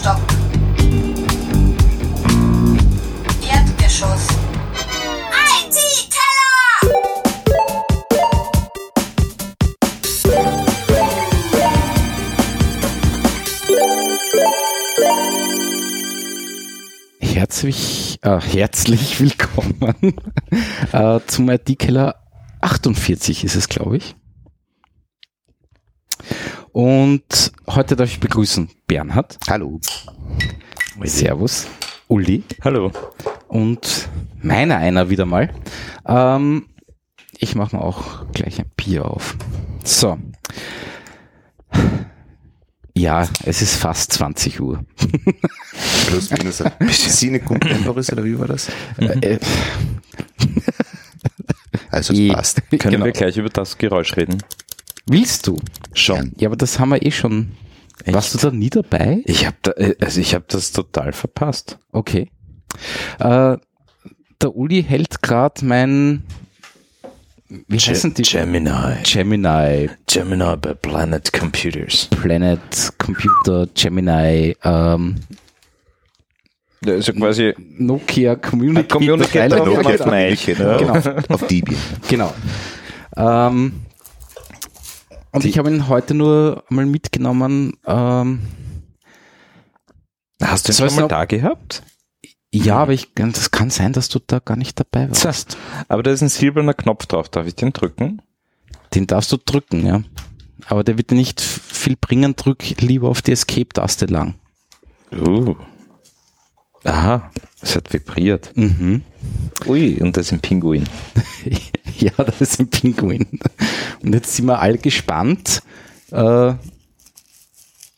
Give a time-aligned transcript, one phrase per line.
[0.00, 0.18] Stock.
[3.46, 4.28] Erdgeschoss.
[17.20, 20.16] Herzlich, äh, herzlich willkommen
[20.92, 22.14] äh, zum IT-Keller
[22.62, 24.16] 48 ist es, glaube ich.
[26.72, 29.38] Und heute darf ich begrüßen Bernhard.
[29.48, 29.80] Hallo.
[31.04, 31.66] Servus.
[32.08, 32.42] Uli.
[32.62, 32.92] Hallo.
[33.48, 34.08] Und
[34.42, 35.52] meiner einer wieder mal.
[36.06, 36.66] Ähm,
[37.38, 39.36] ich mache mir auch gleich ein Bier auf.
[39.84, 40.18] So.
[42.96, 44.84] Ja, es ist fast 20 Uhr.
[46.08, 48.68] Plus minus ein bisschen Contemporaries, oder wie war das?
[48.98, 49.38] Äh,
[51.90, 52.62] Also es passt.
[52.70, 53.04] Können Genau.
[53.06, 54.38] wir gleich über das Geräusch reden?
[55.10, 55.56] Willst du?
[55.92, 56.32] Schon.
[56.38, 57.52] Ja, aber das haben wir eh schon.
[58.04, 58.14] Echt?
[58.14, 59.20] Warst du da nie dabei?
[59.26, 61.78] Ich habe da, äh, also ich habe das total verpasst.
[61.92, 62.30] Okay.
[63.18, 63.56] Äh,
[64.40, 66.22] der Uli hält gerade mein
[67.66, 68.22] wie heißen die?
[68.22, 68.70] Gemini.
[69.02, 72.06] Gemini, Gemini bei Planet Computers.
[72.06, 72.60] Planet,
[72.96, 75.16] Computer, Gemini, ähm,
[76.86, 78.86] Also quasi Nokia Community.
[78.88, 80.04] Communicator Teil- Nokia Genau.
[80.04, 80.76] Kneichen, ja.
[80.78, 81.22] Genau.
[81.28, 81.80] Auf Debian.
[82.08, 82.32] Genau.
[83.16, 83.72] Ähm,
[85.32, 87.74] und ich habe ihn heute nur mal mitgenommen.
[87.86, 88.40] Ähm,
[90.42, 91.82] Hast du ihn schon mal da gehabt?
[92.52, 95.56] ja, aber ich, das kann sein, dass du da gar nicht dabei warst.
[95.88, 97.28] Aber da ist ein silberner Knopf drauf.
[97.28, 98.22] Darf ich den drücken?
[98.94, 100.02] Den darfst du drücken, ja.
[100.66, 102.34] Aber der wird dir nicht viel bringen.
[102.34, 104.34] Drück lieber auf die Escape-Taste lang.
[105.12, 105.54] Uh.
[106.84, 108.56] Aha, es hat vibriert.
[108.56, 109.02] Mhm.
[109.66, 110.84] Ui, und das ist ein Pinguin.
[111.98, 113.26] ja, das ist ein Pinguin.
[114.02, 115.62] Und jetzt sind wir alle gespannt,
[116.10, 116.54] äh,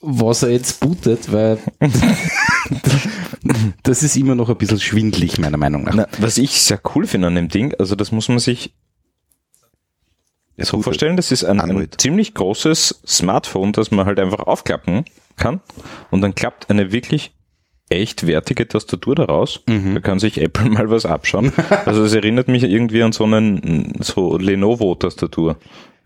[0.01, 1.59] was er jetzt bootet, weil
[3.84, 5.95] das ist immer noch ein bisschen schwindlig, meiner Meinung nach.
[5.95, 8.74] Na, was ich sehr cool finde an dem Ding, also das muss man sich
[10.58, 10.85] so Gut.
[10.85, 15.05] vorstellen, das ist ein, ein ziemlich großes Smartphone, das man halt einfach aufklappen
[15.36, 15.61] kann
[16.11, 17.33] und dann klappt eine wirklich
[17.92, 19.61] echt wertige Tastatur daraus.
[19.67, 21.53] Da kann sich Apple mal was abschauen.
[21.85, 25.57] Also es erinnert mich irgendwie an so einen so Lenovo-Tastatur.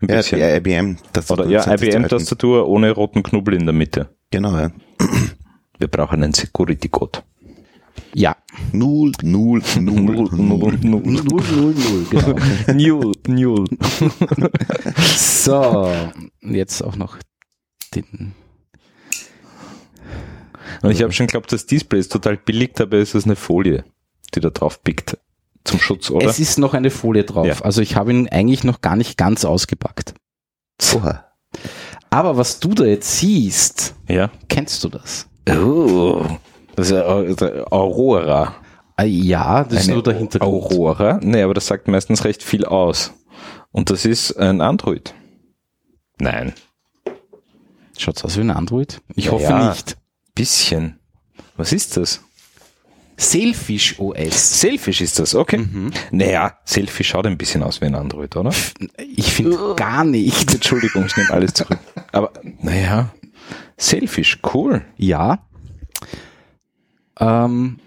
[0.01, 0.39] Ein Ja, bisschen.
[0.39, 0.97] die IBM.
[1.13, 4.09] Das Oder ja, IBM-Tastatur ohne roten Knubbel in der Mitte.
[4.31, 4.71] Genau, ja.
[5.79, 7.19] Wir brauchen einen Security-Code.
[8.13, 8.35] Ja.
[8.71, 10.29] Null, null, null, null.
[10.31, 11.01] Null, null,
[11.73, 12.35] null, genau.
[12.73, 13.65] Null, null.
[15.15, 15.91] So,
[16.43, 17.17] und jetzt auch noch
[17.95, 18.33] den.
[20.81, 23.83] Und ich habe schon geglaubt, das Display ist total billig, dabei ist es eine Folie,
[24.35, 25.17] die da drauf pickt.
[25.63, 26.27] Zum Schutz, oder?
[26.29, 27.45] Es ist noch eine Folie drauf.
[27.45, 27.59] Ja.
[27.61, 30.13] Also ich habe ihn eigentlich noch gar nicht ganz ausgepackt.
[30.95, 31.25] Oha.
[32.09, 34.29] Aber was du da jetzt siehst, ja.
[34.47, 35.27] kennst du das?
[35.49, 36.25] Oh,
[36.75, 38.55] das ist Aurora.
[38.95, 40.53] Ah, Ja, das ist Eine nur der Hintergrund.
[40.53, 41.19] Aurora?
[41.21, 43.13] Nee, aber das sagt meistens recht viel aus.
[43.71, 45.13] Und das ist ein Android.
[46.19, 46.53] Nein,
[47.97, 49.01] Schaut's aus wie ein Android?
[49.15, 49.69] Ich Ja, hoffe ja.
[49.69, 49.97] nicht.
[50.37, 50.99] Bisschen.
[51.55, 52.21] Was ist das?
[53.19, 54.59] Sailfish OS.
[54.59, 55.57] Selfish ist das, okay.
[55.57, 55.91] Mhm.
[56.11, 58.53] Naja, Selfish schaut ein bisschen aus wie ein Android, oder?
[59.15, 60.53] Ich finde gar nicht.
[60.53, 61.79] Entschuldigung, ich nehme alles zurück.
[62.11, 62.31] Aber,
[62.61, 63.11] naja,
[63.75, 64.85] Selfish, cool.
[64.97, 65.47] Ja.
[67.19, 67.79] Ähm,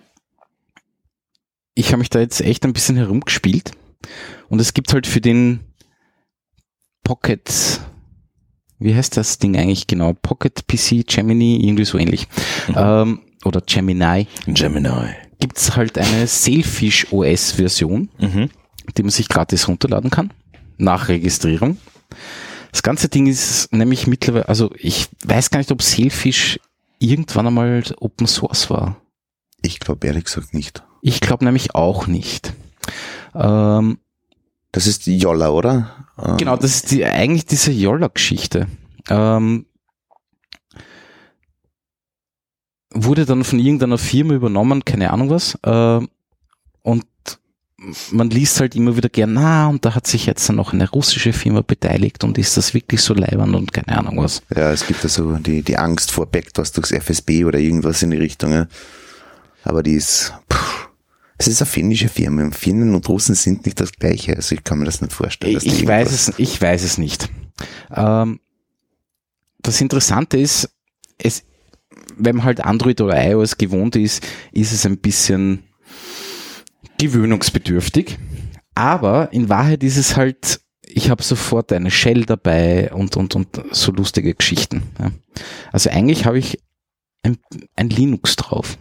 [1.75, 3.71] ich habe mich da jetzt echt ein bisschen herumgespielt.
[4.49, 5.61] Und es gibt halt für den
[7.05, 7.81] Pocket,
[8.81, 10.15] wie heißt das Ding eigentlich genau?
[10.15, 12.27] Pocket PC Gemini, irgendwie so ähnlich.
[12.75, 14.27] Ähm, oder Gemini.
[14.47, 14.91] Gemini.
[15.39, 18.51] Gibt's halt eine Sailfish OS Version, Mhm.
[18.97, 20.33] die man sich gratis runterladen kann.
[20.77, 21.77] Nach Registrierung.
[22.73, 26.59] Das ganze Ding ist nämlich mittlerweile, also ich weiß gar nicht, ob Sailfish
[26.99, 28.97] irgendwann einmal Open Source war.
[29.63, 30.83] Ich glaube ehrlich gesagt nicht.
[31.03, 32.53] Ich glaube nämlich auch nicht.
[33.35, 33.99] Ähm,
[34.73, 36.07] Das ist Jolla, oder?
[36.25, 38.67] Ähm, genau, das ist die, eigentlich diese Yolla-Geschichte.
[39.09, 39.67] Ähm,
[42.93, 45.59] wurde dann von irgendeiner Firma übernommen, keine Ahnung was.
[45.63, 46.07] Äh,
[46.83, 47.07] und
[48.11, 50.91] man liest halt immer wieder gern, na, und da hat sich jetzt dann noch eine
[50.91, 54.43] russische Firma beteiligt und ist das wirklich so leibend und keine Ahnung was.
[54.55, 58.11] Ja, es gibt da so die, die Angst vor Backdoors durchs FSB oder irgendwas in
[58.11, 58.53] die Richtung.
[58.53, 58.67] Ja.
[59.65, 60.90] Aber die ist, puh,
[61.41, 62.43] es ist eine finnische Firma.
[62.43, 64.37] Und Finnen und Russen sind nicht das Gleiche.
[64.37, 65.59] Also ich kann mir das nicht vorstellen.
[65.63, 67.31] Ich weiß es, ich weiß es nicht.
[67.91, 68.41] Ähm,
[69.63, 70.69] das Interessante ist,
[71.17, 71.45] es,
[72.15, 75.63] wenn man halt Android oder iOS gewohnt ist, ist es ein bisschen
[76.99, 78.19] gewöhnungsbedürftig.
[78.75, 83.63] Aber in Wahrheit ist es halt, ich habe sofort eine Shell dabei und, und, und
[83.71, 84.83] so lustige Geschichten.
[84.99, 85.11] Ja.
[85.73, 86.61] Also eigentlich habe ich
[87.23, 87.39] ein,
[87.77, 88.77] ein Linux drauf.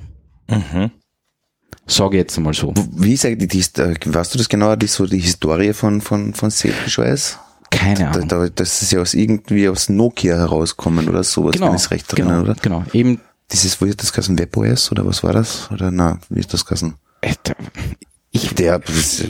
[0.50, 0.92] Mhm.
[1.90, 2.74] Sage ich jetzt einmal so.
[2.96, 6.34] Wie ist eigentlich die, äh, weißt du das genauer, die, so die Historie von, von,
[6.34, 7.00] von Selfish
[7.72, 8.28] Keine Da, Ahnung.
[8.28, 11.92] da, das ist ja aus irgendwie aus Nokia herauskommen oder sowas, genau, wenn ich es
[11.92, 12.62] recht genau, erinnere, oder?
[12.62, 12.84] genau.
[12.94, 13.20] Eben,
[13.52, 15.70] Dieses, wo ist das Kassen WebOS oder was war das?
[15.72, 16.96] Oder na, wie ist das Kassen?
[17.22, 17.54] äh, da-
[18.32, 18.80] ich, Der,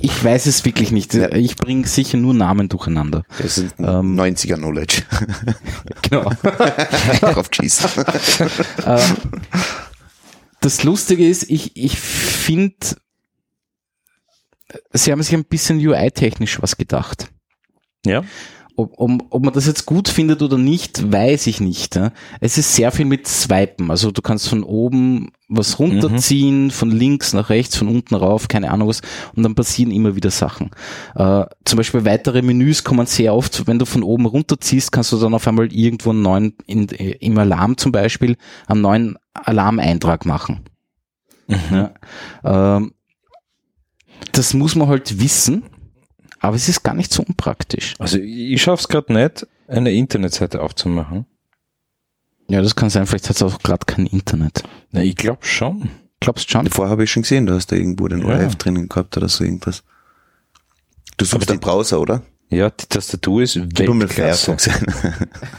[0.01, 1.13] ich weiß es wirklich nicht.
[1.15, 3.23] Ich bringe sicher nur Namen durcheinander.
[3.41, 4.19] das ist Ähm.
[4.19, 5.03] 90er Knowledge.
[6.01, 6.29] Genau.
[7.21, 7.89] Drauf geschissen.
[10.61, 12.97] Das Lustige ist, ich, ich finde,
[14.91, 17.29] sie haben sich ein bisschen UI-technisch was gedacht.
[18.05, 18.23] Ja.
[18.79, 21.97] Ob, ob, ob man das jetzt gut findet oder nicht, weiß ich nicht.
[21.97, 22.13] Ja.
[22.39, 23.91] Es ist sehr viel mit Swipen.
[23.91, 28.71] Also du kannst von oben was runterziehen, von links nach rechts, von unten rauf, keine
[28.71, 29.01] Ahnung was,
[29.35, 30.71] und dann passieren immer wieder Sachen.
[31.15, 35.17] Äh, zum Beispiel weitere Menüs kommen sehr oft, wenn du von oben runterziehst, kannst du
[35.17, 38.37] dann auf einmal irgendwo einen neuen, in, im Alarm zum Beispiel,
[38.67, 40.61] einen neuen Alarmeintrag machen.
[41.49, 41.91] Ja.
[42.45, 42.93] Ähm,
[44.31, 45.63] das muss man halt wissen,
[46.39, 47.95] aber es ist gar nicht so unpraktisch.
[47.99, 51.25] Also ich schaff's gerade nicht, eine Internetseite aufzumachen.
[52.47, 54.63] Ja, das kann sein, vielleicht hat es auch gerade kein Internet.
[54.91, 55.89] Na, ich glaube schon.
[56.19, 56.67] Glaubst schon?
[56.67, 58.27] Vorher habe ich schon gesehen, du hast da irgendwo den Ja.
[58.27, 59.83] ORF drinnen gehabt oder so irgendwas.
[61.17, 62.23] Du suchst den Browser, oder?
[62.49, 64.57] Ja, die Tastatur ist Weltklasse.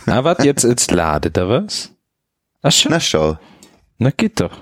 [0.06, 1.92] Ah, warte, jetzt, jetzt ladet er was?
[2.62, 2.90] Ach schon.
[2.90, 3.38] Na schau.
[3.98, 4.58] Na geht doch.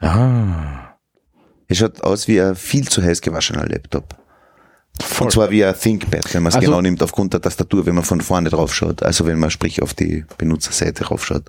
[0.00, 0.96] Ah.
[1.66, 4.16] Es schaut aus wie ein viel zu heiß gewaschener Laptop.
[5.00, 5.26] Voll.
[5.26, 7.94] Und zwar wie ein ThinkPad, wenn man es Also- genau nimmt aufgrund der Tastatur, wenn
[7.96, 9.02] man von vorne drauf schaut.
[9.02, 11.44] Also wenn man sprich auf die Benutzerseite drauf schaut.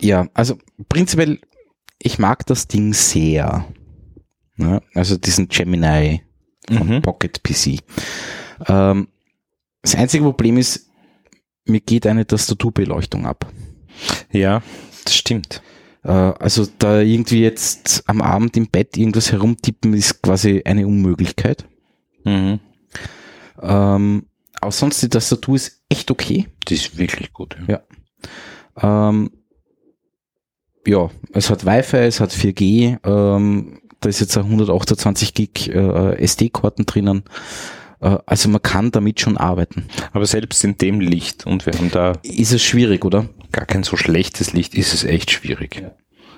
[0.00, 0.58] Ja, also
[0.88, 1.38] prinzipiell,
[1.98, 3.64] ich mag das Ding sehr.
[4.56, 6.22] Ja, also diesen Gemini
[6.68, 7.02] von Mhm.
[7.02, 7.78] Pocket PC.
[8.66, 9.08] Ähm,
[9.82, 10.88] das einzige Problem ist,
[11.64, 13.46] mir geht eine Tastaturbeleuchtung ab.
[14.32, 14.62] Ja,
[15.04, 15.62] das stimmt.
[16.04, 21.64] Äh, also da irgendwie jetzt am Abend im Bett irgendwas herumtippen ist quasi eine Unmöglichkeit.
[22.24, 22.58] Mhm.
[23.62, 24.26] Ähm,
[24.60, 26.48] aber sonst die Tastatur ist echt okay.
[26.68, 27.56] Die ist wirklich gut.
[27.66, 27.80] Ja.
[28.82, 29.08] Ja.
[29.08, 29.30] Ähm,
[30.86, 36.16] ja, es hat Wi-Fi, es hat 4G, ähm, da ist jetzt ein 128 Gig äh,
[36.16, 37.22] SD-Karten drinnen.
[38.00, 39.86] Äh, also man kann damit schon arbeiten.
[40.12, 43.28] Aber selbst in dem Licht, und wir haben da Ist es schwierig, oder?
[43.52, 45.76] gar kein so schlechtes Licht, ist es echt schwierig.
[45.76, 45.92] Ja.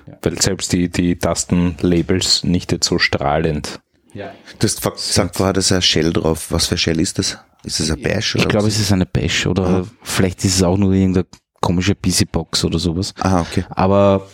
[0.07, 0.17] Ja.
[0.21, 3.79] Weil selbst die, die Tastenlabels nicht jetzt so strahlend.
[4.15, 4.31] Ja.
[4.59, 6.47] Du hast gesagt vorher, da ist ein Shell drauf.
[6.49, 7.37] Was für Shell ist das?
[7.63, 8.35] Ist das ein Bash?
[8.35, 8.75] Ich oder glaube, was?
[8.75, 11.25] es ist eine Bash oder vielleicht ist es auch nur irgendeine
[11.59, 13.13] komische PC-Box oder sowas.
[13.19, 13.65] Aha, okay.
[13.71, 14.27] Aber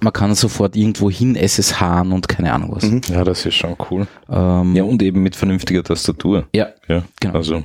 [0.00, 3.08] man kann sofort irgendwo hin SSH und keine Ahnung was.
[3.08, 4.06] Ja, das ist schon cool.
[4.28, 6.48] Ähm, Ja, und eben mit vernünftiger Tastatur.
[6.54, 7.34] ja, Ja, Genau.
[7.34, 7.64] Also,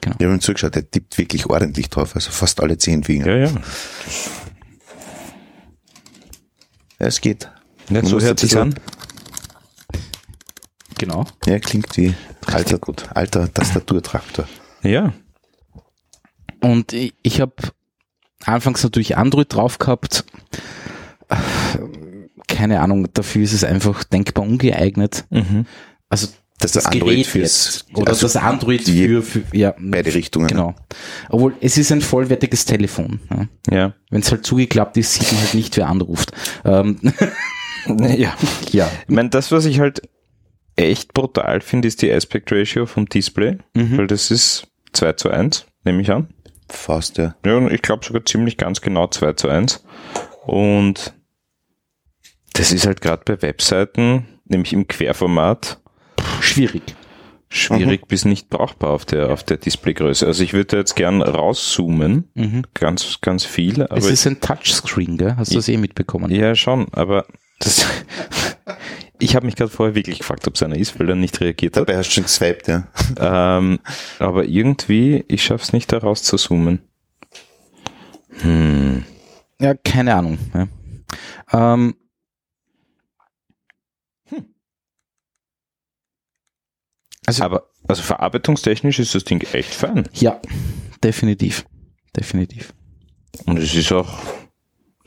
[0.00, 3.26] Ich habe ihm zugeschaut, der tippt wirklich ordentlich drauf, also fast alle zehn Finger.
[3.26, 3.50] ja, ja.
[7.00, 7.50] Ja, es geht.
[7.90, 8.74] ja so hört sich an.
[10.98, 11.24] Genau.
[11.46, 12.14] Ja, klingt wie
[12.46, 13.04] alter, gut.
[13.14, 14.46] alter Tastaturtraktor.
[14.82, 15.12] Ja.
[16.60, 17.54] Und ich, ich habe
[18.44, 20.24] anfangs natürlich Android drauf gehabt.
[22.46, 25.24] Keine Ahnung, dafür ist es einfach denkbar ungeeignet.
[25.30, 25.66] Mhm.
[26.08, 26.28] Also
[26.58, 30.48] Das das, Android Gerät fürs- jetzt, oder also das Android für, für ja, Beide Richtungen.
[30.48, 30.74] genau.
[31.28, 33.20] Obwohl es ist ein vollwertiges Telefon.
[33.30, 33.48] Ja.
[33.76, 33.94] Ja.
[34.10, 36.32] Wenn es halt zugeklappt ist, sieht man halt nicht, wer anruft.
[36.64, 36.98] Ähm,
[37.86, 38.34] Ja.
[38.72, 38.90] ja.
[39.06, 40.02] Ich meine, das, was ich halt
[40.78, 43.98] echt brutal finde, ist die Aspect Ratio vom Display, Mhm.
[43.98, 46.28] weil das ist 2 zu 1, nehme ich an.
[46.70, 47.34] Fast, ja.
[47.44, 49.84] Ja, ich glaube sogar ziemlich ganz genau 2 zu 1.
[50.46, 51.14] Und
[52.54, 55.80] das ist halt gerade bei Webseiten, nämlich im Querformat,
[56.40, 56.82] Schwierig.
[57.48, 60.26] schwierig bis nicht brauchbar auf der, auf der Displaygröße.
[60.26, 62.62] Also ich würde jetzt gern rauszoomen, Mhm.
[62.74, 65.36] ganz, ganz viel, aber es ist ein Touchscreen, gell?
[65.36, 66.30] Hast du das eh mitbekommen?
[66.30, 67.26] ja schon, aber
[67.60, 67.86] das,
[69.20, 71.76] ich habe mich gerade vorher wirklich gefragt, ob es einer ist, weil er nicht reagiert
[71.76, 71.88] hat.
[71.88, 72.86] Dabei hast du schon geswiped, ja.
[73.18, 73.78] Ähm,
[74.18, 76.80] aber irgendwie, ich schaff's nicht da raus zu zoomen.
[78.40, 79.04] Hm.
[79.60, 80.38] Ja, keine Ahnung.
[80.54, 80.68] Ja.
[81.52, 81.94] Ähm,
[87.26, 90.08] Also- aber, also verarbeitungstechnisch ist das Ding echt fein.
[90.14, 90.40] ja,
[91.02, 91.66] definitiv.
[92.16, 92.72] Definitiv.
[93.46, 94.18] Und es ist auch,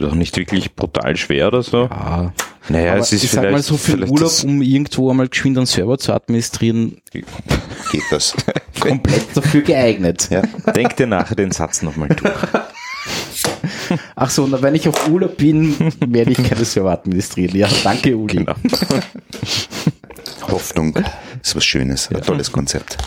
[0.03, 1.84] ist auch nicht wirklich brutal schwer oder so.
[1.89, 2.34] Ah,
[2.70, 5.27] Naja, aber es ist ich sag vielleicht, mal so vielleicht Urlaub, das- um irgendwo einmal
[5.27, 7.25] geschwind einen Server zu administrieren, Geht
[8.12, 8.36] das.
[8.79, 10.29] komplett dafür geeignet.
[10.31, 10.41] Ja.
[10.75, 12.34] Denk dir nachher den Satz nochmal durch.
[14.15, 17.55] Ach so, na, wenn ich auf Urlaub bin, werde ich keine Server administrieren.
[17.58, 18.38] Ja, danke, Uli.
[18.38, 18.55] Genau.
[20.48, 20.96] Hoffnung
[21.41, 22.98] ist was Schönes, ein tolles Konzept.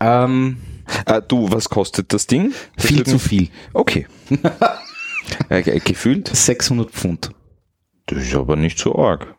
[0.00, 0.58] Ähm,
[1.04, 2.52] Ah, du, was kostet das Ding?
[2.78, 3.48] viel zu viel.
[3.72, 4.06] Okay.
[5.48, 6.28] Äh, ge- gefühlt?
[6.34, 7.30] 600 Pfund.
[8.06, 9.34] Das ist aber nicht so arg.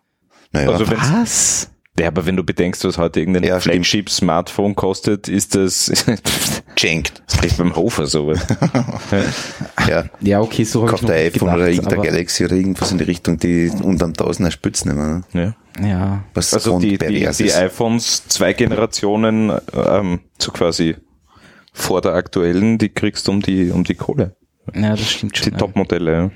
[0.52, 1.72] Naja, Also wenn- Was?
[2.00, 3.60] Ja, aber wenn du bedenkst, was heute irgendein Ja.
[3.60, 5.92] Flagship-Smartphone kostet, ist das,
[6.76, 7.24] geschenkt.
[7.26, 8.46] das kriegt beim Hofer sowas.
[9.88, 10.04] Ja.
[10.20, 12.98] Ja, okay, so habe ich noch der iPhone gedacht, oder irgendein Galaxy oder irgendwas in
[12.98, 15.24] die Richtung, die unterm Tausender Spitze nehmen.
[15.34, 15.56] Ne?
[15.80, 15.88] Ja.
[15.88, 16.24] Ja.
[16.34, 20.96] Was Also die, die, die iPhones zwei Generationen ähm, so quasi
[21.74, 24.36] vor der aktuellen, die kriegst du um die, um die Kohle.
[24.76, 25.54] Ja, das stimmt Die schon.
[25.54, 25.58] ja.
[25.60, 26.12] Topmodelle.
[26.14, 26.32] Ja.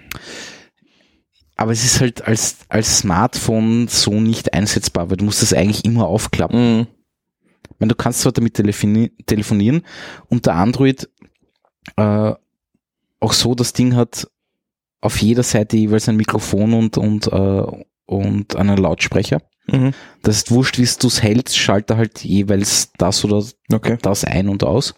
[1.56, 5.86] Aber es ist halt als, als Smartphone so nicht einsetzbar, weil du musst das eigentlich
[5.86, 6.78] immer aufklappen.
[6.80, 6.88] Mhm.
[7.64, 9.84] Ich meine, du kannst zwar damit telefoni telefonieren
[10.28, 11.10] und der Android
[11.98, 12.34] äh,
[13.20, 14.28] auch so, das Ding hat
[15.02, 17.64] auf jeder Seite jeweils ein Mikrofon und, und, äh,
[18.06, 19.42] und einen Lautsprecher.
[19.68, 19.94] Mhm.
[20.24, 23.98] Das ist wurscht, wie du es hältst, schaltet er halt jeweils das oder Okay.
[24.02, 24.96] das ein und aus.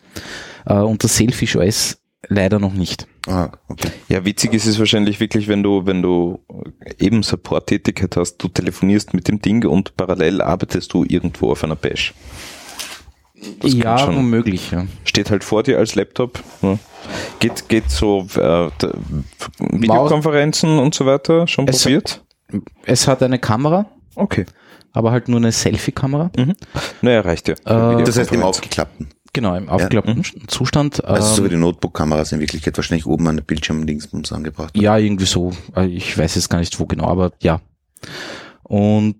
[0.66, 3.08] Äh, und das Selfish OS leider noch nicht.
[3.27, 3.89] Ah, okay.
[4.10, 6.39] Ja, witzig ist es wahrscheinlich wirklich, wenn du, wenn du
[7.00, 11.75] eben Support-Tätigkeit hast, du telefonierst mit dem Ding und parallel arbeitest du irgendwo auf einer
[11.77, 12.13] Bash.
[13.62, 14.86] Das ja, schon- womöglich, ja.
[15.06, 16.42] Steht halt vor dir als Laptop.
[16.62, 16.77] Ja.
[17.39, 18.70] Geht, geht so äh,
[19.60, 22.22] Videokonferenzen und so weiter schon Es- probiert?
[22.86, 24.46] Es hat eine Kamera, Okay.
[24.92, 26.30] aber halt nur eine Selfie-Kamera.
[27.01, 27.56] Naja, reicht ja.
[27.56, 28.89] Äh, Das heißt im Videokonferenz.
[29.34, 31.04] Genau, im aufgeklappten Zustand.
[31.04, 34.78] Also so wie ähm, die Notebook-Kameras in Wirklichkeit wahrscheinlich oben an der Bildschirm linksbums angebracht.
[34.78, 35.52] ja, irgendwie so.
[35.75, 37.60] Äh, Ich weiß jetzt gar nicht wo genau, aber ja.
[38.63, 39.16] Und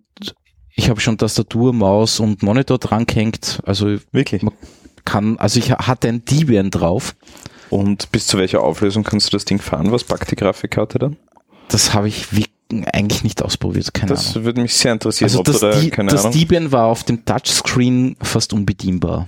[0.76, 3.60] ich habe schon Tastatur, Maus und Monitor dran gehängt.
[3.66, 4.44] Also Wirklich.
[5.06, 7.16] kann, also ich hatte ein Debian drauf.
[7.70, 9.92] Und bis zu welcher Auflösung kannst du das Ding fahren?
[9.92, 11.18] Was packt die Grafikkarte dann?
[11.70, 12.46] Das habe ich wie,
[12.92, 14.46] eigentlich nicht ausprobiert, keine Das Ahnung.
[14.46, 16.30] würde mich sehr interessieren, Also ob das, du da, keine das.
[16.30, 19.28] Debian war auf dem Touchscreen fast unbedienbar.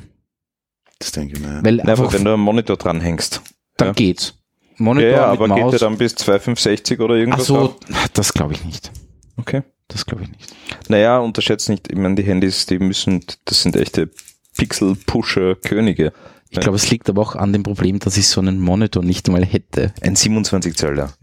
[0.99, 1.61] Das denke ich mir.
[1.63, 3.41] Weil Na, einfach, wenn du am Monitor dranhängst.
[3.77, 3.93] dann ja.
[3.93, 4.35] geht's.
[4.77, 5.71] Ja, Monitor ja, mit aber geht Maus.
[5.71, 7.45] der dann bis 2560 oder Ach irgendwas?
[7.45, 7.75] so, auf?
[8.13, 8.91] das glaube ich nicht.
[9.37, 9.63] Okay.
[9.87, 10.55] Das glaube ich nicht.
[10.89, 14.09] Naja, unterschätzt nicht, ich meine, die Handys, die müssen, das sind echte
[14.57, 16.11] Pixel-Pusher-Könige.
[16.49, 19.27] Ich glaube, es liegt aber auch an dem Problem, dass ich so einen Monitor nicht
[19.27, 19.93] mal hätte.
[20.01, 21.13] Ein 27 Zöller.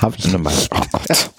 [0.00, 0.54] Habe ich Normal.
[0.72, 1.30] Oh Gott.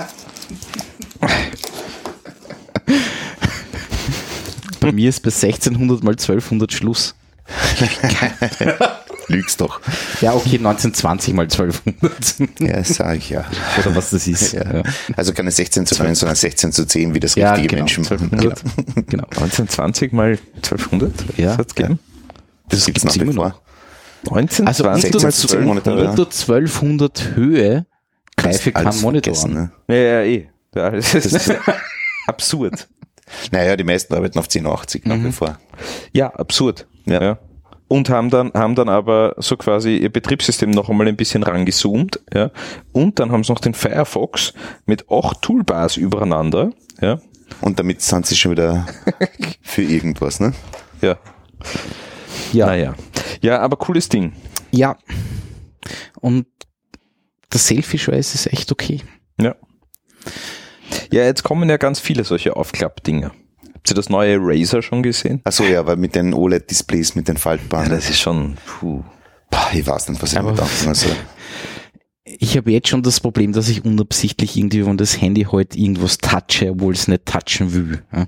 [4.79, 7.15] Bei mir ist bei 1600 mal 1200 Schluss.
[9.27, 9.81] Lügst doch.
[10.21, 12.59] Ja, okay, 1920 mal 1200.
[12.59, 13.45] Ja, sag ich ja.
[13.79, 14.53] Oder was das ist.
[14.53, 14.83] ja.
[15.15, 18.05] Also keine 16 zu 9, sondern 16 zu 10, wie das Ja, richtige genau, Menschen
[18.05, 18.61] 1200.
[19.09, 19.23] Genau.
[19.25, 21.11] 1920 mal 1200?
[21.37, 21.47] Ja.
[21.49, 21.99] Das hat's gegeben?
[22.69, 23.61] Das gibt's nach wie vor.
[24.29, 26.09] 1920 Also unter, 16 zu 10 Monitore, ja.
[26.11, 27.85] unter 1200 Höhe
[28.35, 29.53] greife kein Monitor an.
[29.53, 29.71] ne?
[29.87, 30.49] Ja, ja, eh.
[30.75, 31.53] Ja, das ist
[32.27, 32.87] absurd.
[33.51, 35.59] Naja, die meisten arbeiten auf 1080 nach wie vor.
[36.13, 36.87] Ja, absurd.
[37.07, 37.21] Ja.
[37.21, 37.39] Ja.
[37.89, 42.19] Und haben dann, haben dann aber so quasi ihr Betriebssystem noch einmal ein bisschen rangezoomt,
[42.33, 42.51] ja.
[42.91, 44.53] Und dann haben sie noch den Firefox
[44.85, 47.19] mit acht Toolbars übereinander, ja.
[47.61, 48.85] Und damit sind sie schon wieder
[49.61, 50.53] für irgendwas, ne?
[51.01, 51.17] Ja.
[52.51, 52.65] Ja.
[52.65, 52.95] Naja.
[53.41, 54.33] Ja, aber cooles Ding.
[54.71, 54.97] Ja.
[56.19, 56.45] Und
[57.49, 59.01] das Selfish OS ist echt okay.
[59.39, 59.55] Ja.
[61.11, 63.31] Ja, jetzt kommen ja ganz viele solche Aufklappdinger.
[63.87, 65.39] Habt ihr das neue Razer schon gesehen?
[65.45, 67.89] Ach so, ja, weil mit den OLED-Displays, mit den Faltbahnen.
[67.89, 69.01] das ist schon, puh.
[69.49, 71.07] Boah, ich weiß nicht, was ich Aber- mir denken also,
[72.25, 76.17] Ich habe jetzt schon das Problem, dass ich unabsichtlich irgendwie, wenn das Handy heute irgendwas
[76.17, 78.03] touche, obwohl es nicht touchen will.
[78.13, 78.27] Ja.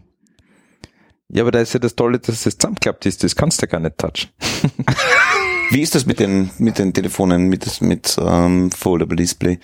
[1.28, 3.22] Ja, aber da ist ja das Tolle, dass das zusammenklappt ist.
[3.26, 4.30] Das kannst du gar nicht touchen.
[5.72, 9.60] Wie ist das mit den, mit den Telefonen, mit, mit ähm, Foldable Display?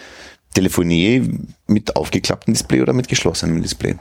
[0.53, 3.95] Telefonie mit aufgeklapptem Display oder mit geschlossenem Display?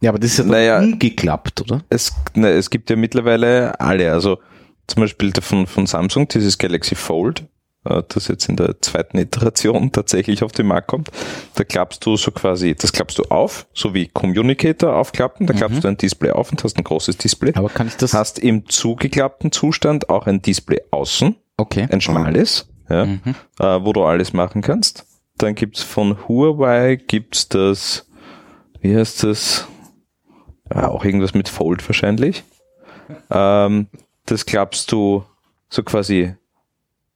[0.00, 0.78] Ja, aber das ist ja Naja.
[0.78, 1.82] umgeklappt, oder?
[1.90, 4.12] Es, ne, es gibt ja mittlerweile alle.
[4.12, 4.38] Also
[4.86, 7.44] zum Beispiel von, von Samsung, dieses Galaxy Fold,
[7.84, 11.10] äh, das jetzt in der zweiten Iteration tatsächlich auf den Markt kommt.
[11.54, 15.46] Da klappst du so quasi, das klappst du auf, so wie Communicator aufklappen.
[15.46, 17.52] Da klappst du ein Display auf und hast ein großes Display.
[17.54, 18.14] Aber kann ich das?
[18.14, 21.86] Hast im zugeklappten Zustand auch ein Display außen, Okay.
[21.90, 23.20] ein schmales, ja, Mhm.
[23.58, 25.04] äh, wo du alles machen kannst.
[25.36, 28.06] Dann gibt's von Huawei gibt's das,
[28.80, 29.66] wie heißt das?
[30.72, 32.44] Ja, auch irgendwas mit Fold wahrscheinlich.
[33.30, 33.88] Ähm,
[34.26, 35.24] das klappst du
[35.68, 36.34] so quasi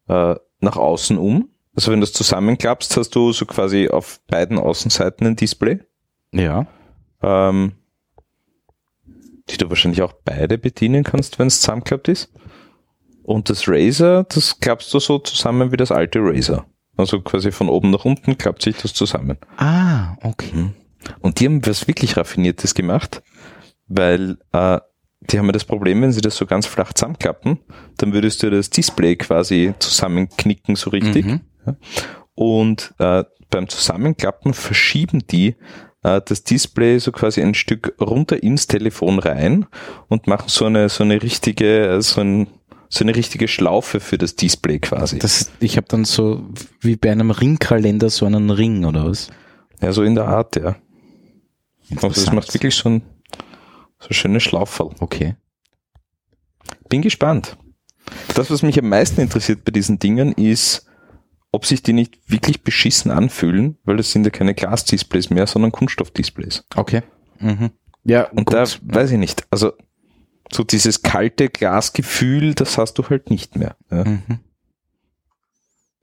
[0.08, 1.48] äh, nach außen um.
[1.76, 5.80] Also wenn du es zusammenklappst, hast du so quasi auf beiden Außenseiten ein Display,
[6.32, 6.66] Ja.
[7.22, 7.72] ähm,
[9.50, 12.32] die du wahrscheinlich auch beide bedienen kannst, wenn es zusammenklappt ist.
[13.24, 16.64] Und das Razer, das klappst du so zusammen wie das alte Razer.
[16.96, 19.38] Also quasi von oben nach unten klappt sich das zusammen.
[19.56, 20.70] Ah, okay.
[21.20, 23.22] Und die haben was wirklich Raffiniertes gemacht,
[23.88, 24.80] weil äh,
[25.30, 27.58] die haben ja das Problem, wenn sie das so ganz flach zusammenklappen,
[27.96, 31.26] dann würdest du das Display quasi zusammenknicken so richtig.
[31.26, 31.40] Mhm.
[31.66, 31.76] Ja.
[32.34, 35.54] und äh, beim Zusammenklappen verschieben die
[36.02, 39.66] äh, das Display so quasi ein Stück runter ins Telefon rein
[40.08, 42.48] und machen so eine so eine richtige so ein
[42.90, 45.18] so eine richtige Schlaufe für das Display quasi.
[45.18, 46.44] Das, ich habe dann so
[46.80, 49.30] wie bei einem Ringkalender so einen Ring oder was?
[49.80, 50.76] ja, so in der Art, ja.
[51.90, 53.02] Also das macht wirklich so ein
[54.04, 54.90] so ein schönes Schlauferl.
[55.00, 55.36] Okay.
[56.88, 57.56] Bin gespannt.
[58.34, 60.86] Das, was mich am meisten interessiert bei diesen Dingen, ist,
[61.52, 65.72] ob sich die nicht wirklich beschissen anfühlen, weil das sind ja keine Glasdisplays mehr, sondern
[65.72, 66.64] Kunststoffdisplays.
[66.76, 67.02] Okay.
[67.38, 67.70] Mhm.
[68.04, 69.46] Ja, Und da weiß ich nicht.
[69.50, 69.72] Also
[70.52, 73.76] so dieses kalte Glasgefühl, das hast du halt nicht mehr.
[73.90, 74.04] Ja.
[74.04, 74.40] Mhm.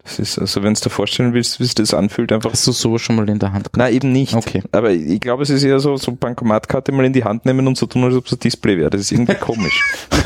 [0.04, 2.52] Das ist, also wenn du dir vorstellen willst, wie sich das anfühlt, einfach.
[2.52, 3.78] Hast du sowas schon mal in der Hand gehabt?
[3.78, 4.34] Nein, eben nicht.
[4.34, 4.64] Okay.
[4.72, 7.78] Aber ich glaube, es ist eher so, so Bankomatkarte mal in die Hand nehmen und
[7.78, 8.90] so tun, als ob es ein Display wäre.
[8.90, 9.84] Das ist irgendwie komisch.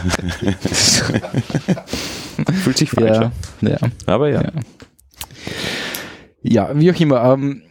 [2.63, 3.31] Fühlt sich falsch Ja, an.
[3.61, 3.77] ja.
[4.05, 4.41] Aber ja.
[4.43, 4.51] Ja.
[6.47, 7.33] Ja, wie auch immer.
[7.33, 7.63] Ähm,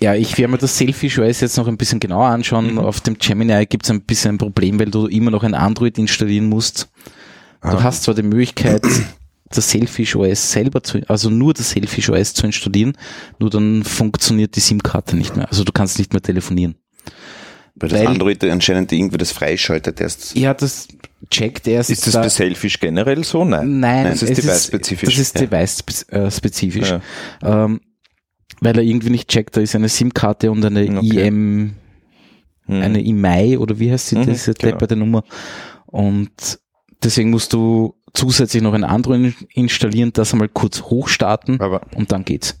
[0.00, 2.72] ja, ich werde mir das Selfie-OS jetzt noch ein bisschen genauer anschauen.
[2.72, 2.78] Mhm.
[2.78, 5.98] Auf dem Gemini gibt es ein bisschen ein Problem, weil du immer noch ein Android
[5.98, 6.88] installieren musst.
[7.62, 7.82] Du Ah.
[7.82, 8.82] hast zwar die Möglichkeit,
[9.50, 12.96] das Selfie-OS selber zu, also nur das Selfie-OS zu installieren,
[13.38, 15.48] nur dann funktioniert die SIM-Karte nicht mehr.
[15.48, 16.74] Also du kannst nicht mehr telefonieren.
[17.76, 20.34] Weil das Weil- Android anscheinend irgendwie das freischaltet erst.
[20.36, 20.88] Ja, das
[21.30, 21.90] checkt erst.
[21.90, 23.44] Ist das da- bei Selfish generell so?
[23.44, 23.80] Nein.
[23.80, 25.08] Nein, das ist es device-spezifisch.
[25.10, 25.46] Das ist Ja.
[25.46, 26.90] device-spezifisch.
[27.42, 27.64] Ja.
[27.64, 27.80] Ähm,
[28.60, 31.26] weil er irgendwie nicht checkt, da ist eine SIM-Karte und eine Okay.
[31.26, 31.74] IM,
[32.66, 32.80] Hm.
[32.82, 34.72] eine IMEI oder wie heißt sie, Mhm, diese genau.
[34.72, 35.22] depperte Nummer.
[35.84, 36.30] Und
[37.02, 42.24] deswegen musst du zusätzlich noch ein Android installieren, das einmal kurz hochstarten Aber und dann
[42.24, 42.58] geht's.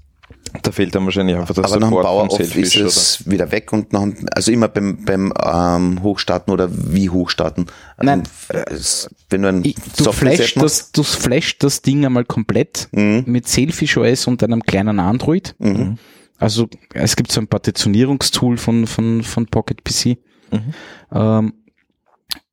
[0.62, 2.86] da fehlt dann wahrscheinlich einfach das Aber nach dem Support Power Off ist Selfish, oder?
[2.86, 7.66] es wieder weg und nach also immer beim, beim ähm, Hochstarten oder wie Hochstarten.
[8.00, 8.22] Nein.
[8.50, 12.24] Ähm, es- wenn du ein Ich, du, Software-Set flash das, du flash das Ding einmal
[12.24, 13.24] komplett Mhm.
[13.26, 15.54] mit Selfish OS und einem kleinen Android.
[15.58, 15.98] Mhm.
[16.38, 20.18] Also es gibt so ein Partitionierungstool von, von, von Pocket PC.
[20.52, 20.74] Mhm.
[21.12, 21.52] Ähm,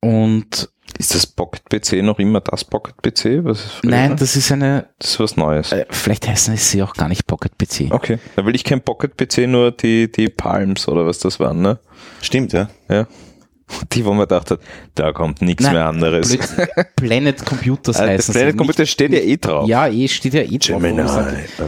[0.00, 3.42] und Ist das Pocket PC noch immer das Pocket PC?
[3.82, 5.72] Nein, das ist eine, das ist was Neues.
[5.72, 7.90] äh, vielleicht heißen es sie auch gar nicht Pocket PC.
[7.90, 8.18] Okay.
[8.36, 11.78] Da will ich kein Pocket PC, nur die, die Palms oder was das waren, ne?
[12.22, 12.68] Stimmt, ja.
[12.88, 13.06] Ja.
[13.94, 14.58] Die, wo man dachte,
[14.94, 16.28] da kommt nichts mehr anderes.
[16.36, 18.56] Blöd- Planet Computers heißen Planet sie.
[18.58, 19.66] Computer steht ja eh drauf.
[19.66, 20.82] Ja, eh, steht ja eh drauf.
[20.82, 21.02] Gemini,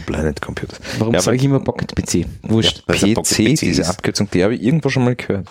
[0.04, 0.76] Planet Computer.
[0.98, 2.26] warum ja, sag aber ich immer Pocket PC?
[2.42, 2.84] Wurscht.
[2.86, 3.88] Pocket PC, PC diese ist.
[3.88, 5.48] Abkürzung, die habe ich irgendwo schon mal gehört.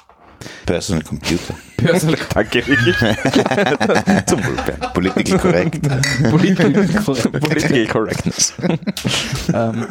[0.65, 1.53] Personal Computer.
[2.33, 2.95] Danke, wirklich.
[4.25, 4.93] Zum Wohl, Bernd.
[4.93, 5.81] Political correct.
[6.29, 8.53] Political Correctness.
[9.53, 9.85] ähm,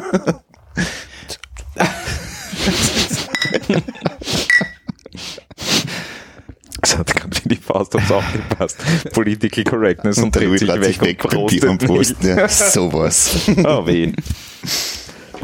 [6.81, 8.77] Das hat gerade wie die Faust aufs Auge gepasst.
[9.13, 12.23] Political Correctness und, Und der dreht sich weg, und Bier und prostet.
[12.23, 13.49] Ja, sowas.
[13.65, 14.11] Oh, weh.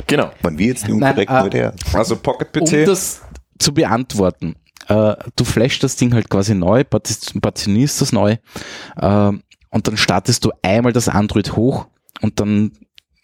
[0.07, 0.31] Genau.
[0.41, 1.73] Wann wir jetzt die Nein, unkorrekt äh, wurde, ja.
[1.93, 2.85] Also Pocket um PC.
[2.85, 3.21] das
[3.59, 4.55] zu beantworten,
[4.91, 8.37] äh, du flashst das Ding halt quasi neu, parti- partitionierst das neu
[8.97, 9.31] äh,
[9.73, 11.87] und dann startest du einmal das Android hoch
[12.21, 12.71] und dann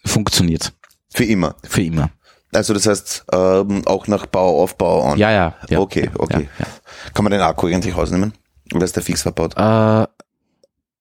[0.04, 0.72] funktioniert
[1.12, 1.54] Für immer.
[1.64, 2.10] für immer.
[2.54, 5.18] Also das heißt, ähm, auch nach Bau auf, Bau an.
[5.18, 5.54] Ja, ja.
[5.68, 6.48] ja okay, okay.
[6.58, 6.66] Ja,
[7.12, 8.32] Kann man den Akku eigentlich rausnehmen?
[8.74, 9.54] Oder ist der fix verbaut?
[9.58, 10.08] ja.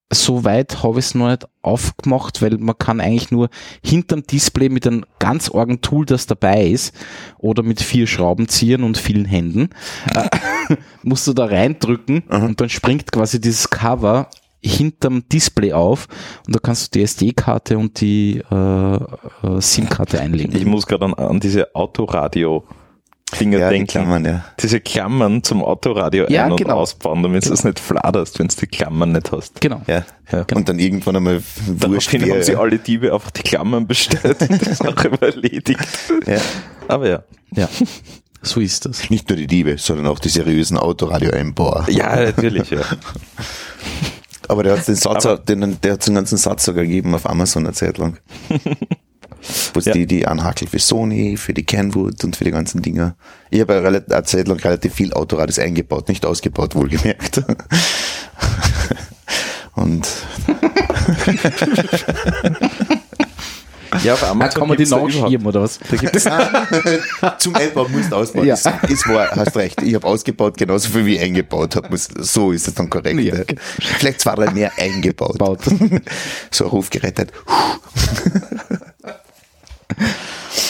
[0.09, 3.49] Äh, Soweit habe ich es noch nicht aufgemacht, weil man kann eigentlich nur
[3.83, 6.93] hinterm Display mit einem ganz argen Tool, das dabei ist,
[7.37, 9.69] oder mit vier Schraubenziehern und vielen Händen,
[10.13, 10.29] äh,
[11.03, 14.29] musst du da reindrücken und dann springt quasi dieses Cover
[14.63, 16.07] hinterm Display auf
[16.45, 20.55] und da kannst du die SD-Karte und die äh, äh, SIM-Karte einlegen.
[20.55, 22.63] Ich muss gerade an, an diese Autoradio
[23.39, 23.87] Dinger Ja, die denken.
[23.91, 24.45] Klammern, ja.
[24.59, 26.75] Diese Klammern zum Autoradio Ja, ein- und genau.
[26.75, 29.59] ausbauen, damit du es nicht fladerst, wenn du die Klammern nicht hast.
[29.59, 29.81] genau.
[29.87, 30.05] Ja.
[30.31, 30.45] Ja.
[30.53, 34.65] Und dann irgendwann einmal wurscht Daraufhin haben sie alle Diebe einfach die Klammern bestellt und
[34.67, 35.79] das auch immer erledigt.
[36.25, 36.39] Ja.
[36.87, 37.23] Aber ja.
[37.51, 37.69] Ja,
[38.41, 39.09] so ist das.
[39.09, 41.85] Nicht nur die Diebe, sondern auch die seriösen Autoradio-Einbauer.
[41.89, 42.81] Ja, natürlich, ja.
[44.49, 47.65] Aber der hat den Satz, den, der hat den ganzen Satz sogar gegeben auf Amazon
[47.65, 48.17] eine Zeit lang.
[49.73, 49.93] Wo es Ja.
[49.93, 53.15] die, die anhakeln für Sony, für die Kenwood und für die ganzen Dinger.
[53.49, 57.41] Ich habe eine, eine Zeit lang relativ viel Autoradios eingebaut, nicht ausgebaut, wohlgemerkt.
[59.75, 60.07] Und
[64.03, 65.79] Ja, auf Da Amazon kann man die nachschieben oder was?
[65.89, 66.23] Da gibt's,
[67.39, 68.45] zum Einbauen musst du ausbauen.
[68.45, 68.55] Ja.
[68.55, 69.81] Ist, ist wahr, hast recht.
[69.81, 71.89] Ich habe ausgebaut, genauso viel wie ich eingebaut habe.
[71.89, 73.19] Muss- So ist es dann korrekt.
[73.19, 73.35] Ja.
[73.37, 73.43] Ja.
[73.79, 75.37] Vielleicht zwei, drei mehr eingebaut.
[75.37, 75.61] Baut.
[76.51, 77.31] So ein Ruf gerettet.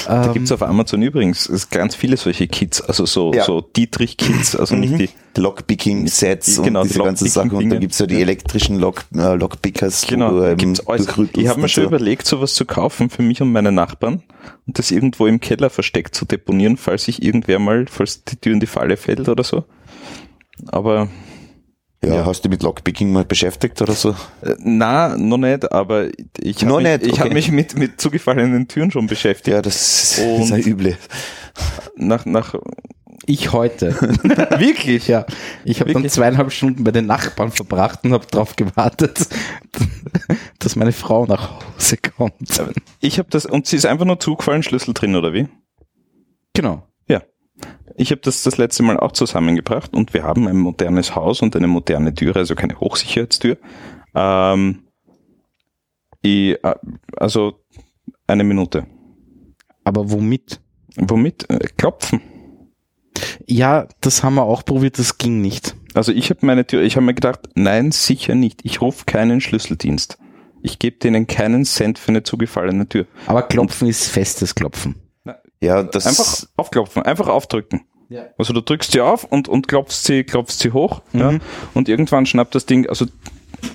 [0.06, 3.44] Da gibt's auf Amazon übrigens es ganz viele solche Kits, also so, Ja.
[3.44, 5.10] so Dietrich-Kits, also nicht die,
[5.40, 7.52] Lockpicking-Sets Genau, und die diese ganzen Sachen.
[7.52, 10.08] Und da gibt's ja die elektrischen Lock, äh, Lockpickers.
[10.08, 11.08] Genau, wo ähm, gibt's alles.
[11.08, 11.90] Ich habe mir und schon so.
[11.90, 14.24] überlegt, sowas zu kaufen für mich und meine Nachbarn
[14.66, 18.54] und das irgendwo im Keller versteckt zu deponieren, falls sich irgendwer mal, falls die Tür
[18.54, 19.66] in die Falle fällt oder so.
[20.68, 21.10] Aber
[22.04, 22.26] Ja, Ja.
[22.26, 24.12] hast du dich mit Lockpicking mal beschäftigt oder so?
[24.42, 27.34] äh, na, noch nicht, aber ich habe mich, ich hab okay.
[27.34, 29.48] mich mit, mit zugefallenen Türen schon beschäftigt.
[29.56, 30.96] Ja, das ist ein Üble.
[31.96, 32.54] Nach, nach,
[33.26, 33.94] Ich heute.
[34.60, 35.08] wirklich?
[35.08, 35.26] ja.
[35.66, 39.28] Ich habe dann zweieinhalb Stunden bei den Nachbarn verbracht und habe darauf gewartet,
[40.60, 42.62] dass meine Frau nach Hause kommt.
[43.02, 45.48] Ich habe das, und sie ist einfach nur zugefallen, Schlüssel drin, oder wie?
[46.54, 46.84] Genau.
[48.00, 51.56] Ich habe das das letzte Mal auch zusammengebracht und wir haben ein modernes Haus und
[51.56, 53.58] eine moderne Türe, also keine Hochsicherheitstür.
[54.14, 54.84] Ähm,
[56.22, 56.76] ich, äh,
[57.18, 57.60] also
[58.28, 58.86] eine Minute.
[59.84, 60.62] Aber womit?
[60.96, 61.50] Womit?
[61.50, 62.22] Äh, Klopfen.
[63.48, 65.76] Ja, das haben wir auch probiert, das ging nicht.
[65.96, 68.60] Also ich habe meine Tür, ich habe mir gedacht, nein, sicher nicht.
[68.64, 70.20] Ich rufe keinen Schlüsseldienst.
[70.62, 73.08] Ich gebe denen keinen Cent für eine zugefallene Tür.
[73.26, 75.07] Aber Klopfen ist festes Klopfen.
[75.62, 77.82] Ja, das Einfach aufklopfen, einfach aufdrücken.
[78.10, 78.28] Ja.
[78.38, 81.40] Also du drückst sie auf und, und klopfst sie, klopfst sie hoch, ja,
[81.74, 83.06] und irgendwann schnappt das Ding, also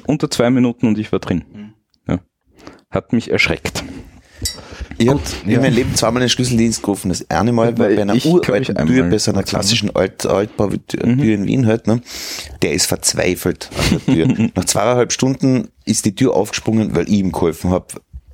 [0.07, 1.75] unter zwei Minuten und ich war drin.
[2.09, 2.21] Ja.
[2.91, 3.85] Hat mich erschreckt.
[4.99, 5.57] Ich habe ja.
[5.57, 7.09] in meinem Leben zweimal den Schlüsseldienst gerufen.
[7.09, 11.03] Das eine Mal war Weil bei einer uralten Tür, bei so einer klassischen Alt Altbautür
[11.03, 12.03] in Wien halt, ne?
[12.63, 14.51] Der ist verzweifelt an der Tür.
[14.55, 17.87] Nach zweieinhalb Stunden ist die Tür aufgesprungen, weil ich ihm geholfen habe.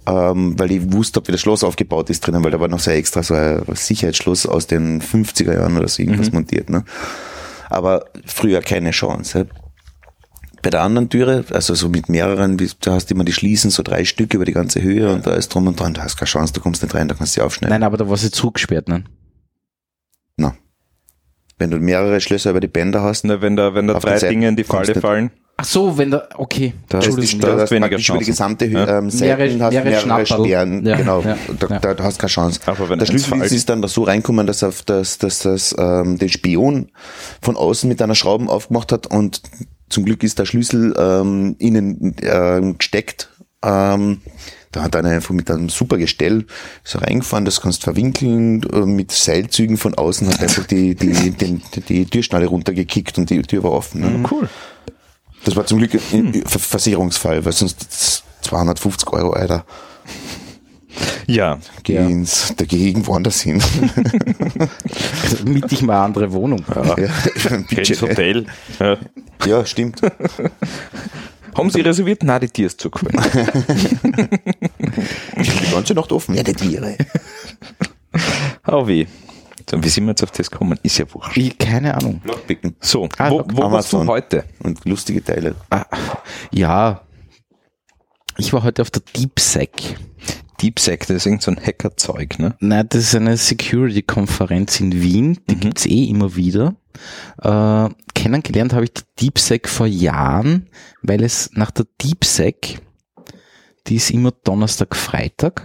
[0.09, 2.79] Ähm, weil ich wusste, ob wie das Schloss aufgebaut ist drinnen, weil da war noch
[2.79, 6.85] so ein extra so ein Sicherheitsschloss aus den 50er Jahren oder so irgendwas montiert, ne?
[7.69, 9.49] Aber früher keine Chance.
[10.63, 13.83] Bei der anderen Türe, also so mit mehreren, da hast du immer die Schließen, so
[13.83, 16.29] drei Stück über die ganze Höhe und da ist drum und dran, da hast keine
[16.29, 17.75] Chance, du kommst nicht rein, da kannst du sie aufschneiden.
[17.75, 19.05] Nein, aber da war sie zugesperrt, ne?
[20.37, 20.57] Na.
[21.59, 24.49] Wenn du mehrere Schlösser über die Bänder hast, Na, wenn da, wenn da drei Dinge
[24.49, 26.73] in die Falle fallen, Ach so, wenn da, okay.
[26.89, 28.59] da hast du, Entschuldigung, da hast weniger praktisch über die Chancen.
[28.59, 28.99] gesamte Höhe, Ja.
[28.99, 30.27] ähm, Seiten Mehrere- hast mehrere mehrere.
[30.27, 31.79] Sperren, Ja, genau, ja, da, ja.
[31.81, 32.61] Da, da hast du keine Chance.
[32.67, 35.41] Aber wenn der eins Schlüsseldienst fällt- ist dann da so reinkommen, dass auf das, dass
[35.41, 36.91] das ähm, den Spion
[37.43, 39.43] von außen mit einer Schrauben aufgemacht hat und
[39.89, 43.31] zum Glück ist der Schlüssel ähm, innen ähm, gesteckt.
[43.65, 44.21] Ähm,
[44.71, 46.45] da hat einer einfach mit einem super Gestell
[46.85, 51.63] so reingefahren, das kannst verwinkeln, äh, mit Seilzügen von außen hat einfach die, die, den,
[51.89, 54.03] die Türschnalle runtergekickt und die Tür war offen.
[54.03, 54.29] Ne?
[54.31, 54.49] cool.
[55.45, 59.65] Das war zum Glück ein Ver- Versicherungsfall, weil sonst 250 Euro, Alter,
[61.27, 61.59] Ja.
[61.85, 62.03] geh Ja.
[62.07, 63.63] ins, da geh irgendwo anders hin.
[65.45, 66.65] Miet dich mal eine andere Wohnung.
[66.69, 68.01] ja, ins bitte.
[68.03, 68.47] Hotel.
[68.81, 68.97] Ja.
[69.47, 70.01] ja, stimmt.
[71.55, 72.23] Haben Sie reserviert?
[72.23, 73.19] Nein, die Tür ist zugefallen.
[75.37, 76.35] Die ganze Nacht offen.
[76.35, 76.97] Ja, die Tiere.
[78.65, 79.07] Au weh.
[79.71, 80.79] So, wie sind wir jetzt auf das gekommen?
[80.83, 81.37] Ist ja wurscht.
[81.37, 82.23] Ich, keine Ahnung.
[82.25, 84.45] Lockpicken So, Ah, wo, wo warst du heute?
[84.61, 85.55] und lustige Teile.
[85.71, 85.85] Ah,
[86.51, 87.03] ja.
[88.39, 89.99] Ich war heute auf der DeepSec.
[90.63, 92.57] DeepSec, das ist irgend so ein Hackerzeug, ne?
[92.61, 95.39] Nein, das ist eine Security-Konferenz in Wien.
[95.51, 96.75] Die gibt's eh immer wieder.
[97.43, 100.69] Äh, kennengelernt habe ich die DeepSec vor Jahren,
[101.03, 102.81] weil es nach der DeepSec,
[103.87, 105.63] die ist immer Donnerstag, Freitag,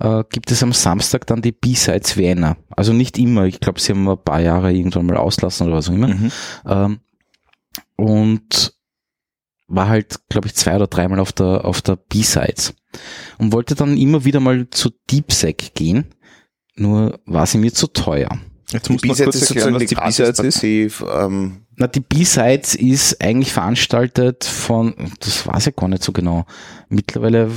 [0.00, 2.56] äh, gibt es am Samstag dann die B-Sides Vienna.
[2.70, 3.44] Also nicht immer.
[3.44, 6.08] Ich glaube, sie haben ein paar Jahre irgendwann mal auslassen oder was auch immer.
[6.08, 6.32] Mhm.
[6.66, 7.00] Ähm,
[7.96, 8.74] und
[9.66, 12.74] war halt, glaube ich, zwei oder dreimal auf der, auf der B-Sides.
[13.38, 16.06] Und wollte dann immer wieder mal zu DeepSec gehen.
[16.76, 18.30] Nur war sie mir zu teuer.
[18.70, 20.60] Jetzt Die muss man B-Sides kurz ist erklären, sozusagen was die die B-Sides ist.
[20.60, 26.12] Basispartie, ähm, Na, die B-Sides ist eigentlich veranstaltet von, das weiß ich gar nicht so
[26.12, 26.46] genau,
[26.88, 27.50] mittlerweile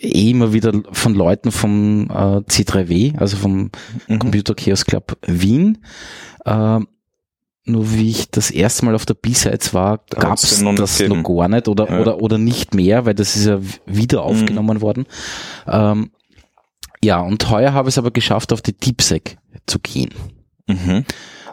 [0.00, 3.70] eh immer wieder von Leuten vom äh, C3W, also vom
[4.08, 4.18] Mhm.
[4.18, 5.78] Computer Chaos Club Wien.
[6.44, 6.80] Äh,
[7.64, 11.20] nur wie ich das erste Mal auf der B-Sides war, Da gab es das gegeben.
[11.22, 11.94] noch gar nicht oder, Ja.
[11.96, 12.00] Mhm.
[12.00, 15.04] oder, oder nicht mehr, weil das ist ja wieder aufgenommen worden.
[15.66, 16.10] Ähm,
[17.04, 20.14] ja, und heuer habe ich es aber geschafft, auf die DeepSec zu gehen
[20.66, 21.04] Mhm.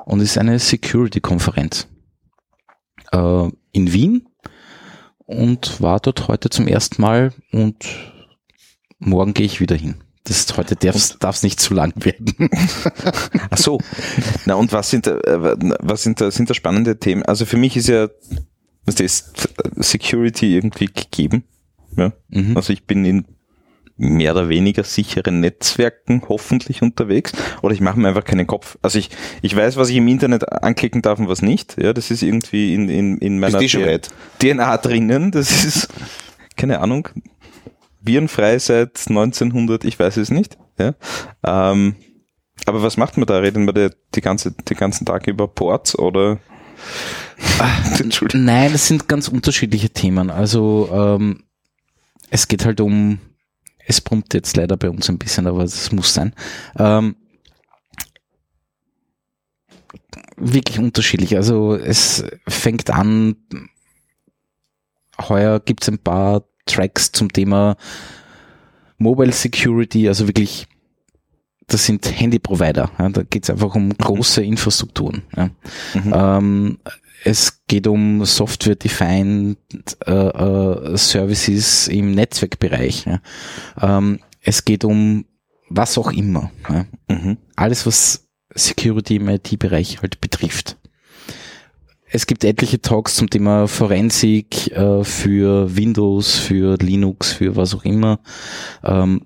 [0.05, 1.87] und ist eine Security-Konferenz
[3.11, 4.27] äh, in Wien
[5.25, 7.85] und war dort heute zum ersten Mal und
[9.05, 9.95] morgen gehe ich wieder hin.
[10.25, 12.33] Das ist heute darf es nicht zu lang werden.
[13.51, 13.79] Ach so.
[14.45, 17.23] Na und was sind da, äh, was sind da, sind da spannende Themen?
[17.23, 18.09] Also für mich ist ja,
[18.85, 21.43] was ist Security irgendwie gegeben.
[21.95, 22.11] Ja.
[22.29, 22.57] Mhm.
[22.57, 23.25] Also ich bin in
[23.97, 28.77] mehr oder weniger sicheren Netzwerken hoffentlich unterwegs oder ich mache mir einfach keinen Kopf.
[28.81, 29.09] Also ich,
[29.41, 31.77] ich weiß, was ich im Internet anklicken darf und was nicht.
[31.81, 33.59] Ja, das ist irgendwie in, in, in meiner?
[34.39, 35.31] DNA drinnen.
[35.31, 35.87] Das ist,
[36.57, 37.07] keine Ahnung.
[38.05, 40.57] Virenfrei seit 1900, ich weiß es nicht.
[40.77, 40.95] Ja.
[41.43, 41.95] Ähm,
[42.65, 43.37] aber was macht man da?
[43.37, 46.39] Reden wir da die ganze, den ganzen Tag über Ports oder?
[47.99, 48.45] Entschuldigung.
[48.45, 50.29] Nein, das sind ganz unterschiedliche Themen.
[50.29, 51.43] Also ähm,
[52.29, 53.19] es geht halt um,
[53.85, 56.33] es brummt jetzt leider bei uns ein bisschen, aber es muss sein.
[56.77, 57.15] Ähm,
[60.37, 61.35] wirklich unterschiedlich.
[61.35, 63.35] Also es fängt an,
[65.19, 67.77] heuer gibt's ein paar Tracks zum Thema
[68.97, 70.67] Mobile Security, also wirklich,
[71.67, 72.91] das sind Handy-Provider.
[72.97, 75.23] Ja, da geht's einfach um große Infrastrukturen.
[75.35, 75.49] Ja.
[75.93, 76.13] Mhm.
[76.15, 76.77] Ähm,
[77.23, 79.57] es geht um Software-Defined
[80.05, 83.05] äh, äh, Services im Netzwerkbereich.
[83.05, 83.19] Ja.
[83.81, 85.25] Ähm, es geht um
[85.69, 86.51] was auch immer.
[87.09, 87.37] Mhm.
[87.55, 90.77] Alles, was Security im IT-Bereich halt betrifft.
[92.15, 97.83] Es gibt etliche Talks zum Thema Forensik äh, für Windows, für Linux, für was auch
[97.83, 98.21] immer.
[98.85, 99.23] Ähm,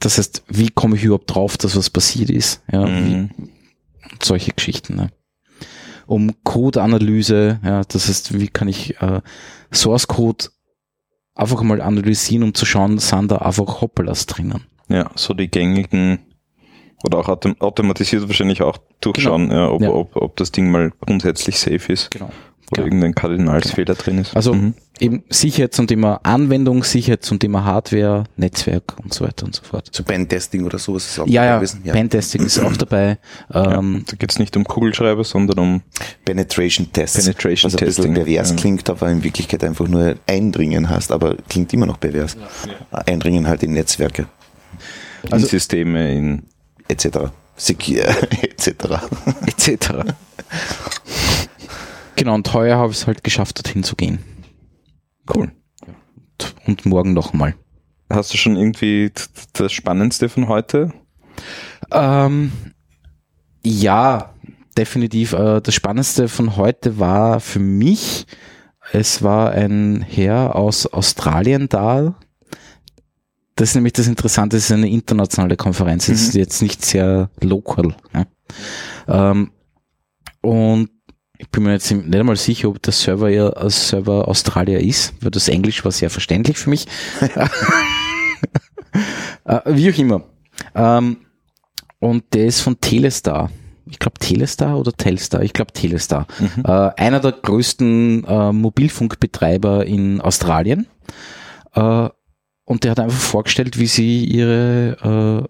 [0.00, 2.62] das heißt, wie komme ich überhaupt drauf, dass was passiert ist?
[2.72, 3.28] Ja, Mhm.
[3.36, 3.50] wie,
[4.22, 4.96] solche Geschichten.
[4.96, 5.10] Ne?
[6.06, 9.20] Um Code-Analyse, ja, das heißt, wie kann ich äh,
[9.70, 10.46] Source Code
[11.34, 14.64] einfach mal analysieren, um zu schauen, sind da einfach Hoppelas drinnen.
[14.88, 16.20] Ja, so die gängigen
[17.04, 19.90] oder auch autom automatisiert wahrscheinlich auch durchschauen, ja, ob, Ja.
[19.90, 22.26] Ob, ob das Ding mal grundsätzlich safe ist Genau.
[22.26, 22.32] oder
[22.72, 22.86] Genau.
[22.86, 24.34] irgendein Kardinalsfehler drin ist.
[24.34, 24.72] Also Mhm.
[24.98, 29.62] eben Sicherheit zum Thema Anwendung, Sicherheit zum Thema Hardware, Netzwerk und so weiter und so
[29.64, 29.90] fort.
[29.92, 31.82] So Pentesting oder sowas ist auch Ja, ja, gewesen.
[31.82, 33.18] Pentesting ist auch dabei.
[33.52, 35.82] ja, Ähm, da geht's nicht um Kugelschreiber, sondern um
[36.24, 37.22] Penetration Tests.
[37.22, 38.56] Penetration was ein bisschen Testing, pervers ja.
[38.56, 42.36] klingt, aber in Wirklichkeit einfach nur Eindringen hast, aber klingt immer noch pervers.
[42.90, 44.26] Eindringen halt in Netzwerke,
[45.30, 46.42] Also- in Systeme, in
[46.88, 47.30] etc.
[47.56, 48.08] Secure,
[48.42, 48.72] etc.
[49.46, 49.92] etc.
[52.16, 54.18] genau, und heuer habe ich es halt geschafft, dorthin zu gehen.
[55.34, 55.52] cool.
[56.66, 57.54] Und morgen nochmal.
[58.10, 59.12] Hast du schon irgendwie
[59.52, 60.92] das Spannendste von heute?
[61.90, 62.52] Ähm,
[63.64, 64.34] ja,
[64.76, 65.32] definitiv.
[65.32, 68.26] Äh, das Spannendste von heute war für mich,
[68.92, 72.14] es war ein Herr aus Australien da.
[73.56, 77.30] Das ist nämlich das Interessante, es ist eine internationale Konferenz, es ist jetzt nicht sehr
[77.40, 77.94] local.
[78.12, 78.26] Ja.
[79.30, 79.52] Ähm,
[80.40, 80.90] und
[81.38, 85.14] ich bin mir jetzt nicht einmal sicher, ob der Server ja als Server Australier ist,
[85.20, 86.86] weil das Englisch war sehr verständlich für mich.
[89.44, 90.24] äh, wie auch immer.
[90.74, 91.18] Ähm,
[92.00, 93.50] und der ist von Telestar.
[93.86, 96.26] Ich glaube Telestar oder Telstar, ich glaube Telestar.
[96.64, 100.86] Äh, einer der größten äh, Mobilfunkbetreiber in Australien.
[102.64, 105.48] Und der hat einfach vorgestellt, wie sie ihre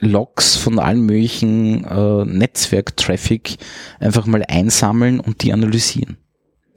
[0.00, 3.56] äh, Logs von allen möglichen äh, Netzwerk-Traffic
[3.98, 6.18] einfach mal einsammeln und die analysieren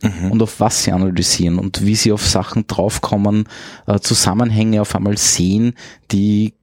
[0.03, 3.47] und auf was sie analysieren und wie sie auf Sachen draufkommen,
[3.85, 5.75] äh, Zusammenhänge auf einmal sehen,
[6.11, 6.55] die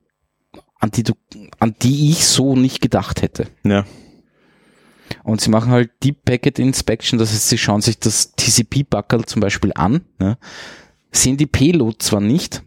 [0.81, 1.15] an die du,
[1.59, 3.49] an die ich so nicht gedacht hätte.
[3.65, 3.85] Ja.
[5.25, 9.41] Und sie machen halt Deep Packet Inspection, das heißt, sie schauen sich das TCP-Backerl zum
[9.41, 10.39] Beispiel an, ne?
[11.13, 12.63] Sehen die Payload zwar nicht,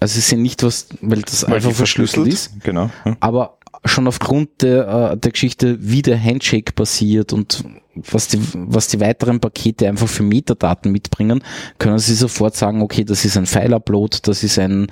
[0.00, 2.90] also sie sehen nicht was, weil das Weil einfach die verschlüsselt ist, Genau.
[3.04, 3.16] Ja.
[3.20, 8.88] aber schon aufgrund der, äh, der Geschichte, wie der Handshake passiert und was die, was
[8.88, 11.42] die weiteren Pakete einfach für Metadaten mitbringen,
[11.78, 14.86] können sie sofort sagen, okay, das ist ein File-Upload, das ist ein,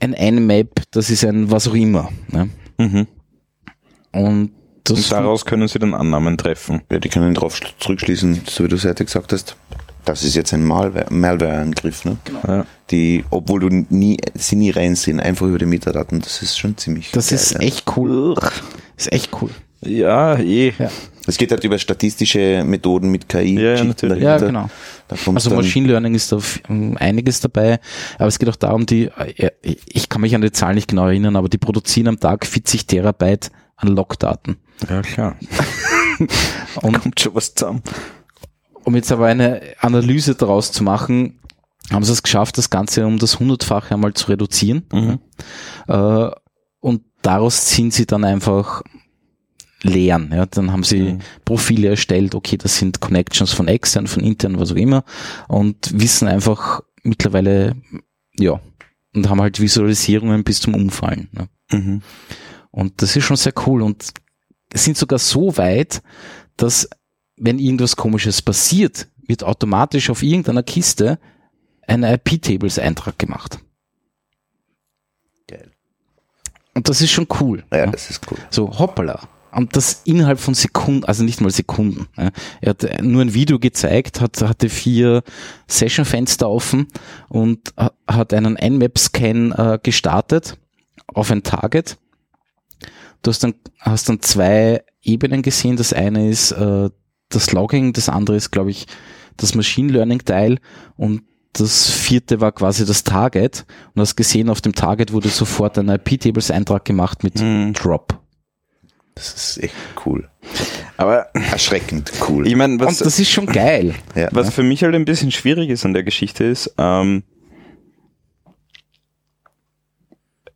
[0.00, 2.08] ein Nmap, das ist ein was auch immer.
[2.28, 2.48] Ne?
[2.78, 3.06] Mhm.
[4.12, 4.50] Und
[4.84, 6.82] das Und daraus können sie dann Annahmen treffen.
[6.90, 9.56] Ja, die können drauf schl- zurückschließen, so wie du es heute gesagt hast.
[10.04, 12.16] Das ist jetzt ein Malware- Malware-Angriff, ne?
[12.46, 12.66] Ja.
[12.90, 17.10] Die, obwohl du nie, sie nie reinsehen, einfach über die Metadaten, das ist schon ziemlich.
[17.12, 17.60] Das geil, ist ja.
[17.60, 18.34] echt cool.
[18.96, 19.50] Ist echt cool.
[19.82, 20.72] Ja, eh.
[20.78, 20.90] Ja,
[21.26, 23.54] Es geht halt über statistische Methoden mit KI.
[23.58, 24.22] Ja, ja, natürlich.
[24.22, 24.68] ja genau.
[25.08, 27.80] Da Also Machine Learning ist da um, einiges dabei,
[28.18, 29.04] aber es geht auch darum, die,
[29.36, 29.50] äh,
[29.86, 32.86] ich kann mich an die Zahlen nicht genau erinnern, aber die produzieren am Tag 40
[32.86, 34.56] Terabyte an Logdaten.
[34.88, 35.36] Ja, klar.
[36.82, 37.82] Und Kommt schon was zusammen.
[38.90, 41.38] Um jetzt aber eine Analyse daraus zu machen,
[41.92, 44.82] haben sie es geschafft, das Ganze um das hundertfache einmal zu reduzieren.
[45.86, 46.30] Äh,
[46.80, 48.82] und daraus ziehen sie dann einfach
[49.82, 50.32] Lehren.
[50.34, 54.72] Ja, dann haben sie Profile erstellt, okay, das sind Connections von extern, von intern, was
[54.72, 55.04] auch immer,
[55.46, 57.76] und wissen einfach mittlerweile,
[58.38, 58.60] ja,
[59.14, 61.28] und haben halt Visualisierungen bis zum Umfallen.
[61.30, 61.48] Ne?
[61.70, 62.02] Mhm.
[62.72, 64.08] Und das ist schon sehr cool und
[64.74, 66.02] sind sogar so weit,
[66.56, 66.90] dass
[67.40, 71.18] wenn irgendwas komisches passiert, wird automatisch auf irgendeiner Kiste
[71.86, 73.58] ein IP-Tables-Eintrag gemacht.
[75.48, 75.70] Geil.
[76.74, 77.64] Und das ist schon cool.
[77.72, 77.86] Ja, ja.
[77.86, 78.38] das ist cool.
[78.50, 79.20] So, hoppala.
[79.52, 82.06] und das innerhalb von Sekunden, also nicht mal Sekunden.
[82.16, 82.30] Ja.
[82.60, 85.22] Er hat nur ein Video gezeigt, hat, hatte vier
[85.66, 86.86] Session-Fenster offen
[87.28, 90.56] und ha- hat einen Nmap-Scan äh, gestartet
[91.08, 91.98] auf ein Target.
[93.22, 95.76] Du hast dann, hast dann zwei Ebenen gesehen.
[95.76, 96.88] Das eine ist äh,
[97.30, 98.86] das Logging, das andere ist, glaube ich,
[99.36, 100.58] das Machine Learning-Teil
[100.96, 103.64] und das vierte war quasi das Target.
[103.94, 107.72] Und hast gesehen, auf dem Target wurde sofort ein IP-Tables-Eintrag gemacht mit Mhm.
[107.72, 108.20] Drop.
[109.14, 109.74] Das ist echt
[110.06, 110.28] cool.
[110.96, 112.46] Aber Erschreckend cool.
[112.46, 113.94] ich meine, Und was, das ist schon geil.
[114.14, 117.24] ja, was für mich halt ein bisschen schwierig ist an der Geschichte ist, ähm,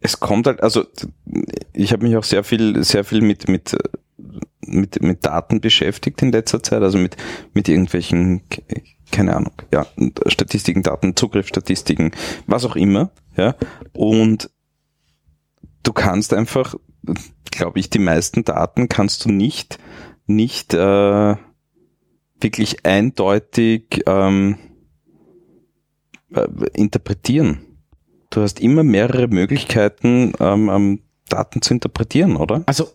[0.00, 0.84] es kommt halt, also
[1.72, 3.74] ich habe mich auch sehr viel, sehr viel mit, mit,
[4.66, 7.16] mit, mit Daten beschäftigt in letzter Zeit, also mit,
[7.52, 8.42] mit irgendwelchen,
[9.10, 9.86] keine Ahnung, ja,
[10.26, 12.12] Statistiken, Daten, Zugriffsstatistiken,
[12.46, 13.54] was auch immer, ja,
[13.92, 14.50] und
[15.82, 16.74] du kannst einfach,
[17.50, 19.78] glaube ich, die meisten Daten kannst du nicht,
[20.26, 21.36] nicht äh,
[22.40, 24.58] wirklich eindeutig ähm,
[26.34, 27.60] äh, interpretieren.
[28.30, 32.64] Du hast immer mehrere Möglichkeiten, ähm, ähm, Daten zu interpretieren, oder?
[32.66, 32.88] Also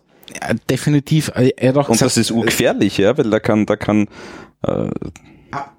[0.68, 1.28] definitiv.
[1.34, 4.06] äh, Er hat auch Und gesagt, das ist urgefährlich, ja, weil da kann, da kann,
[4.62, 4.90] äh,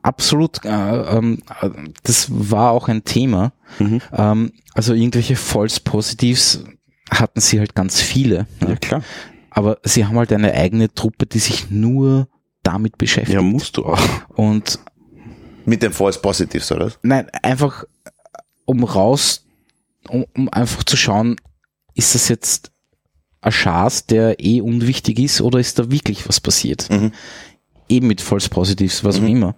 [0.02, 0.64] absolut.
[0.66, 1.70] Äh, ähm, äh,
[2.04, 3.54] das war auch ein Thema.
[3.80, 4.02] Mhm.
[4.14, 6.64] Ähm, also irgendwelche False Positives
[7.10, 8.48] hatten sie halt ganz viele.
[8.68, 9.04] ja klar,
[9.50, 12.28] Aber sie haben halt eine eigene Truppe, die sich nur
[12.64, 13.34] damit beschäftigt.
[13.36, 14.00] ja, musst du auch.
[14.30, 14.80] Und
[15.66, 16.92] Mit den False Positives, oder?
[17.02, 17.84] nein, einfach
[18.66, 19.46] um raus,
[20.10, 21.36] um, um einfach zu schauen,
[21.96, 22.71] ist das jetzt
[23.42, 26.88] ein Schaß, der eh unwichtig ist, oder ist da wirklich was passiert?
[26.90, 27.12] Mhm.
[27.90, 29.56] Eben mit False Positives, was auch immer.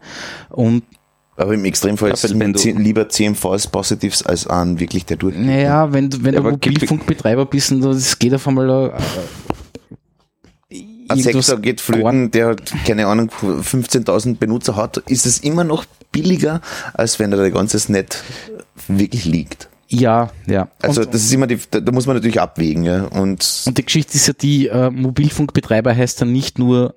[0.50, 0.84] Und
[1.36, 5.06] Aber im Extremfall ist es wenn- wenn zehn, lieber 10 False Positives als an wirklich
[5.06, 5.36] der durch.
[5.36, 8.92] naja, wenn, du- wenn Ja, du Mobilfunkbetreiber bist und es geht auf einmal äh,
[11.10, 15.64] Ein irgendwas Sektor geht flöten, der hat, keine Ahnung, 15.000 Benutzer hat, ist es immer
[15.64, 16.62] noch billiger,
[16.94, 18.24] als wenn da der ganze Net
[18.88, 19.70] wirklich liegt.
[19.94, 20.70] Ja, ja.
[20.82, 23.04] Also und, das ist immer die, da, da muss man natürlich abwägen, ja.
[23.06, 26.96] Und und die Geschichte ist ja die, äh, Mobilfunkbetreiber heißt dann nicht nur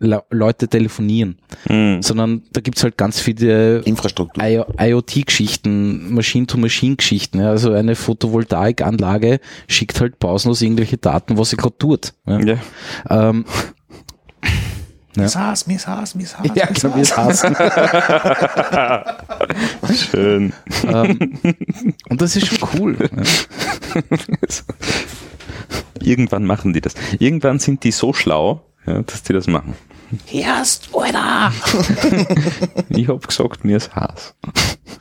[0.00, 2.02] Le Leute telefonieren, Mhm.
[2.02, 4.42] sondern da gibt's halt ganz viele Infrastruktur.
[4.78, 7.40] IoT-Geschichten, Machine-to-Machine-Geschichten.
[7.40, 7.50] Ja.
[7.50, 12.12] Also eine Photovoltaikanlage schickt halt pausenlos irgendwelche Daten, was sie gerade tut.
[12.26, 12.40] Ja.
[12.40, 12.58] Ja.
[13.08, 13.44] Ähm,
[15.16, 16.46] Miss Haas, Miss Haas, Miss Haas.
[16.54, 17.42] ja, Miss genau, es Haas.
[20.10, 20.52] Schön.
[20.86, 21.38] ähm,
[22.08, 22.96] und das ist schon cool.
[22.98, 24.02] Ja.
[26.00, 26.94] Irgendwann machen die das.
[27.18, 29.74] Irgendwann sind die so schlau, ja, dass die das machen.
[30.32, 31.52] Erst, Alter!
[32.88, 34.34] Ich hab gesagt, mir ist Haas.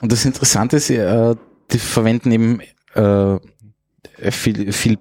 [0.01, 1.35] Und das Interessante ist, äh,
[1.71, 2.61] die verwenden eben
[2.95, 4.97] äh, viel, viel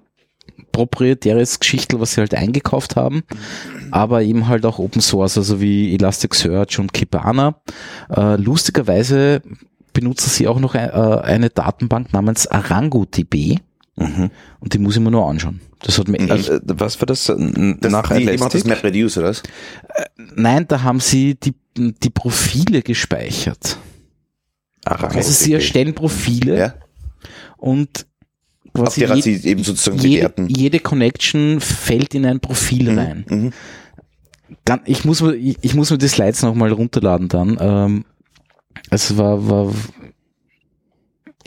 [0.73, 3.23] proprietäres Geschichtel, was sie halt eingekauft haben,
[3.91, 7.57] aber eben halt auch Open Source, also wie Elasticsearch und Kibana.
[8.11, 9.43] Äh, lustigerweise
[9.93, 13.59] benutzen sie auch noch äh, eine Datenbank namens ArangoDB
[13.95, 15.61] und die muss ich mir nur anschauen.
[15.83, 17.25] Das hat mir echt, Also, äh, was war das?
[17.27, 18.67] Das, Nach die, die macht das Elastic?
[18.67, 19.29] MapReduce, oder?
[19.29, 19.43] was?
[20.35, 23.77] nein, da haben sie die, die Profile gespeichert.
[24.85, 25.15] Arang.
[25.15, 26.75] Also sie erstellen Profile Ja.
[27.59, 28.07] und
[28.75, 30.49] Auf quasi der je- sie eben sozusagen jede, bewerten.
[30.49, 33.25] jede Connection fällt in ein Profil rein.
[33.29, 33.53] Mhm.
[34.65, 37.57] Dann, ich, muss mir, ich, ich muss mir die Slides nochmal runterladen dann.
[37.61, 38.05] Ähm,
[38.91, 39.73] es war, war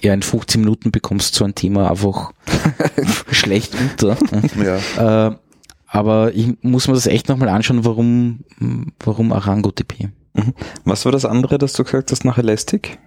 [0.04, 2.32] ja in 15 Minuten bekommst du so ein Thema einfach
[3.32, 4.18] schlecht unter.
[4.98, 5.30] Ja.
[5.30, 5.36] äh,
[5.88, 8.40] aber ich muss mir das echt nochmal anschauen, warum,
[9.00, 10.10] warum ArangoDB.
[10.84, 12.98] Was war das andere, das du gesagt hast nach Elastic?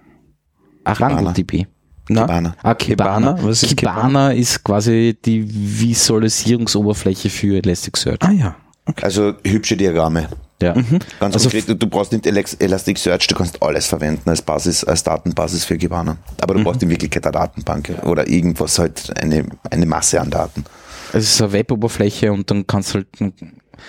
[0.85, 1.67] ArangoDB.
[2.09, 2.21] Na?
[2.23, 2.55] Kibana.
[2.63, 3.33] Ah, Kibana.
[3.33, 3.47] Kibana?
[3.47, 8.17] Was ist Kibana ist quasi die Visualisierungsoberfläche für Elasticsearch.
[8.21, 8.55] Ah ja.
[9.01, 10.27] Also hübsche Diagramme.
[10.61, 10.73] Ja.
[10.73, 15.63] Ganz Also konkret, du- brauchst nicht Elasticsearch, du kannst alles verwenden als Basis, als Datenbasis
[15.63, 16.17] für Kibana.
[16.41, 20.65] Aber du brauchst in Wirklichkeit eine Datenbank oder irgendwas halt, eine, eine Masse an Daten.
[21.13, 23.07] Es ist eine Web-Oberfläche und dann kannst du halt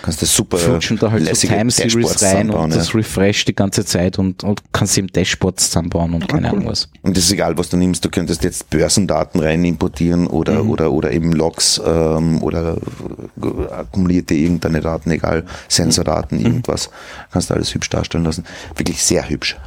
[0.01, 3.55] Kannst du super flutschen da halt so Time Series Dashboards rein und das refresht die
[3.55, 6.89] ganze Zeit und, und kannst eben Dashboards zusammenbauen und keine Ahnung was.
[7.01, 8.03] Und es ist egal, was du nimmst.
[8.05, 12.77] Du könntest jetzt Börsendaten rein importieren oder, oder, oder eben Logs ähm, oder
[13.41, 16.89] äh, akkumulierte irgendeine Daten, egal, Sensordaten, irgendwas.
[17.31, 18.45] Kannst du alles hübsch darstellen lassen.
[18.75, 19.57] Wirklich sehr hübsch.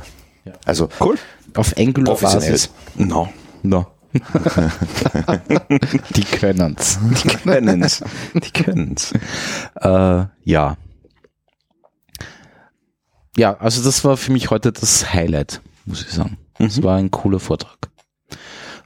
[0.65, 1.17] Also Cool.
[1.55, 2.51] Auf Angular professionell.
[2.51, 2.71] Basis.
[2.97, 3.29] No.
[3.63, 3.87] No.
[6.15, 6.99] Die können's.
[7.23, 8.05] Die können's.
[8.35, 9.13] Die können's.
[9.81, 10.77] Äh, ja.
[13.37, 16.39] Ja, also das war für mich heute das Highlight, muss ich sagen.
[16.59, 17.91] Es war ein cooler Vortrag.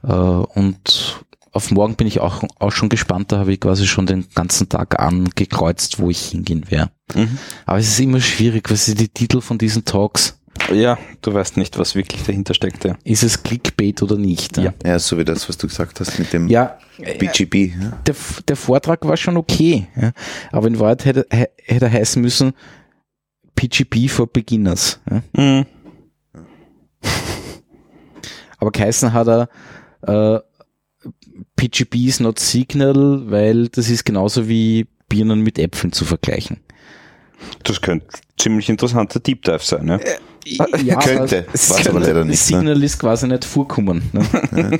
[0.03, 1.19] Äh, und
[1.51, 3.31] auf morgen bin ich auch, auch schon gespannt.
[3.31, 6.91] Da habe ich quasi schon den ganzen Tag angekreuzt, wo ich hingehen werde.
[7.13, 7.37] Mhm.
[7.65, 10.38] Aber es ist immer schwierig, was sind die Titel von diesen Talks?
[10.73, 12.83] Ja, du weißt nicht, was wirklich dahinter steckt.
[12.85, 12.95] Ja.
[13.03, 14.57] Ist es Clickbait oder nicht?
[14.57, 14.73] Ja.
[14.85, 17.73] Ja, so wie das, was du gesagt hast mit dem Ja, BGB.
[17.81, 17.91] Ja.
[18.05, 18.15] der,
[18.47, 20.11] der Vortrag war schon okay, ja.
[20.51, 22.53] aber in Wahrheit hätte, hä- hätte er heißen müssen
[23.55, 24.99] PGP for Beginners.
[25.09, 25.23] Ja.
[25.35, 25.65] Mhm.
[28.57, 29.49] Aber geheißen hat er
[30.01, 30.39] äh,
[31.55, 36.57] PGP is not Signal, weil das ist genauso wie Birnen mit Äpfeln zu vergleichen.
[37.63, 38.05] Das könnte
[38.37, 39.87] ziemlich interessanter Deep Dive sein.
[39.87, 39.99] Ja?
[40.83, 42.57] Ja, Könnte, weiß aber leider nicht, ne?
[42.57, 44.09] Signal ist quasi nicht vorkommen.
[44.13, 44.79] Ne?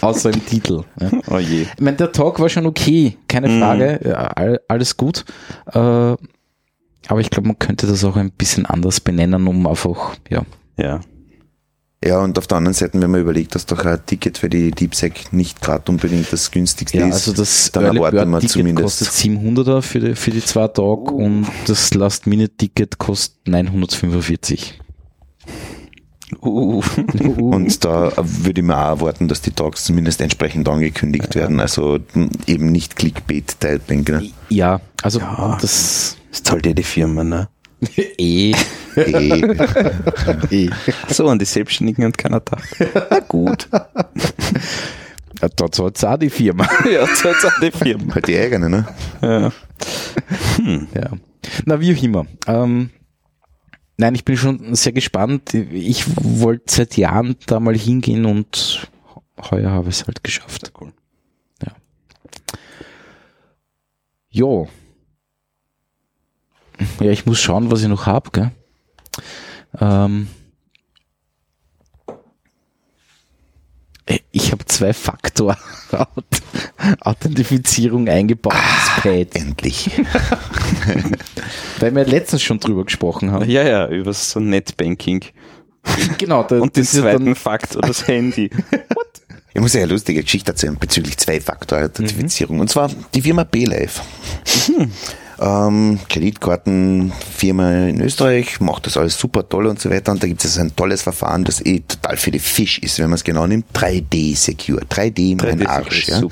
[0.00, 0.84] Außer im Titel.
[1.00, 1.10] Ja.
[1.28, 1.62] Oh je.
[1.62, 3.60] Ich meine, der Talk war schon okay, keine Mhm.
[3.60, 5.24] Frage, ja, all, alles gut.
[5.72, 10.42] Äh, aber ich glaube, man könnte das auch ein bisschen anders benennen, um einfach, ja.
[10.76, 11.00] Ja.
[12.04, 14.70] Ja, und auf der anderen Seite, wenn man überlegt, dass doch ein Ticket für die
[14.70, 19.00] DeepSec nicht gerade unbedingt das günstigste Ja, ist, also das dann Early erwarten wir zumindest.
[19.00, 24.78] kostet 700er für die, für die zwei Tage und das Last Minute Ticket kostet 945.
[26.40, 26.82] Uh.
[27.38, 31.58] Und da würde ich mir auch erwarten, dass die Talks zumindest entsprechend angekündigt werden.
[31.58, 31.98] Also
[32.46, 34.04] eben nicht Clickbait-Typing.
[34.08, 34.30] Ne?
[34.50, 35.56] Ja, also Ja.
[35.60, 37.48] das Das zahlt ja die Firma, ne?
[38.18, 38.52] Eh.
[38.96, 39.42] Eh,
[40.50, 40.70] eh.
[41.08, 42.58] So, an die Selbstständigen und keiner da.
[43.10, 43.68] Na gut.
[45.40, 46.68] Ja, da zahlt auch die Firma.
[46.90, 48.14] Ja, zahlt an die Firma.
[48.14, 48.86] halt die eigene, ne?
[49.22, 49.52] Ja.
[50.94, 51.10] Ja.
[51.64, 52.26] Na, wie auch immer.
[52.46, 52.90] Ähm,
[53.96, 55.54] nein, ich bin schon sehr gespannt.
[55.54, 58.88] Ich wollte seit Jahren da mal hingehen und
[59.50, 60.72] heuer habe ich es halt geschafft.
[60.80, 60.92] Cool.
[64.30, 64.68] Jo.
[67.00, 68.50] Ja, ich muss schauen, was ich noch hab, gell?
[69.80, 70.28] Ähm,
[74.08, 75.56] Äh, ich habe zwei Faktor
[77.00, 79.90] Authentifizierung eingebaut ins Pad, Endlich.
[81.78, 83.48] weil wir letztens schon drüber gesprochen haben.
[83.48, 85.24] Ja, ja, über so Netbanking.
[86.18, 88.50] Genau, da, Und den das zweiten dann, Fakt oder das Handy.
[89.54, 92.60] Ich muss ja eine lustige Geschichte erzählen bezüglich Zwei-Faktor-Authentifizierung.
[92.60, 94.02] Und zwar die Firma BeLife.
[95.40, 100.12] Ähm, Kreditkartenfirma in Österreich, macht das alles super toll und so weiter.
[100.12, 103.06] Und da gibt es ein tolles Verfahren, das eh total für die Fisch ist, wenn
[103.06, 103.66] man es genau nimmt.
[103.74, 104.82] 3D-Secure.
[104.84, 106.06] 3D, mein 3D Arsch.
[106.06, 106.30] Secure,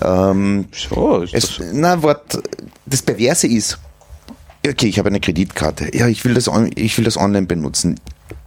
[0.00, 0.30] Ja.
[0.30, 2.38] Ähm, So, ist es, das, na, Wort,
[2.86, 3.78] das Perverse ist,
[4.66, 5.96] okay, ich habe eine Kreditkarte.
[5.96, 7.98] Ja, ich will das, ich will das online benutzen.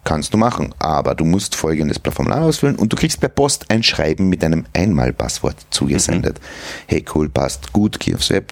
[0.03, 3.83] Kannst du machen, aber du musst folgendes Formular ausfüllen und du kriegst per Post ein
[3.83, 6.41] Schreiben mit einem Einmalpasswort zugesendet.
[6.87, 8.51] Hey, cool, passt gut, geh aufs Web,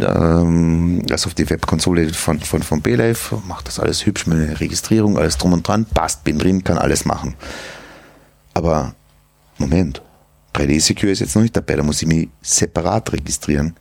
[0.00, 4.60] ähm, also auf die Webkonsole von, von, von BeLife, mach das alles hübsch mit der
[4.60, 7.34] Registrierung, alles drum und dran, passt, bin drin, kann alles machen.
[8.54, 8.94] Aber,
[9.58, 10.02] Moment,
[10.54, 13.74] 3D Secure ist jetzt noch nicht dabei, da muss ich mich separat registrieren.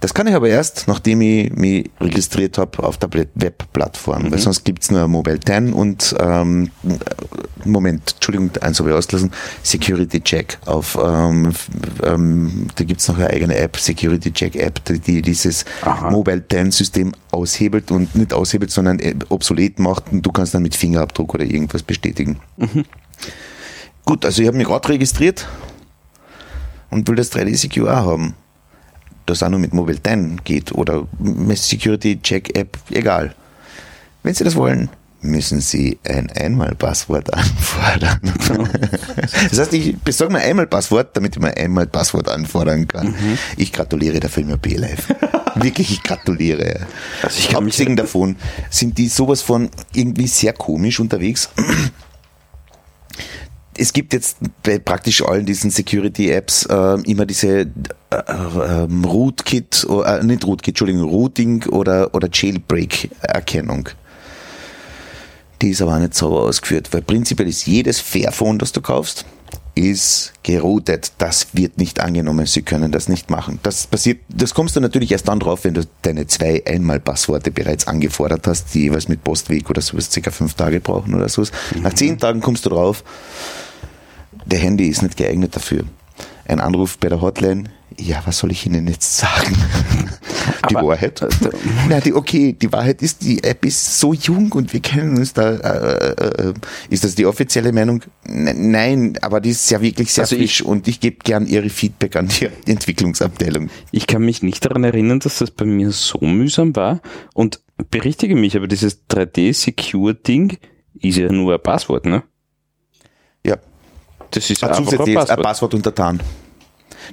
[0.00, 4.64] Das kann ich aber erst, nachdem ich mich registriert habe auf der Webplattform, weil sonst
[4.64, 6.70] gibt's nur Mobile 10 und ähm,
[7.66, 9.30] Moment, Entschuldigung, eins habe ich ausgelassen,
[9.62, 11.52] Security Check auf ähm,
[12.02, 16.10] ähm, da gibt's noch eine eigene App, Security Check App, die, die dieses Aha.
[16.10, 20.62] Mobile 10 System aushebelt und nicht aushebelt, sondern äh, obsolet macht und du kannst dann
[20.62, 22.40] mit Fingerabdruck oder irgendwas bestätigen.
[24.06, 25.46] Gut, also ich habe mich gerade registriert
[26.88, 28.34] und will das 3D Secure haben.
[29.30, 33.34] Das auch nur mit Mobile 10 geht oder mit Security Check App, egal.
[34.22, 34.88] Wenn Sie das wollen,
[35.22, 38.20] müssen Sie ein Einmalpasswort anfordern.
[39.50, 43.14] das heißt, ich besorge mir einmal Passwort, damit ich mir einmal Passwort anfordern kann.
[43.56, 45.14] Ich gratuliere der Firma B-Live.
[45.56, 46.86] Wirklich, ich gratuliere.
[47.22, 48.36] Also ich kann mich- Abgesehen davon
[48.70, 51.50] sind die sowas von irgendwie sehr komisch unterwegs
[53.76, 57.66] es gibt jetzt bei praktisch allen diesen Security-Apps äh, immer diese äh,
[58.10, 63.88] äh, Rootkit, äh, nicht Rootkit, Entschuldigung, Routing oder, oder Jailbreak-Erkennung.
[65.62, 69.24] Die ist aber auch nicht sauber ausgeführt, weil prinzipiell ist jedes Fairphone, das du kaufst,
[69.74, 71.12] ist geroutet.
[71.18, 72.46] Das wird nicht angenommen.
[72.46, 73.58] Sie können das nicht machen.
[73.62, 77.86] Das passiert, das kommst du natürlich erst dann drauf, wenn du deine zwei Einmalpassworte bereits
[77.86, 81.52] angefordert hast, die jeweils mit Postweg oder sowas circa fünf Tage brauchen oder sowas.
[81.82, 83.04] Nach zehn Tagen kommst du drauf,
[84.44, 85.84] der Handy ist nicht geeignet dafür.
[86.46, 87.64] Ein Anruf bei der Hotline,
[87.98, 89.56] ja, was soll ich Ihnen jetzt sagen?
[90.70, 91.26] Die Aber, Wahrheit?
[91.88, 95.32] Na, die, okay, die Wahrheit ist, die App ist so jung und wir kennen uns
[95.32, 95.52] da.
[95.56, 96.54] Äh, äh,
[96.90, 98.02] ist das die offizielle Meinung?
[98.24, 101.46] N nein, aber die ist ja wirklich sehr Also ich- frisch und ich gebe gern
[101.46, 103.70] Ihre Feedback an die Entwicklungsabteilung.
[103.90, 107.00] Ich kann mich nicht daran erinnern, dass das bei mir so mühsam war.
[107.34, 107.60] Und
[107.90, 110.58] berichtige mich, aber dieses 3D-Secure-Ding
[111.00, 112.22] ist ja nur ein Passwort, ne?
[113.46, 113.56] Ja,
[114.30, 115.42] Das ist Ah, ein jetzt ein Passwort.
[115.42, 116.20] Passwort unter TAN.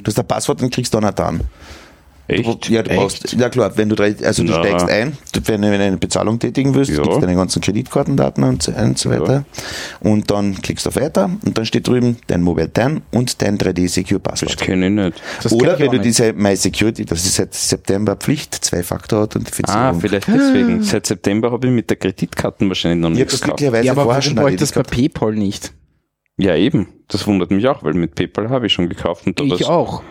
[0.03, 1.41] Du hast ein Passwort und kriegst dann ein TAN.
[2.29, 2.67] Echt?
[2.69, 4.59] Ja, du brauchst, ja klar, wenn du drei, also du Na.
[4.61, 6.97] steigst ein, du, wenn du eine Bezahlung tätigen willst, Ja.
[7.01, 9.45] gibst du deine ganzen Kreditkartendaten und so, und so weiter.
[10.01, 13.57] Und dann klickst du auf Weiter und dann steht drüben dein Mobile TAN und dein
[13.57, 14.57] 3D Secure Das Passwort.
[14.57, 15.21] kenne ich nicht.
[15.41, 16.03] Das Oder ich wenn du nicht.
[16.05, 19.81] diese My Security, das ist seit September Pflicht, Zwei-Faktor-Authentifizierung.
[19.81, 20.83] Ah, vielleicht deswegen.
[20.83, 23.59] Seit September habe ich mit der Kreditkarte wahrscheinlich noch nichts das gekauft.
[23.59, 24.91] glücklicherweise Ja, aber vorher warum brauche ich das bei gehabt.
[24.91, 25.71] PayPal nicht?
[26.37, 26.87] Ja, eben.
[27.07, 29.25] Das wundert mich auch, weil mit PayPal habe ich schon gekauft.
[29.27, 30.03] Und da Ich auch.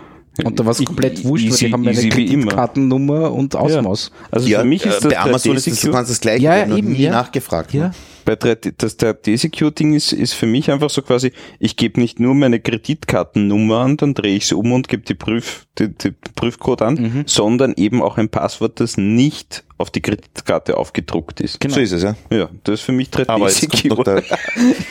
[0.44, 2.08] Und da war es komplett wurscht, weil die haben meine.
[2.08, 4.10] Kreditkartennummer und Ausmaß.
[4.30, 6.42] Also Ja, für mich ist äh, das bei Amazon ist das 3D-Secure ganz das gleiche,
[6.44, 7.12] Ja, ja, eben, nie ja.
[7.12, 7.72] nachgefragt.
[7.72, 7.92] Ja.
[8.26, 12.34] bei 3D, das 3D-Secure-Ding ist, ist für mich einfach so quasi, ich gebe nicht nur
[12.34, 16.82] meine Kreditkartennummer an, dann drehe ich sie um und gebe die Prüf, die, die Prüfcode
[16.82, 17.22] an, Mhm.
[17.26, 21.60] sondern eben auch ein Passwort, das nicht auf die Kreditkarte aufgedruckt ist.
[21.60, 21.74] Genau.
[21.74, 22.14] So ist es, ja.
[22.30, 24.22] Ja, das ist für mich 3D Aber jetzt kommt noch Secure.
[24.22, 24.38] der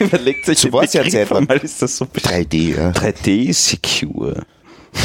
[0.06, 1.58] Überlegt euch So den war's ja Begriff Zeit lang.
[1.60, 2.90] ist das so 3D, ja.
[2.90, 4.46] 3D Secure.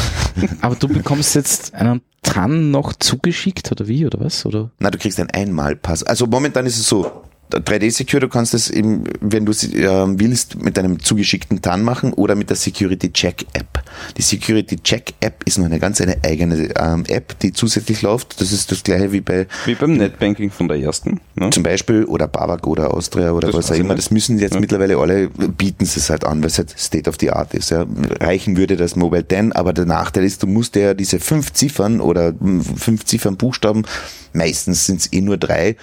[0.60, 4.46] Aber du bekommst jetzt einen TAN noch zugeschickt oder wie oder was?
[4.46, 4.70] Oder?
[4.78, 6.02] Na, du kriegst ein Einmalpass.
[6.04, 7.24] Also momentan ist es so,
[7.58, 11.82] 3D Secure, du kannst es eben, wenn du es ähm, willst, mit einem zugeschickten TAN
[11.82, 13.82] machen oder mit der Security Check App.
[14.16, 18.40] Die Security Check App ist noch eine ganz eine eigene ähm, App, die zusätzlich läuft.
[18.40, 21.20] Das ist das gleiche wie bei Wie beim Netbanking von der ersten.
[21.34, 21.50] Ne?
[21.50, 23.94] zum Beispiel oder Babak oder Austria oder Das was auch immer.
[23.94, 27.16] Das müssen jetzt mittlerweile alle, bieten sie es halt an, weil es halt State of
[27.20, 27.70] the Art ist.
[27.70, 27.86] Ja.
[28.20, 32.00] Reichen würde das Mobile 10, aber der Nachteil ist, du musst ja diese fünf Ziffern
[32.00, 33.84] oder mm, fünf Ziffern Buchstaben,
[34.32, 35.76] meistens sind es eh nur drei,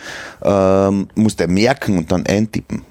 [0.44, 2.84] ähm, musst du merken und dann eintippen.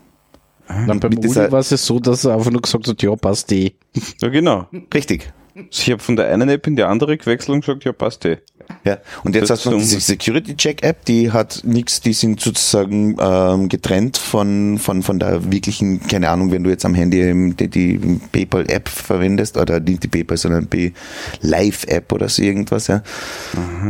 [0.86, 3.50] Dann beim Uli war es ja so, dass er einfach nur gesagt hat, ja, passt
[3.52, 3.72] eh.
[4.20, 4.66] Ja, genau.
[4.92, 5.32] Richtig.
[5.70, 8.36] Ich habe von der einen App in die andere gewechselt und gesagt, ja, passt eh.
[8.84, 12.38] Ja, und jetzt Das hast du diese Security Check App, die hat nichts, die sind
[12.38, 17.54] sozusagen ähm, getrennt von, von, von der wirklichen, keine Ahnung, wenn du jetzt am Handy
[17.56, 17.98] die, die
[18.30, 20.92] PayPal App verwendest oder nicht die PayPal, sondern die
[21.40, 23.02] Live App oder so irgendwas, ja.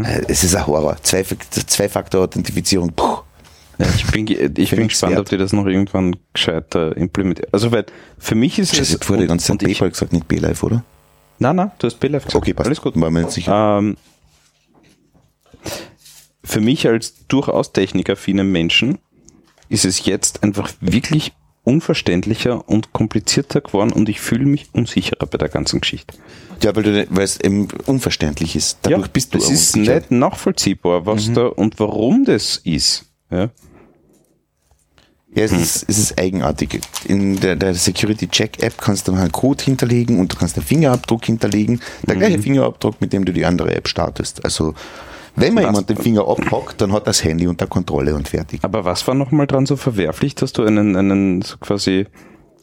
[0.04, 0.96] Äh, Es ist ein Horror.
[1.02, 3.18] Zwei- Zwei-Faktor-Authentifizierung, puh.
[3.78, 5.20] Ja, ich bin, ich bin gespannt, wert.
[5.20, 7.48] ob die das noch irgendwann gescheiter implementieren.
[7.52, 7.86] Also, weil
[8.18, 8.92] für mich ist Ich es.
[8.94, 10.84] habe vorher die ganze Zeit ich, PayPal gesagt, nicht BeLive, oder?
[11.38, 12.34] Nein, nein, du hast BLF gesagt.
[12.34, 12.66] Okay, passt.
[12.66, 13.00] Alles gut.
[13.00, 13.78] War mir nicht sicher.
[13.78, 13.96] Ähm,
[16.42, 18.98] für mich als durchaus technikaffinen Menschen
[19.68, 25.36] ist es jetzt einfach wirklich unverständlicher und komplizierter geworden und ich fühle mich unsicherer bei
[25.36, 26.16] der ganzen Geschichte.
[26.62, 28.78] Ja, weil, du, weil es eben unverständlich ist.
[28.82, 33.04] Dadurch bist du das auch ist nicht nachvollziehbar, was da und warum das ist.
[33.30, 33.50] Ja.
[35.38, 36.80] Ja, es, ist, es ist eigenartig.
[37.06, 40.56] In der, der Security Check App kannst du noch einen Code hinterlegen und du kannst
[40.56, 41.80] einen Fingerabdruck hinterlegen.
[42.06, 44.44] Der gleiche Fingerabdruck, mit dem du die andere App startest.
[44.44, 44.74] Also,
[45.36, 45.70] wenn man Was?
[45.70, 48.60] jemand den Finger abhackt, dann hat das Handy unter Kontrolle und fertig.
[48.64, 52.06] Aber was war nochmal dran so verwerflich, dass du einen, einen so quasi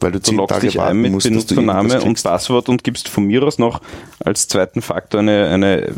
[0.00, 2.22] Weil du Du zehn Tage dich ein mit musst, Benutzername und.
[2.22, 3.80] Passwort und gibst von mir aus noch
[4.22, 5.92] als zweiten Faktor eine, eine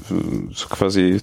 [0.53, 1.21] so quasi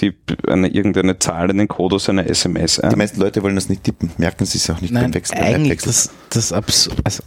[0.00, 0.12] die,
[0.48, 2.98] eine, irgendeine Zahl, einen Code aus einer SMS Die ein.
[2.98, 5.36] meisten Leute wollen das nicht tippen, merken sie es auch nicht Nein, beim Wechsel.
[5.38, 7.22] eigentlich das, das, Abs also,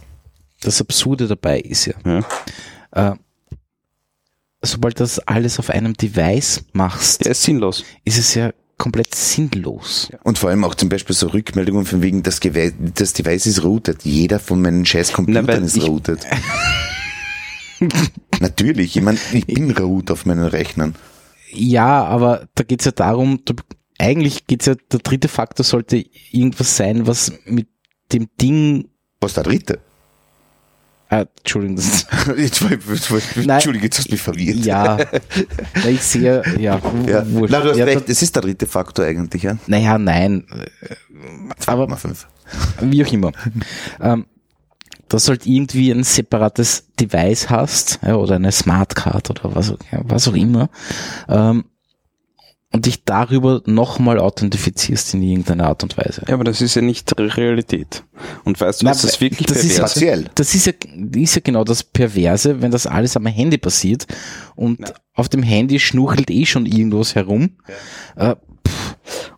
[0.60, 3.12] das Absurde dabei ist ja, Ja.
[3.12, 3.16] äh,
[4.62, 7.84] sobald das alles auf einem Device machst, Der ist sinnlos.
[8.04, 10.08] ist es ja komplett sinnlos.
[10.22, 13.64] Und vor allem auch zum Beispiel so Rückmeldungen von wegen, das, Gewe das Device ist
[13.64, 14.04] routed.
[14.04, 16.20] Jeder von meinen scheiß Computern Na, ist routed.
[18.40, 20.94] Natürlich, ich meine, ich bin root auf meinen Rechnern.
[21.52, 23.54] Ja, aber da geht's ja darum, du,
[23.98, 27.68] eigentlich geht's ja, der dritte Faktor sollte irgendwas sein, was mit
[28.12, 28.88] dem Ding,
[29.20, 29.80] Was der dritte?
[31.10, 33.48] äh, Entschuldigung, das, Jetzt, Nein.
[33.48, 34.58] Entschuldige, jetzt hast du mich verwirrt.
[34.58, 34.98] ja,
[35.88, 37.30] ich sehe, ja, Ja.
[37.32, 37.50] wurscht.
[37.52, 39.56] Na, du hast ja, recht, es ist der dritte Faktor eigentlich, ja.
[39.66, 40.94] Naja, nein, äh,
[41.66, 42.26] aber 2,5.
[42.82, 43.32] wie auch immer.
[44.00, 44.26] ähm,
[45.08, 49.78] dass du halt irgendwie ein separates Device hast, ja, oder eine Smartcard oder was, auch-
[49.92, 50.68] ja, was auch immer,
[51.28, 51.64] ähm,
[52.70, 56.22] und dich darüber nochmal authentifizierst in irgendeiner Art und Weise.
[56.28, 58.04] Ja, aber das ist ja nicht Re- Realität.
[58.44, 60.26] Und weißt du, Na, was das wirklich das ist pervers partiell.
[60.34, 60.72] Das ist ja,
[61.14, 64.06] ist ja genau das Perverse, wenn das alles am Handy passiert
[64.54, 67.56] und auf dem Handy schnuchelt eh schon irgendwas herum.
[68.16, 68.36] Äh,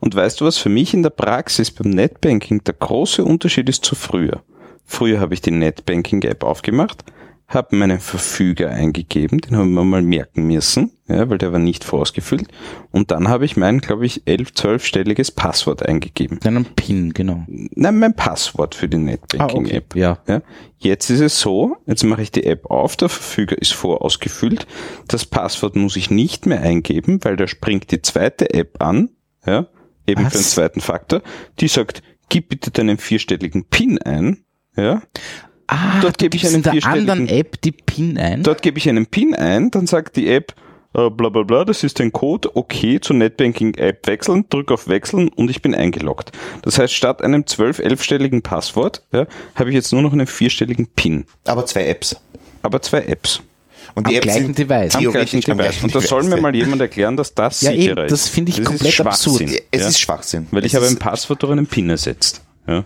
[0.00, 3.84] Und weißt du, was für mich in der Praxis beim Netbanking der große Unterschied ist
[3.84, 4.42] zu früher?
[4.90, 7.04] Früher habe ich die Netbanking-App aufgemacht,
[7.46, 11.84] habe meinen Verfüger eingegeben, den haben wir mal merken müssen, ja, weil der war nicht
[11.84, 12.48] vorausgefüllt.
[12.90, 16.40] Und dann habe ich mein, glaube ich, elf, zwölfstelliges Passwort eingegeben.
[16.44, 17.44] einen Pin, genau.
[17.46, 19.94] Nein, mein Passwort für die Netbanking-App.
[19.94, 20.18] Ja.
[20.26, 20.42] Ja.
[20.78, 24.66] Jetzt ist es so, jetzt mache ich die App auf, der Verfüger ist vorausgefüllt.
[25.06, 29.10] Das Passwort muss ich nicht mehr eingeben, weil da springt die zweite App an,
[29.46, 29.68] ja,
[30.04, 30.32] eben Was?
[30.32, 31.22] für den zweiten Faktor,
[31.60, 34.44] die sagt, gib bitte deinen vierstelligen PIN ein,
[34.76, 35.02] ja.
[35.66, 38.42] Ah, dort gebe ich einen in der anderen App die PIN ein.
[38.42, 40.54] dort gebe ich einen PIN ein, dann sagt die App,
[40.94, 45.28] äh, bla bla bla, das ist ein Code, okay, zur Netbanking-App wechseln, drück auf Wechseln
[45.28, 46.32] und ich bin eingeloggt.
[46.62, 50.88] Das heißt, statt einem 12-, 11-stelligen Passwort ja, habe ich jetzt nur noch einen vierstelligen
[50.88, 51.24] PIN.
[51.44, 52.16] Aber zwei Apps.
[52.62, 53.40] Aber zwei Apps.
[53.94, 54.94] Und Am die Apps gleichen sind Device.
[54.96, 55.56] Am gleichen am Device.
[55.56, 58.12] gleichen Und da soll mir mal jemand erklären, dass das Ja, sicherer eben, ist.
[58.12, 59.42] das finde ich ist komplett absurd.
[59.70, 59.88] Es ja.
[59.88, 60.46] ist Schwachsinn.
[60.50, 62.42] Weil es ich habe ein Passwort durch einen PIN ersetzt.
[62.66, 62.84] Ja.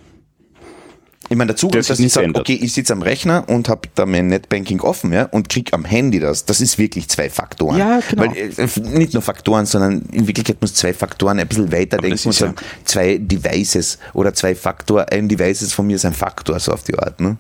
[1.30, 3.88] Ich meine, Das ist dass ich nicht sage, okay, ich sitze am Rechner und habe
[3.94, 6.44] da mein Netbanking offen, ja, und krieg am Handy das.
[6.44, 7.78] Das ist wirklich zwei Faktoren.
[7.78, 8.22] Ja, genau.
[8.24, 12.26] Weil äh, nicht nur Faktoren, sondern in Wirklichkeit muss zwei Faktoren ein bisschen weiterdenken das
[12.26, 16.12] und ist ja- sagen, zwei Devices oder zwei Faktor, ein Devices von mir ist ein
[16.14, 17.36] Faktor, so auf die Art, ne?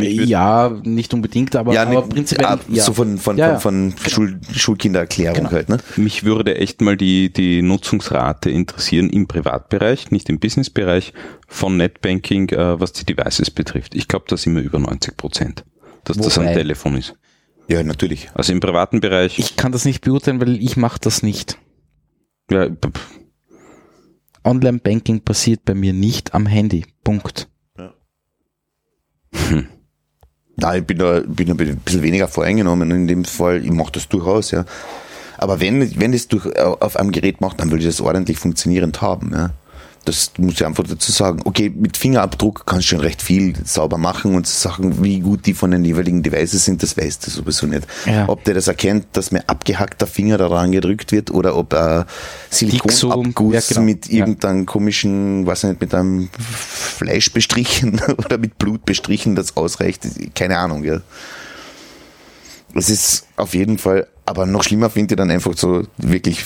[0.00, 2.46] Ja, nicht unbedingt, aber, ja, aber ne, prinzipiell.
[2.46, 2.82] ah, ja.
[2.82, 3.58] so von, von, Ja, ja.
[3.58, 5.50] von, von Schul, Schulkindererklärung Genau.
[5.50, 5.76] halt, ne?
[5.96, 11.12] Mich würde echt mal die, die Nutzungsrate interessieren im Privatbereich, nicht im Businessbereich
[11.46, 13.94] von Netbanking, äh, was die Devices betrifft.
[13.94, 15.64] Ich glaube, da sind wir über 90 Prozent,
[16.04, 17.14] dass das Wobei- ein Telefon ist.
[17.68, 18.30] Ja, natürlich.
[18.34, 21.58] Also im privaten Bereich, Ich kann das nicht beurteilen, weil ich mache das nicht.
[22.50, 22.68] ja,
[24.44, 26.84] Online-Banking passiert bei mir nicht am Handy.
[27.02, 27.48] Punkt.
[30.58, 33.62] Nein, ich bin da, bin da ein bisschen weniger voreingenommen in dem Fall.
[33.64, 34.64] Ich mache das durchaus, ja.
[35.36, 39.02] Aber wenn, wenn es durch, auf einem Gerät macht, dann will ich das ordentlich funktionierend
[39.02, 39.50] haben, ja.
[40.06, 41.40] Das muss ich einfach dazu sagen.
[41.44, 45.52] Okay, mit Fingerabdruck kannst du schon recht viel sauber machen und Sachen, wie gut die
[45.52, 47.88] von den jeweiligen Devices sind, das weißt du sowieso nicht.
[48.06, 48.28] Ja.
[48.28, 52.06] Ob der das erkennt, dass mir abgehackter Finger daran gedrückt wird oder ob er
[52.50, 53.80] Silikonabguss ja, genau.
[53.82, 54.20] mit Ja.
[54.20, 60.06] irgendeinem komischen, weiß nicht, mit einem Fleisch bestrichen oder mit Blut bestrichen, das ausreicht.
[60.36, 61.00] Keine Ahnung, ja.
[62.74, 66.44] Es ist auf jeden Fall, aber noch schlimmer finde ich dann einfach so wirklich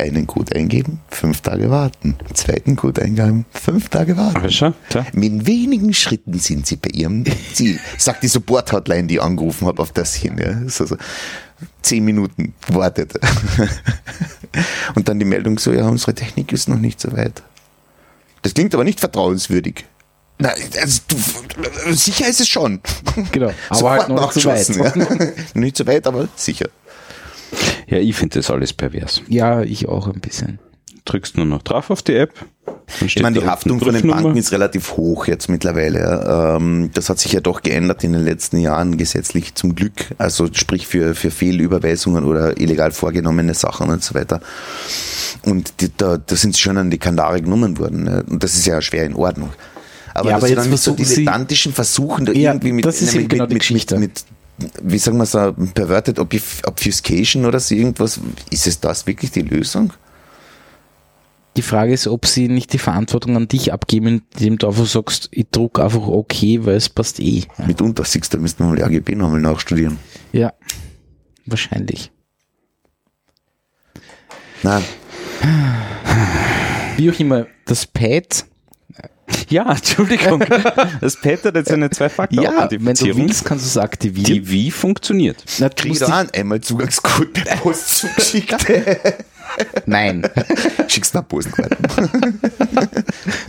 [0.00, 4.50] einen Code eingeben, fünf Tage warten, zweiten Code eingeben, fünf Tage warten.
[4.50, 5.06] schau, klar.
[5.12, 7.78] Mit wenigen Schritten sind sie bei ihrem Ziel.
[7.98, 10.36] Sagt die Support-Hotline, die ich angerufen habe auf das hin.
[10.38, 10.68] Ja.
[10.68, 10.96] So, so.
[11.82, 13.12] Zehn Minuten wartet.
[14.94, 17.42] Und dann die Meldung so, ja, unsere Technik ist noch nicht so weit.
[18.42, 19.84] Das klingt aber nicht vertrauenswürdig.
[20.38, 20.48] Na,
[20.80, 22.80] also, du, sicher ist es schon.
[23.30, 23.52] Genau.
[23.68, 24.68] Aber Sofort halt noch nicht zu weit.
[24.96, 25.18] nachgeschossen,
[25.54, 25.60] Ja.
[25.60, 26.68] nicht so weit, aber sicher.
[27.86, 29.22] Ja, ich finde das alles pervers.
[29.28, 30.58] Ja, ich auch ein bisschen.
[31.04, 32.32] Drückst nur noch drauf auf die App.
[33.04, 34.08] Ich meine, die Haftung von den.
[34.08, 36.56] Banken ist relativ hoch jetzt mittlerweile.
[36.56, 40.06] Ähm, Das hat sich ja doch geändert in den letzten Jahren gesetzlich zum Glück.
[40.16, 44.40] Also sprich für, für Fehlüberweisungen oder illegal vorgenommene Sachen und so weiter.
[45.44, 48.08] Und die, da, da sind sie schon an die Kandare genommen worden.
[48.26, 49.50] Und das ist ja schwer in Ordnung.
[50.14, 52.84] Aber, Ja, dass aber sie jetzt dann mit so dilettantischen Versuchen da Ja, irgendwie mit,
[52.84, 54.24] das ist mit, eben genau mit, mit, mit, mit,
[54.82, 58.20] wie sagen wir so, perverted Obf- Obfuscation oder so irgendwas.
[58.50, 59.92] Ist es das wirklich die Lösung?
[61.56, 65.28] Die Frage ist, ob sie nicht die Verantwortung an dich abgeben, indem du einfach sagst,
[65.30, 67.44] ich druck einfach okay, weil es passt eh.
[67.64, 69.98] Mitunter siehst du, da müssten wir mal die AGB nochmal nachstudieren.
[70.32, 70.52] Ja,
[71.46, 72.10] wahrscheinlich.
[74.64, 74.82] Nein,
[76.96, 78.46] Wie auch immer, das Pad,
[79.48, 80.40] Ja, Entschuldigung.
[81.00, 81.16] Das
[81.46, 83.22] hat jetzt eine ja, wenn du Zwei-Faktor-Authentifizierung.
[83.28, 84.26] willst, kannst du es aktivieren.
[84.32, 85.42] die wie funktioniert.
[85.58, 88.56] Na, du krieg ich musst da die- an, einmal Zugangscode per Post zugeschickt.
[89.86, 90.28] Nein,
[90.88, 91.76] Schickst du eine Postkarte.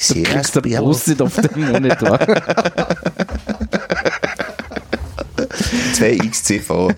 [0.10, 2.20] du kriegst ein Post-it auf dem Monitor.
[5.94, 6.94] 2xCV.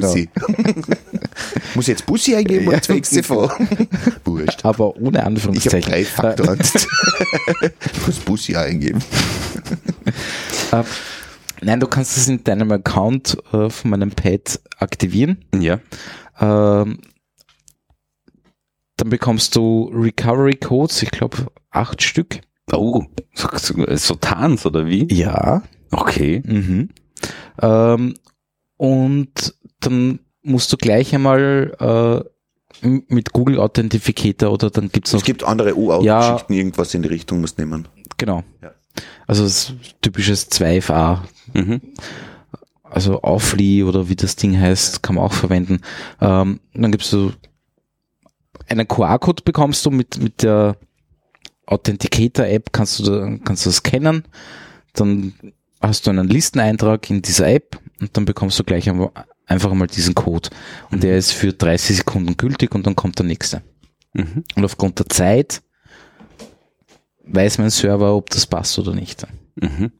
[0.00, 0.28] Bussi.
[1.74, 3.50] Muss ich jetzt Bussi eingeben oder 2xCV?
[4.24, 4.64] Wurscht.
[4.64, 5.90] Aber ohne Ich habe Anführungszeichen.
[5.90, 6.58] drei Faktoren.
[7.62, 9.02] Ich muss Bussi eingeben.
[10.72, 10.82] Äh,
[11.64, 15.44] Nein, du kannst es in deinem Account äh, von meinem Pad aktivieren.
[15.54, 15.78] Ja.
[16.40, 16.98] Ähm,
[18.96, 22.40] dann bekommst du Recovery Codes, ich glaube acht Stück.
[22.72, 25.06] Oh, so, so, so Tarns oder wie?
[25.12, 25.62] Ja.
[25.90, 26.42] Okay.
[26.44, 26.88] Mhm.
[27.60, 28.14] Ähm,
[28.76, 32.24] und dann musst du gleich einmal
[32.82, 36.58] äh, mit Google Authenticator oder dann gibt's noch, Es gibt andere U-Auto-Geschichten, Ja.
[36.58, 37.86] irgendwas in die Richtung musst nehmen.
[38.16, 38.42] genau.
[38.62, 38.72] Ja.
[39.26, 41.22] Also das typisches 2FA.
[41.54, 41.80] Mhm.
[42.82, 45.80] Also Aufli oder wie das Ding heißt, kann man auch verwenden.
[46.20, 47.32] Ähm, dann gibst du
[48.68, 50.76] einen QR-Code bekommst du mit, mit der
[51.66, 54.24] Authenticator-App, kannst du, da, kannst du das scannen,
[54.94, 55.32] dann
[55.80, 59.10] hast du einen Listeneintrag in dieser App und dann bekommst du gleich einmal-
[59.46, 60.50] einfach einmal diesen Code.
[60.90, 63.62] Und der ist für 30 Sekunden gültig und dann kommt der nächste.
[64.14, 64.44] Mhm.
[64.56, 65.62] Und aufgrund der Zeit
[67.24, 69.26] weiß mein Server, ob das passt oder nicht.
[69.56, 69.92] Mhm.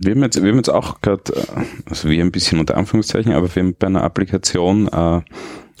[0.00, 3.32] Wir haben jetzt, wir haben jetzt auch gerade, äh, also wir ein bisschen unter Anführungszeichen,
[3.32, 5.20] aber wir haben bei einer Applikation äh,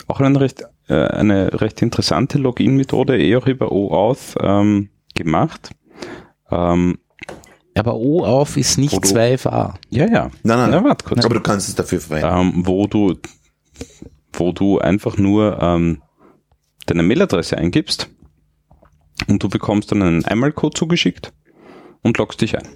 [0.08, 5.70] auch eine recht, äh, eine recht interessante Login-Methode, eh auch über OAuth ähm, gemacht.
[6.50, 6.98] Ähm,
[7.78, 9.74] Aber O auf ist nicht Wo du- 2FA.
[9.90, 10.24] Ja, ja.
[10.24, 10.84] Nein, nein, Na, nein.
[10.84, 11.24] warte kurz.
[11.24, 12.56] Aber du kannst es dafür verwenden.
[12.56, 13.14] ähm, wo du,
[14.32, 16.02] wo du einfach nur ähm,
[16.86, 18.08] deine Mailadresse eingibst
[19.28, 21.32] und du bekommst dann einen Einmalcode zugeschickt
[22.02, 22.66] und loggst dich ein.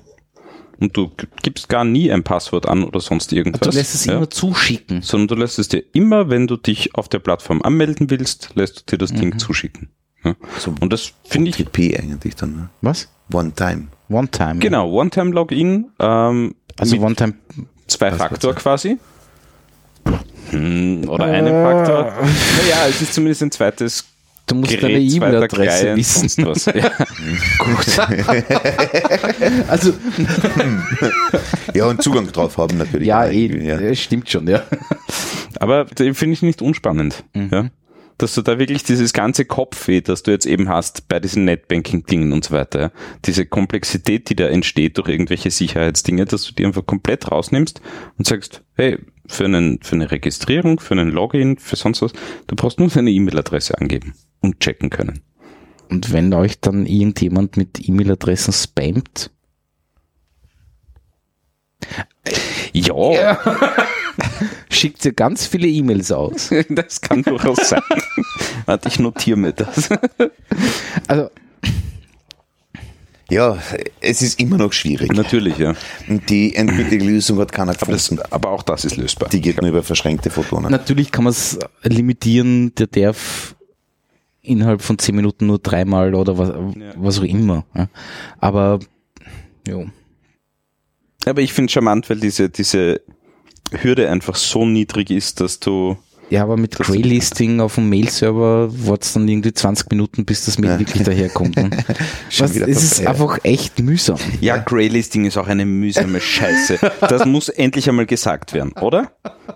[0.80, 3.60] Und du gibst gar nie ein Passwort an oder sonst irgendwas.
[3.60, 4.16] Du lässt es ja?
[4.16, 5.02] immer zuschicken.
[5.02, 8.80] sondern du lässt es dir immer, wenn du dich auf der Plattform anmelden willst, lässt
[8.80, 9.16] du dir das Mhm.
[9.20, 9.90] Ding zuschicken.
[10.24, 10.34] Ja?
[10.58, 12.52] So Und das finde ich, TP eigentlich dann.
[12.56, 12.68] Ne?
[12.80, 13.08] Was?
[13.32, 13.88] One Time.
[14.12, 14.60] One-Time.
[14.60, 17.34] genau, One-Time-Login, ähm, Also One-Time.
[17.88, 18.98] Zwei-Faktor quasi.
[20.50, 21.64] Hm, oder einen Äh.
[21.64, 22.04] Faktor.
[22.04, 24.04] Naja, es ist zumindest ein zweites
[24.46, 26.46] Du musst deine Gerät, zweiter E-Mail-Adresse wissen.
[26.46, 26.64] was.
[26.66, 26.74] Ja.
[29.68, 29.92] Also,
[31.74, 33.06] Ja, und Zugang drauf haben natürlich.
[33.06, 33.94] ja, eh, ja.
[33.94, 34.62] stimmt schon, ja.
[35.60, 37.22] Aber den finde ich nicht unspannend.
[37.34, 37.48] Mhm.
[37.52, 37.64] Ja?
[38.22, 42.32] Dass du da wirklich dieses ganze Kopfweh, das du jetzt eben hast bei diesen Netbanking-Dingen
[42.32, 42.92] und so weiter, ja?
[43.24, 47.80] diese Komplexität, die da entsteht durch irgendwelche Sicherheitsdinge, dass du die einfach komplett rausnimmst
[48.18, 52.12] und sagst, hey, für, einen, für eine Registrierung, für einen Login, für sonst was,
[52.46, 55.22] du brauchst nur deine E-Mail-Adresse angeben und checken können.
[55.90, 59.32] Und wenn euch dann irgendjemand mit E-Mail-Adressen spammt,
[62.72, 63.36] Ja,
[64.70, 66.50] schickt ihr ganz viele E-Mails aus.
[66.68, 67.82] das kann durchaus sein.
[68.66, 69.88] Warte, ich notiere mir das.
[71.08, 71.30] Also,
[73.32, 73.56] ja,
[74.02, 75.10] es ist immer noch schwierig.
[75.14, 75.74] Natürlich, ja.
[76.28, 78.30] Die endgültige Lösung hat keiner Aber, das, gefunden.
[78.30, 79.30] aber auch das ist lösbar.
[79.30, 80.70] Die geht nur über verschränkte Photonen.
[80.70, 83.56] natürlich kann man es limitieren, der darf
[84.42, 86.52] innerhalb von 10 Minuten nur dreimal oder was,
[86.96, 87.64] was auch immer.
[87.74, 87.88] Ja.
[88.38, 88.80] Aber,
[89.66, 89.86] jo.
[91.24, 93.00] Aber ich finde charmant, weil diese, diese
[93.72, 95.96] Hürde einfach so niedrig ist, dass du.
[96.32, 100.70] Ja, aber mit Greylisting auf dem Mail-Server wartet dann irgendwie 20 Minuten, bis das Mail
[100.70, 100.78] Ja.
[100.78, 101.56] wirklich daherkommt.
[101.56, 101.68] Ne?
[102.38, 104.16] Was, es ist einfach echt mühsam.
[104.40, 106.78] Ja, Greylisting ist auch eine mühsame Scheiße.
[107.00, 109.12] Das muss endlich einmal gesagt werden, oder?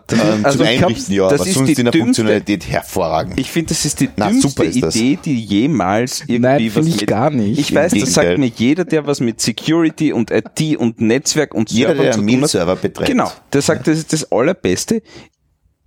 [0.07, 2.69] Das, Ähm, also zum Einrichten, ja, das aber ist sonst die in der dümmste- Funktionalität
[2.69, 3.41] hervorragend.
[3.41, 4.65] Ich finde, das ist die Na, dümmste.
[4.67, 7.07] Idee, die jemals irgendwie Nein, was finde ich mit.
[7.09, 7.59] gar nicht.
[7.59, 11.71] Ich weiß, das sagt mir jeder, der was mit Security und IT und Netzwerk und
[11.71, 12.35] Jeder, Servern der zu tun hat.
[12.41, 13.09] Mail-Server betreibt.
[13.09, 15.01] Genau, der sagt, das ist das Allerbeste.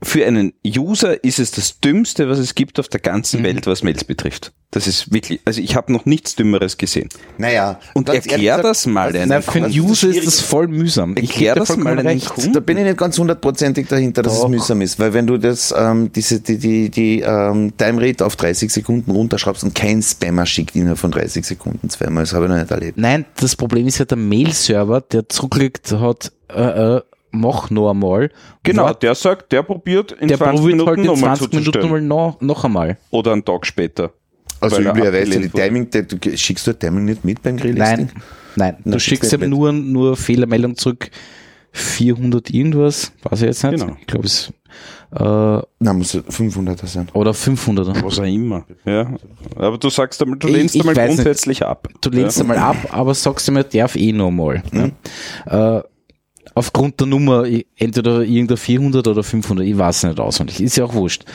[0.01, 3.03] Für einen User ist es das Dümmste, was es gibt auf der Mhm.
[3.03, 4.53] ganzen Welt, was Mails betrifft.
[4.71, 7.09] Das ist wirklich, also ich habe noch nichts Dümmeres gesehen.
[7.39, 7.79] Naja.
[7.95, 11.15] Und erklär gesagt, das mal einem Na, für einen User ist das voll mühsam.
[11.17, 12.29] Ich Erklär das mal einem recht.
[12.29, 12.53] Kunden.
[12.53, 14.43] Da bin ich nicht ganz hundertprozentig dahinter, dass Doch.
[14.45, 18.23] es mühsam ist, weil wenn du das, ähm, diese, die, die, die ähm, Time Rate
[18.25, 22.45] auf 30 Sekunden runterschraubst und kein Spammer schickt innerhalb von 30 Sekunden zweimal, das habe
[22.45, 22.97] ich noch nicht erlebt.
[22.97, 26.61] Nein, das Problem ist ja der Mail-Server, der zurückgelegt hat, äh,
[26.97, 27.01] äh,
[27.31, 28.31] mach noch einmal.
[28.63, 31.53] Genau, Wart- der sagt, der probiert in der 20 probiert Minuten halt in nochmal 20
[31.59, 32.97] Minuten nochmal noch, noch einmal.
[33.11, 34.11] Oder einen Tag später.
[34.61, 35.49] Also er üblicherweise, die.
[35.49, 38.07] Timing, die, du schickst du Timing nicht mit beim Grilllisting?
[38.07, 38.21] Nein,
[38.55, 38.77] nein.
[38.83, 41.09] Na, Du schickst schickst ihm nur, nur Fehlermeldung zurück.
[41.71, 43.79] 400 irgendwas, weiß ich jetzt nicht.
[43.79, 43.95] Genau.
[44.01, 44.51] Ich glaube es,
[45.15, 47.07] äh, Nein, muss 500er sein.
[47.13, 48.03] oder 500er.
[48.03, 48.65] Was auch immer.
[48.85, 49.13] Ja.
[49.55, 51.17] Aber du sagst einmal, du Ich- lehnst ich einmal weiß nicht.
[51.17, 51.87] grundsätzlich ab.
[52.01, 52.41] Du lehnst ja.
[52.41, 54.63] einmal ab, aber sagst er darf eh noch mal.
[55.45, 55.77] Ja.
[55.77, 55.83] Äh,
[56.59, 57.45] aufgrund der Nummer,
[57.77, 61.25] entweder irgendein 400 oder 500, ich weiß nicht auswendig, ist ja auch wurscht.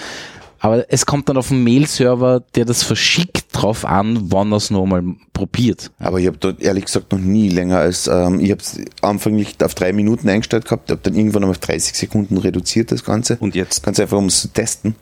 [0.65, 4.71] Aber es kommt dann auf den Mail-Server, der das verschickt, drauf an, wann er es
[4.71, 5.03] nochmal
[5.35, 5.91] probiert.
[5.99, 9.57] Aber ich habe dort ehrlich gesagt noch nie länger als, ähm, ich habe es anfänglich
[9.63, 13.37] auf drei Minuten eingestellt gehabt, habe dann irgendwann auf 30 Sekunden reduziert das Ganze.
[13.41, 13.83] Und jetzt?
[13.83, 14.95] Ganz einfach, um es zu testen,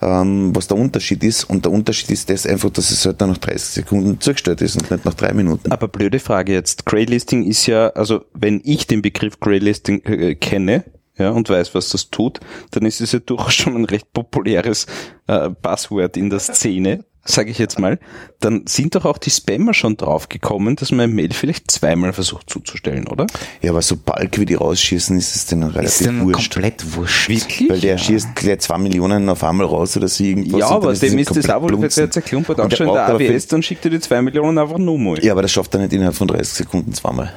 [0.00, 1.44] ähm, was der Unterschied ist.
[1.44, 4.76] Und der Unterschied ist das einfach, dass es halt dann nach 30 Sekunden zugestellt ist
[4.76, 5.70] und nicht nach drei Minuten.
[5.72, 6.86] Aber blöde Frage jetzt.
[6.86, 10.84] Greylisting ist ja, also wenn ich den Begriff Greylisting äh, kenne,
[11.18, 12.38] ja, und weiß, was das tut,
[12.70, 14.86] dann ist es ja durchaus schon ein recht populäres
[15.26, 17.98] äh, Passwort in der Szene, sage ich jetzt mal.
[18.40, 22.48] Dann sind doch auch die Spammer schon draufgekommen, dass man ein Mail vielleicht zweimal versucht
[22.50, 23.26] zuzustellen, oder?
[23.62, 26.52] Ja, aber so Balk wie die rausschießen, ist es denen Ist relativ dann wurscht.
[26.54, 27.28] komplett wurscht.
[27.28, 27.70] Wirklich?
[27.70, 30.60] Weil der schießt gleich zwei Millionen auf einmal raus oder so irgendwas.
[30.60, 32.80] ja, dann aber dem ist das auch wohl, wenn der jetzt ein Klumpert Und der
[32.80, 35.24] anschaut in der braucht aber AWS, dann schickt er die zwei Millionen einfach nur mal.
[35.24, 37.32] Ja, aber das schafft er nicht innerhalb von 30 Sekunden zweimal.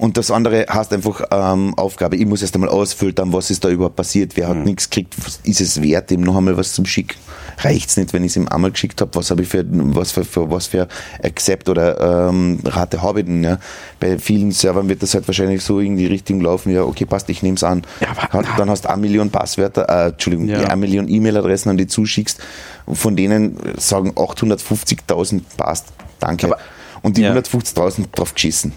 [0.00, 2.16] Und das andere heißt einfach ähm, Aufgabe.
[2.16, 4.34] Ich muss erst einmal ausfiltern, was ist da überhaupt passiert.
[4.34, 4.64] Wer hat Mhm.
[4.64, 5.14] nichts gekriegt?
[5.44, 7.18] Ist es wert, ihm noch einmal was zum Schicken?
[7.58, 9.10] Reicht's nicht, wenn ich es ihm einmal geschickt habe?
[9.14, 10.88] Was habe ich für was für, für was für
[11.22, 13.44] Accept oder ähm, Rate habe ich denn?
[13.44, 13.58] Ja?
[14.00, 16.72] Bei vielen Servern wird das halt wahrscheinlich so in die Richtung laufen.
[16.72, 17.82] Ja, okay, passt, ich nehme es an.
[18.00, 20.60] Ja, aber- Hat, dann hast du eine Million Passwörter, äh, Entschuldigung, Ja.
[20.60, 22.40] eine Million E-Mail-Adressen an die zuschickst.
[22.86, 25.88] Und von denen sagen 850.000 passt.
[26.20, 26.46] Danke.
[26.46, 26.58] Aber-
[27.02, 27.32] und die Ja.
[27.34, 28.72] 150.000 drauf geschissen.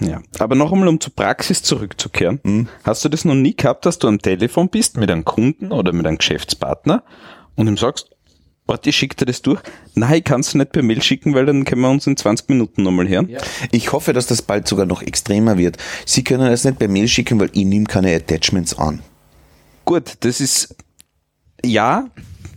[0.00, 0.22] Ja.
[0.38, 2.40] Aber noch einmal, um zur Praxis zurückzukehren.
[2.42, 2.68] Mhm.
[2.84, 5.92] Hast du das noch nie gehabt, dass du am Telefon bist mit einem Kunden oder
[5.92, 7.02] mit einem Geschäftspartner
[7.56, 8.10] und ihm sagst,
[8.70, 9.60] Warte, ich schicke dir das durch.
[9.96, 12.48] Nein, ich kann es nicht per Mail schicken, weil dann können wir uns in 20
[12.50, 13.36] Minuten nochmal hören.
[13.72, 15.76] Ich hoffe, dass das bald sogar noch extremer wird.
[16.06, 19.00] Sie können das nicht per Mail schicken, weil ich nehme keine Attachments an.
[19.84, 20.76] Gut, das ist,
[21.64, 22.10] ja,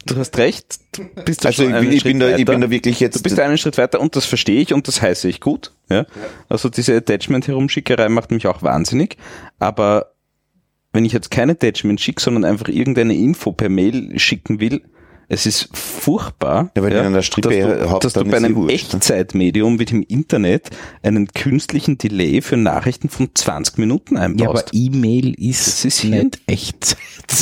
[0.06, 0.80] du hast recht.
[0.94, 3.18] Du bist da Also schon ich, ich, Schritt bin da, ich bin da wirklich jetzt.
[3.18, 5.72] Du bist einen Schritt weiter und das verstehe ich und das heiße ich gut.
[5.90, 6.06] Ja?
[6.50, 9.18] Also diese Attachment-Herumschickerei macht mich auch wahnsinnig.
[9.60, 10.14] Aber
[10.92, 14.84] wenn ich jetzt kein Attachment schicke, sondern einfach irgendeine Info per Mail schicken will,
[15.34, 18.74] es ist furchtbar, Ja, Strippe dass du, dass du bei einem wurscht, ne?
[18.74, 20.70] Echtzeitmedium wie dem Internet
[21.02, 24.70] einen künstlichen Delay für Nachrichten von 20 Minuten Ja, aber einbaust.
[24.74, 26.98] E-Mail ist, Das ist nicht Echtzeit.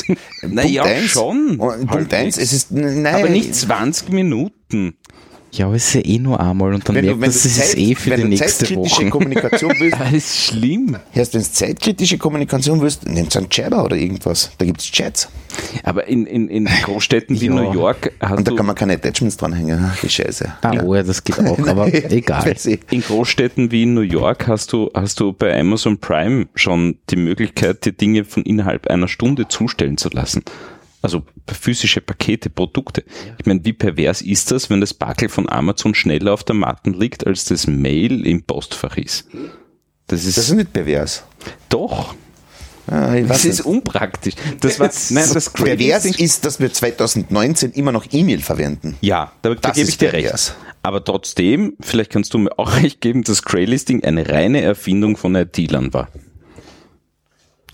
[0.48, 1.06] naja, eins.
[1.12, 1.58] schon.
[1.58, 2.14] Punkt Halbwegs.
[2.14, 3.06] eins, es ist, nein.
[3.08, 4.96] aber nicht 20 Minuten.
[5.54, 7.30] Ja, aber es ist ja eh nur einmal und dann wenn du, merkt wenn man,
[7.30, 9.10] du, das ist Zeit, eh für wenn die du nächste zeitkritische Woche.
[9.10, 10.95] Kommunikation willst, Das ist schlimm.
[11.14, 14.52] erst wenn du zeitkritische Kommunikation willst, nimmst du einen Jabber oder irgendwas.
[14.58, 15.28] Da gibt's Chats.
[15.84, 17.54] Aber in, in, in Großstädten wie Ja.
[17.54, 19.91] New York hast Und da du kann man keine Attachments dranhängen.
[19.91, 20.54] Ach, die Scheiße.
[20.62, 22.56] Ah, oh ja, das geht auch, aber egal.
[22.89, 27.18] In Großstädten wie in New York hast du, hast du bei Amazon Prime schon die
[27.18, 30.43] Möglichkeit, dir Dinge von innerhalb einer Stunde zustellen zu lassen.
[31.02, 33.04] Also physische Pakete, Produkte.
[33.39, 36.93] Ich meine, wie pervers ist das, wenn das Backel von Amazon schneller auf der Matten
[36.93, 39.28] liegt, als das Mail im Postfach ist?
[40.08, 41.24] Das ist, Das ist nicht pervers.
[41.70, 42.14] doch.
[42.88, 43.66] Ah, Das ist nicht.
[43.66, 44.34] unpraktisch.
[44.60, 48.97] Das war, nein, das pervers Crazy- ist, dass wir 2019 immer noch E-Mail verwenden.
[49.02, 50.49] Ja, da, da gebe ich dir pervers.
[50.49, 50.56] recht.
[50.84, 55.36] Aber trotzdem, vielleicht kannst du mir auch recht geben, dass Greylisting eine reine Erfindung von
[55.36, 56.10] IT-Lern war.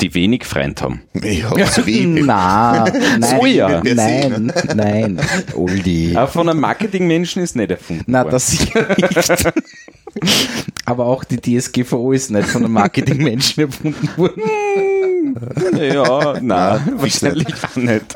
[0.02, 1.02] Die wenig Freund haben.
[1.24, 2.06] Ja, so wie.
[2.06, 2.86] Na,
[3.18, 3.82] nein, So ja.
[3.84, 5.20] nein, nein,
[5.56, 6.16] Oldie.
[6.16, 8.32] Aber von einem Marketingmenschen ist nicht erfunden Na, worden.
[8.32, 9.54] das sicher nicht.
[10.86, 14.42] Aber auch die DSGVO ist nicht von einem Marketingmenschen erfunden worden.
[15.80, 18.16] Ja, na, wahrscheinlich auch nicht.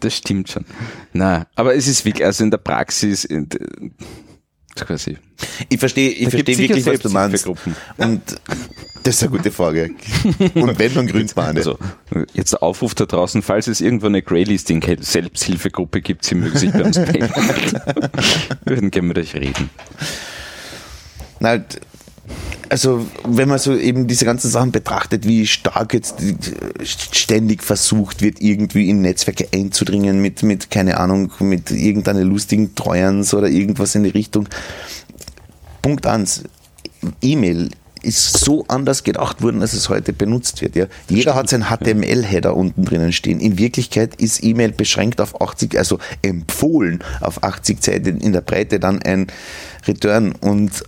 [0.00, 0.64] Das stimmt schon.
[1.12, 3.48] Na, aber es ist wirklich, also in der Praxis, in,
[4.86, 5.18] quasi.
[5.68, 7.44] Ich verstehe, ich verstehe wirklich, was du meinst.
[7.44, 7.76] Selbsthilfegruppen.
[7.96, 8.22] Und
[9.02, 9.90] das ist eine gute Frage.
[10.54, 11.06] Und wenn, dann
[11.46, 11.58] eine.
[11.58, 11.78] Also,
[12.34, 16.84] jetzt der Aufruf da draußen, falls es irgendwo eine Greylisting-Selbsthilfegruppe gibt, Sie mögen sich bei
[16.84, 17.30] uns melden.
[18.64, 19.70] Wir würden gerne mit euch reden.
[21.40, 21.80] Na, halt,
[22.68, 26.16] also wenn man so eben diese ganzen Sachen betrachtet, wie stark jetzt
[26.82, 33.34] ständig versucht wird, irgendwie in Netzwerke einzudringen mit, mit keine Ahnung, mit irgendeiner lustigen Treuerns
[33.34, 34.48] oder irgendwas in die Richtung.
[35.82, 36.44] Punkt eins,
[37.22, 37.70] E-Mail
[38.02, 40.76] ist so anders gedacht worden, als es heute benutzt wird.
[40.76, 40.86] Ja.
[41.08, 43.40] Jeder hat seinen HTML-Header unten drinnen stehen.
[43.40, 48.78] In Wirklichkeit ist E-Mail beschränkt auf 80, also empfohlen auf 80 Zeichen in der Breite
[48.78, 49.26] dann ein
[49.86, 50.84] Return und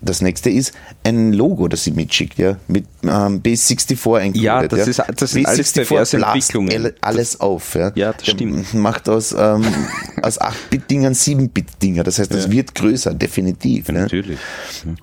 [0.00, 0.72] das nächste ist
[1.04, 4.42] ein Logo, das sie mitschickt, ja, mit ähm, Base64 encoded.
[4.42, 6.70] Ja, das ist- das sind alles blast Entwicklungen.
[6.72, 7.74] alle- alles auf.
[7.74, 8.74] Ja, Ja, das Der stimmt.
[8.74, 9.64] Macht aus, ähm,
[10.22, 12.02] aus 8-Bit-Dingern 7-Bit-Dinger.
[12.04, 13.88] Das heißt, es wird größer, definitiv.
[13.88, 14.00] Ne?
[14.02, 14.38] Natürlich.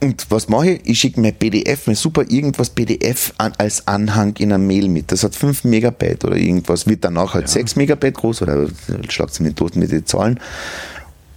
[0.02, 0.82] Und was mache ich?
[0.90, 5.12] Ich schicke mir PDF, mir super irgendwas PDF an, als Anhang in einer Mail mit.
[5.12, 8.68] Das hat 5 Megabyte oder irgendwas, wird danach halt 6 Megabyte groß oder
[9.10, 10.40] schlagt sie mir tot mit den Zahlen.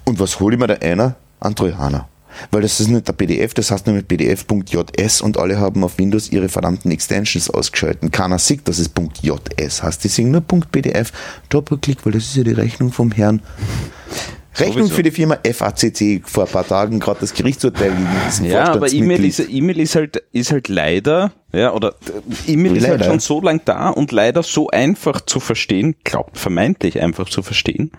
[0.05, 1.14] Und was hole ich mir da einer?
[1.41, 2.09] Ein Trojaner.
[2.51, 6.30] Weil das ist nicht der PDF, das heißt nämlich pdf.js und alle haben auf Windows
[6.30, 8.11] ihre verdammten Extensions ausgeschalten.
[8.11, 8.91] Keiner sieht, dass es
[9.22, 10.05] .js heißt.
[10.05, 11.12] Die sehen nur .pdf,
[11.49, 13.43] Doppelklick, weil das ist ja die Rechnung vom Herrn.
[14.59, 14.97] Rechnung Sowieso.
[14.97, 19.24] für die Firma FACC vor ein paar Tagen gerade das Gerichtsurteil gegen Ja, aber E-Mail
[19.24, 21.95] ist, E-Mail ist halt, ist halt leider, ja, oder
[22.47, 26.36] äh, E-Mail ist halt schon so lang da und leider so einfach zu verstehen, glaubt
[26.36, 27.93] vermeintlich einfach zu verstehen,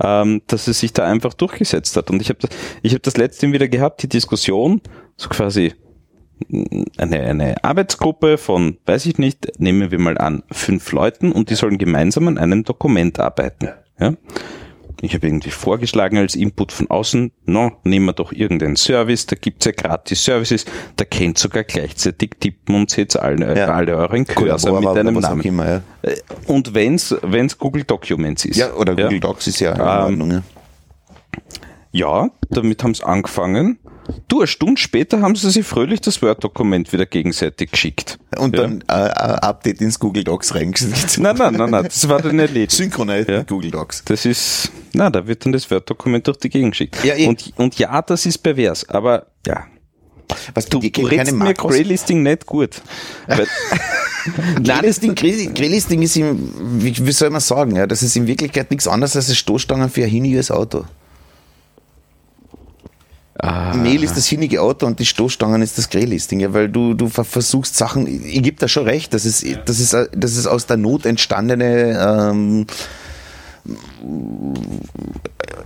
[0.00, 2.10] ähm, dass es sich da einfach durchgesetzt hat.
[2.10, 2.40] Und ich habe
[2.82, 4.80] ich habe das letzte wieder gehabt, die Diskussion,
[5.16, 5.74] so quasi
[6.48, 11.50] mh, eine, eine Arbeitsgruppe von, weiß ich nicht, nehmen wir mal an, fünf Leuten und
[11.50, 13.68] die sollen gemeinsam an einem Dokument arbeiten.
[13.98, 14.14] Ja?
[15.00, 19.36] Ich habe irgendwie vorgeschlagen als Input von außen, no, nehmen wir doch irgendeinen Service, da
[19.40, 20.64] gibt's ja gratis Services,
[20.96, 23.68] da könnt sogar gleichzeitig tippen und seht alle, Ja.
[23.68, 25.42] alle euren Cursor Collabora mit einem Namen.
[25.42, 25.82] immer, ja.
[26.02, 26.16] Äh,
[26.48, 28.56] Und wenn's, wenn's Google Documents ist.
[28.56, 30.30] ja, oder Google Docs ist ja in Ähm, Ordnung.
[30.32, 30.42] Ja.
[31.92, 33.78] Ja, damit haben's angefangen.
[34.26, 38.18] Du, eine Stunde später haben sie sich fröhlich das Word-Dokument wieder gegenseitig geschickt.
[38.36, 38.62] Und ja.
[38.62, 41.18] dann äh, äh, Update ins Google Docs reingeschickt.
[41.18, 42.72] Nein, nein, nein, nein, das war dann erledigt.
[42.72, 43.42] Synchronisiert Ja.
[43.42, 44.04] Google Docs.
[44.06, 47.02] Das ist, na, da wird dann das Word-Dokument durch die Gegend geschickt.
[47.04, 47.26] Ja, eh.
[47.26, 49.66] und, und ja, das ist pervers, aber ja,
[50.54, 52.80] Was du, du redest mir Greylisting nicht gut.
[53.26, 53.46] Grey-
[55.54, 56.52] Greylisting ist ihm,
[56.82, 59.88] wie, wie soll man sagen, ja, das ist in Wirklichkeit nichts anderes als eine Stoßstange
[59.88, 60.84] für ein hiniges Auto.
[63.40, 67.08] Mail ist das hinige Auto und die Stoßstangen ist das Greylisting, ja, weil du, du
[67.08, 70.66] ver- versuchst Sachen, ich, gebe da schon recht, das ist, das ist, das ist aus
[70.66, 72.66] der Not entstandene ähm,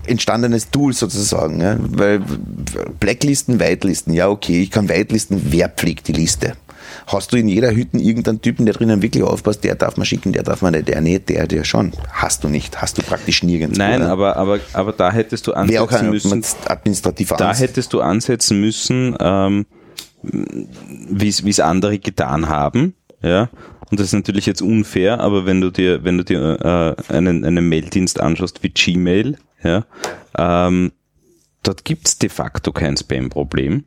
[0.06, 1.60] entstandenes Tool sozusagen.
[1.60, 1.76] Ja?
[1.78, 2.20] Weil
[3.00, 6.54] Blacklisten, Whitelisten, ja okay, ich kann Whitelisten, wer pflegt die Liste?
[7.12, 10.32] Hast du in jeder Hütte irgendeinen Typen, der drinnen wirklich aufpasst, der darf man schicken,
[10.32, 11.92] der darf man nicht, der nicht, der, der schon.
[12.10, 13.78] Hast du nicht, hast du praktisch nirgends.
[13.78, 14.10] Nein, oder?
[14.10, 16.44] aber, aber, aber da hättest du Wäre auch ansetzen ein müssen.
[16.66, 17.60] administrativer Da Angst.
[17.60, 19.66] hättest du ansetzen müssen, ähm,
[20.22, 22.94] wie es andere getan haben.
[23.22, 23.48] Ja.
[23.90, 27.44] Und das ist natürlich jetzt unfair, aber wenn du dir, wenn du dir äh, einen,
[27.44, 29.84] einen Maildienst anschaust wie Gmail, ja,
[30.38, 30.92] ähm,
[31.62, 33.84] dort gibt's de facto kein Spam-Problem.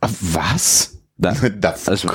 [0.00, 0.99] Was?
[1.22, 2.08] Nein, Das- also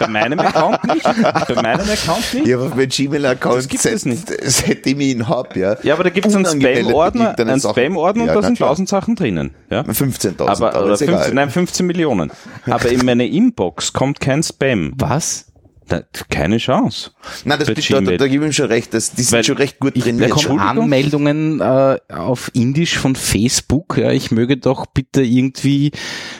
[0.00, 1.02] bei meinem Account nicht.
[1.04, 2.46] Bei meinem Account nicht.
[2.46, 4.28] Ja, aber mein Gmail-Account, Das gibt es nicht.
[4.44, 5.76] seitdem ich ihn hab, ja.
[5.82, 7.60] Ja, aber da gibt es einen Spam-Ordner, einen.
[7.60, 9.50] Spam-Ordner Ja, und da sind tausend Sachen drinnen.
[9.70, 9.82] Ja?
[9.82, 11.16] 15.000, Aber, aber oder ist egal.
[11.16, 12.30] 15, nein, 15 Millionen.
[12.68, 14.92] Aber in meine Inbox kommt kein Spam.
[14.96, 15.46] Was?
[15.90, 17.10] Da, keine Chance.
[17.44, 19.80] Nein, das stimmt, da, gebe ich ihm schon recht, das, die sind Weil schon recht
[19.80, 20.28] gut ich trainiert.
[20.28, 20.52] bekomme schon.
[20.52, 20.84] Entschuldigung?
[20.84, 23.98] Anmeldungen äh, auf Indisch von Facebook.
[23.98, 25.90] Ja, ich möge doch bitte irgendwie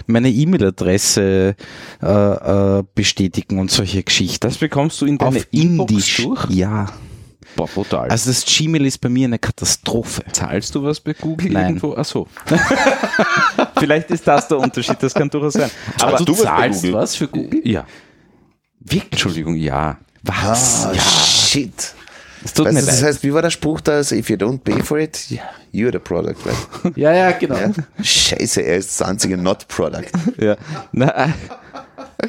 [0.07, 1.57] meine E-Mail-Adresse
[2.01, 4.47] äh, äh, bestätigen und solche Geschichten.
[4.47, 6.17] Das bekommst du in deine auf Inbox Indisch.
[6.19, 6.45] durch?
[6.51, 6.87] Ja.
[7.57, 8.09] Boah, brutal.
[8.09, 10.23] Also das Gmail ist bei mir eine Katastrophe.
[10.31, 11.67] zahlst du was bei Google Nein.
[11.67, 11.97] irgendwo?
[11.97, 12.29] Ach so.
[13.81, 15.71] Vielleicht ist das der Unterschied, das kann durchaus sein.
[16.01, 16.95] Aber du, was bei zahlst Google?
[16.95, 17.61] was für Google?
[17.65, 17.85] Ja.
[18.81, 19.13] Wirklich?
[19.13, 19.99] Entschuldigung, ja.
[20.23, 20.87] Was?
[20.87, 21.95] Ah, shit.
[22.45, 23.09] Es tut Weißt mir du, das leid.
[23.11, 23.93] heißt, wie war der Spruch da?
[23.93, 25.17] Also, if you don't pay for it,
[25.73, 26.97] you're the product, right?
[26.97, 27.57] Ja, ja, genau.
[27.57, 27.71] Ja?
[28.03, 30.11] Scheiße, er ist das einzige not product.
[30.39, 30.57] Ja.
[30.93, 31.29] Na, äh,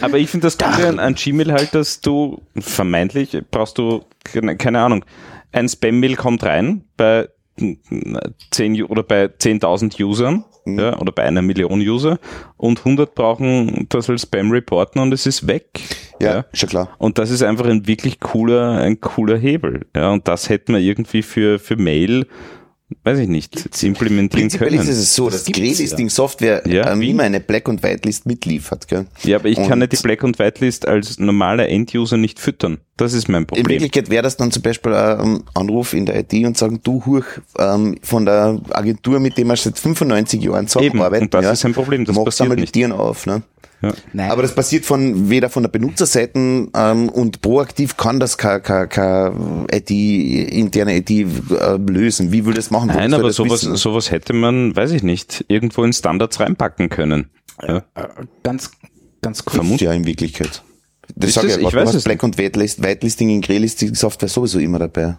[0.01, 4.57] aber ich finde das Gute an, an Gmail halt, dass du vermeintlich brauchst du, keine,
[4.57, 5.05] keine Ahnung,
[5.53, 7.29] ein Spam-Mail kommt rein bei
[8.51, 12.19] 10 oder bei 10.000 Usern ja, oder bei einer Million User
[12.57, 15.81] und 100 brauchen das als Spam reporten und es ist weg.
[16.19, 16.89] Ja, schon klar.
[16.99, 19.87] Und das ist einfach ein wirklich cooler, ein cooler Hebel.
[19.95, 22.27] Ja, und das hätten wir irgendwie für, für Mail,
[23.03, 24.81] weiß ich nicht, implementieren Prinzipiell können.
[24.81, 27.09] ist es so, dass Grey-Listing-Software Ja, ähm, wie?
[27.11, 28.87] immer eine Black- und Whitelist mitliefert.
[28.87, 29.05] Gell?
[29.23, 32.79] Ja, aber ich kann Und nicht die Black- und Whitelist als normaler End-User nicht füttern.
[32.97, 33.67] Das ist mein In Problem.
[33.69, 37.23] Wirklichkeit wäre das dann zum Beispiel ein Anruf in der IT und sagen, du Huch,
[37.57, 41.25] ähm, von der Agentur, mit dem wir seit 95 Jahren zusammenarbeiten.
[41.25, 42.75] und das ist ein Problem, das passiert einmal nicht.
[42.75, 43.25] die Tieren auf.
[43.25, 43.41] Ne?
[43.81, 43.93] Ja.
[44.13, 44.29] Nein.
[44.31, 46.37] Aber das passiert von weder von der Benutzerseite
[46.73, 51.25] ähm, und proaktiv kann das kein, kein, kein IT, interne IT äh,
[51.77, 52.31] lösen.
[52.31, 52.87] Wie will das machen?
[52.87, 53.75] Nein, aber sowas, wissen?
[53.77, 57.31] sowas hätte man, weiß ich nicht, irgendwo in Standards reinpacken können.
[57.67, 57.83] Ja.
[58.43, 58.71] ganz,
[59.21, 59.55] ganz kurz.
[59.55, 59.81] Vermutlich.
[59.81, 60.63] ja in Wirklichkeit.
[61.15, 61.57] Das Ist sag es?
[61.57, 64.79] ich, Ich du weiß hast es Black und Whitelist, Whitelisting in Greylisting Software sowieso immer
[64.79, 65.17] dabei.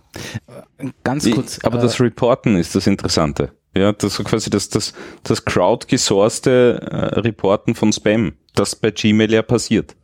[1.04, 1.58] Ganz Ich- kurz.
[1.64, 3.52] aber äh, das Reporten ist das Interessante.
[3.76, 4.92] Ja, das so quasi das, das,
[5.22, 9.94] das crowdgesourcete äh, Reporten von Spam, das bei Gmail ja passiert.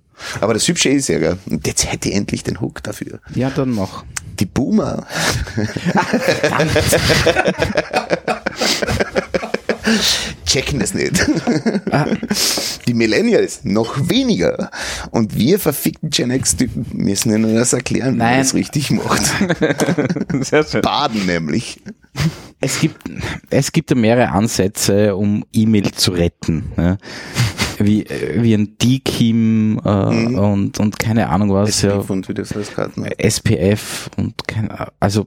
[0.41, 1.39] Aber das Hübsche ist ja, gell?
[1.49, 3.21] und jetzt hätte ich endlich den Hook dafür.
[3.35, 4.05] ja, dann noch.
[4.41, 5.07] Die Boomer.
[10.45, 11.13] Checken das nicht.
[12.87, 14.71] Die Millennials noch weniger.
[15.11, 18.39] Und wir verfickten Gen X-Typen müssen ihnen das erklären, wie man Nein.
[18.41, 19.23] das richtig macht.
[20.45, 20.83] Sehr schön.
[20.83, 21.81] Baden nämlich.
[22.61, 22.99] Es gibt,
[23.51, 26.99] es gibt ja mehrere Ansätze, um E-Mail zu retten.
[27.79, 28.05] Wie,
[28.37, 29.89] wie ein DKIM äh,
[30.37, 31.83] und, und keine Ahnung was.
[31.83, 31.97] ja.
[31.97, 33.01] Und wie das heißt gerade.
[33.01, 33.11] ne?
[33.19, 35.27] SPF und keine, also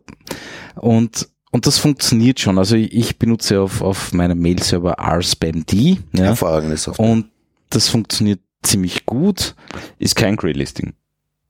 [0.76, 2.58] und und das funktioniert schon.
[2.58, 7.06] Also ich benutze auf, auf meinem Mail-Server rspamd ja, Hervorragende Software.
[7.10, 7.26] und
[7.70, 9.56] das funktioniert ziemlich gut.
[10.00, 10.94] Ist kein Grey-Listing.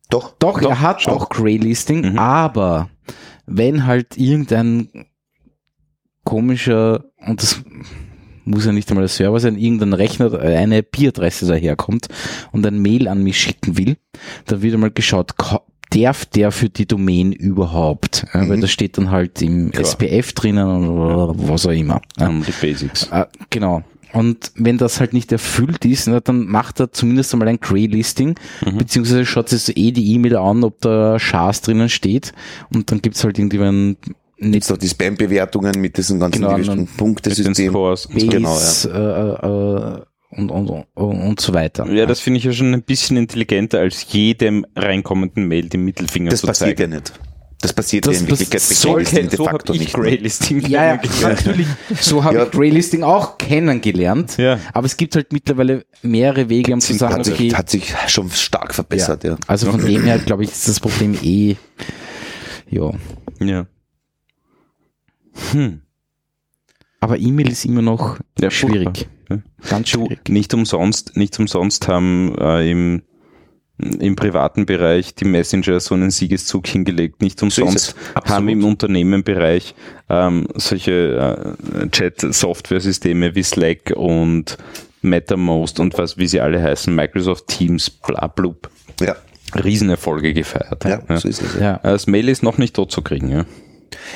[0.09, 0.33] Doch.
[0.39, 1.13] Doch, er hat schon.
[1.13, 2.19] auch Grey-Listing, Mhm.
[2.19, 2.89] aber
[3.45, 4.89] wenn halt irgendein
[6.23, 7.61] komischer, und das
[8.51, 12.07] muss ja nicht einmal der Server sein, irgendein Rechner, eine IP-Adresse daherkommt
[12.51, 13.97] und ein Mail an mich schicken will,
[14.45, 15.31] dann wird einmal geschaut,
[15.89, 18.25] darf der für die Domain überhaupt?
[18.33, 18.61] Ja, Weil Mhm.
[18.61, 19.83] das steht dann halt im Klar.
[19.83, 22.01] SPF drinnen oder was auch immer.
[22.19, 23.09] Um, die Basics.
[23.11, 23.83] Äh, genau.
[24.13, 28.35] Und wenn das halt nicht erfüllt ist, na, dann macht er zumindest einmal ein Grey-Listing,
[28.77, 32.33] beziehungsweise schaut sich eh die E-Mail an, ob da Schas drinnen steht
[32.73, 33.95] und dann gibt's halt irgendwie ein
[34.41, 37.69] Jetzt nicht noch die Spam-Bewertungen mit diesen ganzen Genau, gewissen und Mit den Punktesystem.
[37.71, 38.07] Scores.
[38.07, 41.85] Base Genau, äh, äh, und, und, und, und so weiter.
[41.91, 46.31] Ja, das finde ich ja schon ein bisschen intelligenter, als jedem reinkommenden Mail den Mittelfinger
[46.31, 46.91] Das zu passiert zeigen.
[46.93, 47.13] ja nicht.
[47.61, 49.93] Das passiert Das ja in Wirklichkeit bei Greylisting de so facto ich nicht.
[49.93, 51.45] Grey-Listing Ja, ja, kennengelernt.
[51.45, 51.67] natürlich.
[51.99, 52.43] So habe Ja.
[52.45, 54.37] ich Greylisting auch kennengelernt.
[54.37, 54.57] Ja.
[54.73, 57.93] Aber es gibt halt mittlerweile mehrere Wege, um zu sagen, Hat sich, okay, hat sich
[58.07, 59.37] schon stark verbessert, ja.
[59.45, 61.55] also von dem her, glaube ich, ist das Problem eh,
[62.71, 62.89] ja.
[63.39, 63.67] Ja.
[65.51, 65.81] Hm.
[66.99, 69.07] Aber E-Mail ist immer noch Ja, schwierig.
[69.27, 69.51] furchtbar.
[69.69, 70.29] Ganz Du, schwierig.
[70.29, 73.01] nicht umsonst, nicht umsonst haben äh, im
[73.99, 77.23] im privaten Bereich die Messenger so einen Siegeszug hingelegt.
[77.23, 79.73] Nicht umsonst haben im Unternehmenbereich
[80.07, 84.57] ähm, solche äh, Chat-Software-Systeme wie Slack und
[85.01, 88.69] MetaMost und was, wie sie alle heißen, Microsoft Teams, bla blub,
[88.99, 89.15] Ja,
[89.55, 90.85] Riesenerfolge gefeiert.
[90.85, 91.55] ja, so ist es.
[91.55, 91.61] Ja.
[91.61, 91.79] Ja.
[91.81, 93.45] Das Mail ist noch nicht tot zu kriegen, ja.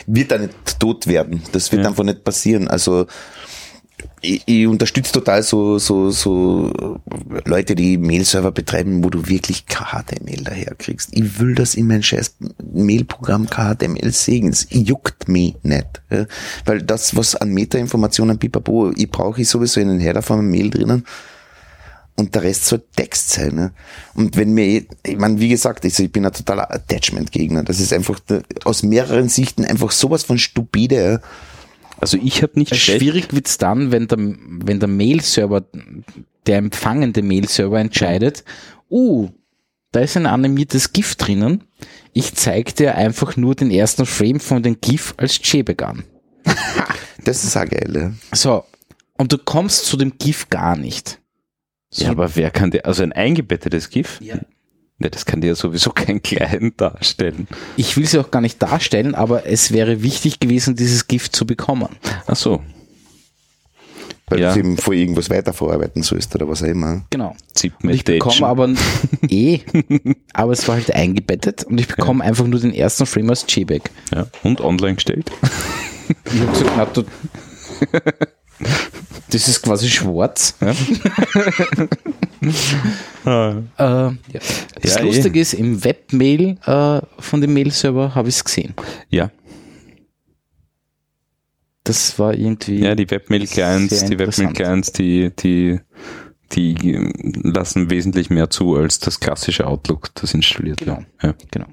[0.07, 1.41] Wird da nicht tot werden.
[1.51, 1.89] Das wird Ja.
[1.89, 2.67] einfach nicht passieren.
[2.67, 3.05] Also
[4.21, 6.97] ich, ich unterstütze total so, so, so
[7.45, 11.09] Leute, die Mail-Server betreiben, wo du wirklich KHTML daherkriegst.
[11.11, 12.35] Ich will das in mein scheiß
[12.73, 14.55] Mail-Programm KHTML sehen.
[14.69, 16.01] Juckt mich nicht.
[16.65, 20.69] Weil das, was an Metainformationen, pipapo, ich brauche ich sowieso in den Header von Mail
[20.71, 21.05] drinnen.
[22.17, 23.55] Und der Rest soll Text sein.
[23.55, 23.73] Ne?
[24.13, 27.63] Und wenn mir, ich meine, wie gesagt, also ich bin ein totaler Attachment-Gegner.
[27.63, 28.19] Das ist einfach
[28.63, 30.95] aus mehreren Sichten einfach sowas von stupide.
[30.95, 31.19] Ja?
[31.99, 35.65] Also ich habe nicht schlecht, Schwierig wird's dann, wenn der, wenn der Mail-Server,
[36.45, 38.45] der empfangende Mail-Server entscheidet,
[38.89, 39.29] uh,
[39.91, 41.63] da ist ein animiertes GIF drinnen.
[42.13, 46.03] Ich zeige dir einfach nur den ersten Frame von dem GIF als JPEG an.
[47.23, 47.91] Das ist auch geil.
[47.95, 48.35] Ja?
[48.35, 48.65] So.
[49.17, 51.19] Und du kommst zu dem GIF gar nicht.
[51.97, 54.19] Ja, aber wer kann der, also ein eingebettetes GIF?
[54.21, 54.35] Ja.
[54.99, 57.47] Ja, das kann dir ja sowieso kein Client darstellen.
[57.75, 61.45] Ich will sie auch gar nicht darstellen, aber es wäre wichtig gewesen, dieses GIF zu
[61.45, 61.89] bekommen.
[62.27, 62.63] Ach so,
[64.27, 64.53] Weil Ja.
[64.53, 67.03] du eben vor irgendwas weiterverarbeiten sollst oder was auch immer.
[67.09, 67.35] Genau.
[67.83, 68.69] Und ich bekomme aber
[69.29, 69.59] eh,
[70.33, 73.83] aber es war halt eingebettet und ich bekomme einfach nur den ersten Frame als JPEG.
[74.13, 75.29] Ja, und online gestellt.
[76.33, 77.03] Ich habe gesagt, na, du,
[79.29, 80.55] das ist quasi schwarz.
[80.61, 80.71] Ja.
[83.25, 84.39] äh, ja.
[84.81, 85.03] Das Ja, eh.
[85.05, 88.73] Lustige ist, im Webmail äh, von dem Mail-Server habe ich es gesehen.
[89.09, 89.31] Ja,
[91.83, 92.79] Das war irgendwie.
[92.79, 94.17] ja, die Webmail-Clients, die.
[94.19, 95.79] Webmail-Clients, die, die,
[96.53, 96.93] die
[97.43, 100.97] lassen wesentlich mehr zu als das klassische Outlook, das installiert Genau.
[100.97, 101.07] wird.
[101.21, 101.33] Ja.
[101.51, 101.67] Genau.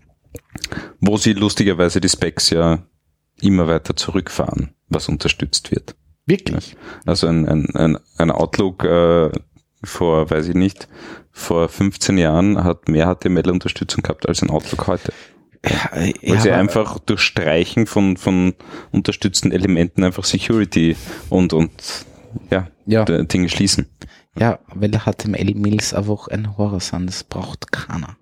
[1.01, 2.83] Wo sie lustigerweise die Specs ja
[3.41, 5.95] immer weiter zurückfahren, was unterstützt wird.
[6.27, 6.77] Wirklich.
[7.05, 9.31] Also ein, ein, ein, ein Outlook äh,
[9.85, 10.89] vor, weiß ich nicht,
[11.33, 15.13] vor 15 Jahren hat mehr HTML-Unterstützung gehabt als ein Outlook heute.
[15.65, 18.55] Ja, Weil sie einfach durch Streichen von, von
[18.91, 20.97] unterstützten Elementen einfach Security
[21.31, 21.71] und, und
[22.51, 23.05] ja, Ja.
[23.05, 23.87] Dinge schließen.
[24.37, 27.07] Ja, weil HTML-Mails einfach ein Horror sind.
[27.07, 28.17] Das braucht keiner.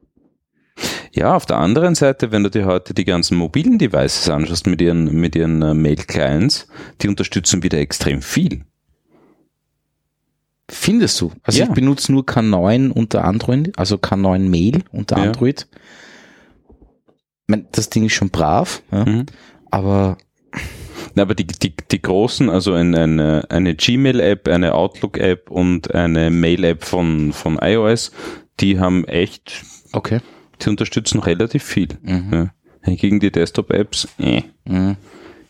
[1.12, 4.80] Ja, auf der anderen Seite, wenn du dir heute die ganzen mobilen Devices anschaust mit
[4.80, 6.68] ihren, mit ihren äh, Mail-Clients,
[7.00, 8.64] die unterstützen wieder extrem viel.
[10.70, 11.32] Findest du?
[11.42, 11.64] Also Ja.
[11.66, 15.24] ich benutze nur K9 unter Android, also K9 Mail unter Ja.
[15.24, 15.66] Android.
[16.68, 16.76] Ich
[17.48, 19.26] mein, das Ding ist schon brav, ja, Mhm.
[19.70, 20.16] aber
[21.16, 26.30] Na, aber die, die, die großen, also ein, eine, eine Gmail-App, eine Outlook-App und eine
[26.30, 28.12] Mail-App von, von iOS,
[28.60, 30.20] die haben echt, okay.
[30.60, 31.88] Die unterstützen relativ viel.
[32.02, 32.28] Mhm.
[32.32, 32.50] Ja.
[32.82, 34.96] Hingegen die Desktop-Apps, äh, Mhm.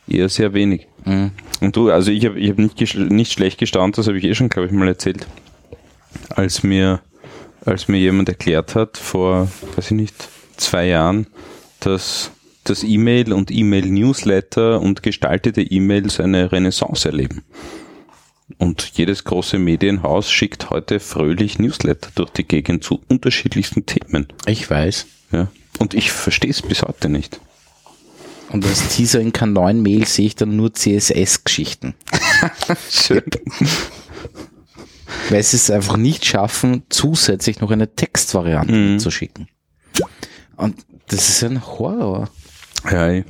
[0.09, 0.89] eher sehr wenig.
[1.05, 1.31] Mhm.
[1.61, 4.35] Und du, also ich habe ich hab nicht, nicht schlecht gestaunt, das habe ich eh
[4.35, 5.27] schon, glaube ich, mal erzählt,
[6.31, 7.01] als mir,
[7.65, 10.15] als mir jemand erklärt hat, vor, weiß ich nicht,
[10.57, 11.27] zwei Jahren,
[11.81, 12.31] dass
[12.65, 17.43] das E-Mail und E-Mail-Newsletter und gestaltete E-Mails eine Renaissance erleben.
[18.59, 24.27] Und jedes große Medienhaus schickt heute fröhlich Newsletter durch die Gegend zu unterschiedlichsten Themen.
[24.47, 25.07] Ich weiß.
[25.33, 25.49] Ja.
[25.79, 27.41] Und ich verstehe es bis heute nicht.
[28.51, 31.95] Und als Teaser in K9 Mail sehe ich dann nur CSS-Geschichten.
[32.91, 33.23] Schön.
[35.29, 38.99] Weil sie es einfach nicht schaffen, zusätzlich noch eine Textvariante Mhm.
[38.99, 39.49] zu schicken.
[40.57, 40.77] Und
[41.09, 42.29] das ist ein Horror.
[42.91, 43.25] Ja, eh.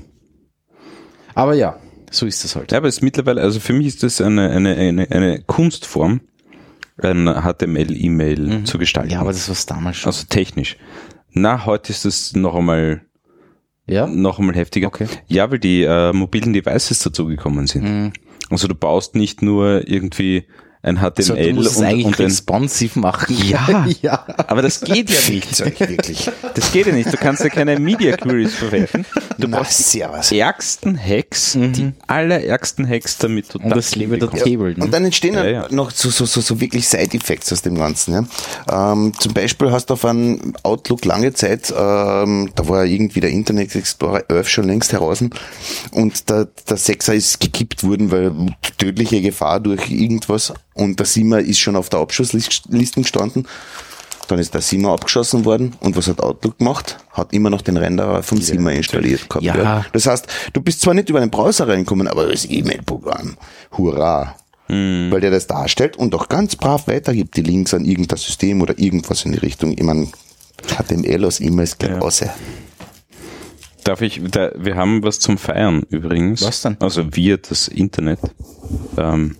[1.34, 1.78] Aber ja,
[2.10, 2.72] so ist das halt.
[2.72, 6.20] Ja, aber es ist mittlerweile, also für mich ist das eine, eine, eine, eine Kunstform,
[6.98, 9.10] ein HTML-E-Mail zu gestalten.
[9.10, 10.08] Ja, aber das war damals schon.
[10.08, 10.76] also technisch.
[11.30, 13.02] Na, heute ist das noch einmal,
[13.86, 14.06] ja?
[14.06, 14.88] noch einmal heftiger.
[14.88, 15.06] Okay.
[15.28, 17.84] Ja, weil die äh, mobilen Devices dazugekommen sind.
[17.84, 18.12] Mhm.
[18.50, 20.46] Also du baust nicht nur irgendwie
[20.82, 23.36] ein HTML du musst es und, eigentlich und ein, responsive machen.
[23.46, 23.86] Ja.
[24.02, 24.24] ja.
[24.46, 25.60] aber das geht ja nicht.
[25.60, 26.30] Wirklich.
[26.54, 27.12] Das geht ja nicht.
[27.12, 29.04] Du kannst ja keine Media Queries verwenden.
[29.36, 34.30] Du Na, brauchst die ärgsten Hacks, die allerärgsten Hacks, damit du Und das lebe der.
[34.30, 34.74] Table.
[34.74, 34.84] Ne?
[34.84, 35.66] Und dann entstehen Ja, ja, ja.
[35.70, 38.14] noch so, so, so, so wirklich Side-Effects aus dem Ganzen.
[38.68, 38.92] Ja.
[38.92, 43.30] Ähm, zum Beispiel hast du auf einem Outlook lange Zeit, ähm, da war irgendwie der
[43.30, 45.22] Internet Explorer 11 schon längst heraus
[45.92, 48.32] und der, der Sechser ist gekippt worden, weil
[48.78, 53.46] tödliche Gefahr durch irgendwas und der Siemer ist schon auf der Abschussliste gestanden.
[54.28, 56.98] Dann ist der Siemer abgeschossen worden und was hat Outlook gemacht?
[57.10, 59.44] Hat immer noch den Renderer vom Siemer installiert gehabt.
[59.44, 59.84] Ja.
[59.92, 63.36] Das heißt, du bist zwar nicht über den Browser reinkommen, aber das E-Mail-Programm.
[63.76, 64.36] Hurra.
[64.68, 68.78] Weil der das darstellt und auch ganz brav weitergibt, die Links an irgendein System oder
[68.78, 69.72] irgendwas in die Richtung.
[69.72, 70.06] Ich meine,
[70.78, 72.34] HTML aus E-Mails gleich Ja.
[73.82, 76.42] Darf ich, da, wir haben was zum Feiern übrigens.
[76.42, 76.76] Was denn?
[76.78, 78.20] Also wir, das Internet.
[78.96, 79.36] Ähm,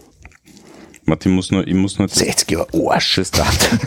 [1.11, 3.17] Martin muss nur, ich muss nur das, 60 Jahre Arsch.
[3.17, 3.79] das Datum,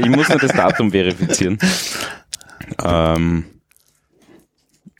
[0.04, 1.58] ich muss nur das Datum verifizieren.
[2.80, 3.44] Ähm,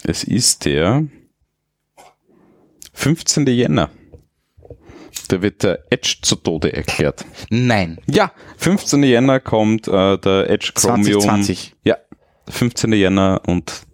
[0.03, 1.05] es ist der
[2.93, 3.47] 15.
[3.47, 3.91] Jänner.
[5.29, 7.25] Da wird der Edge zu Tode erklärt.
[7.51, 7.99] Nein.
[8.09, 9.05] Ja, 15.
[9.05, 11.21] Jänner kommt äh, der Edge Chromium.
[11.21, 11.77] 2020.
[11.85, 11.99] Ja,
[12.49, 12.93] 15.
[12.95, 13.87] Jänner und,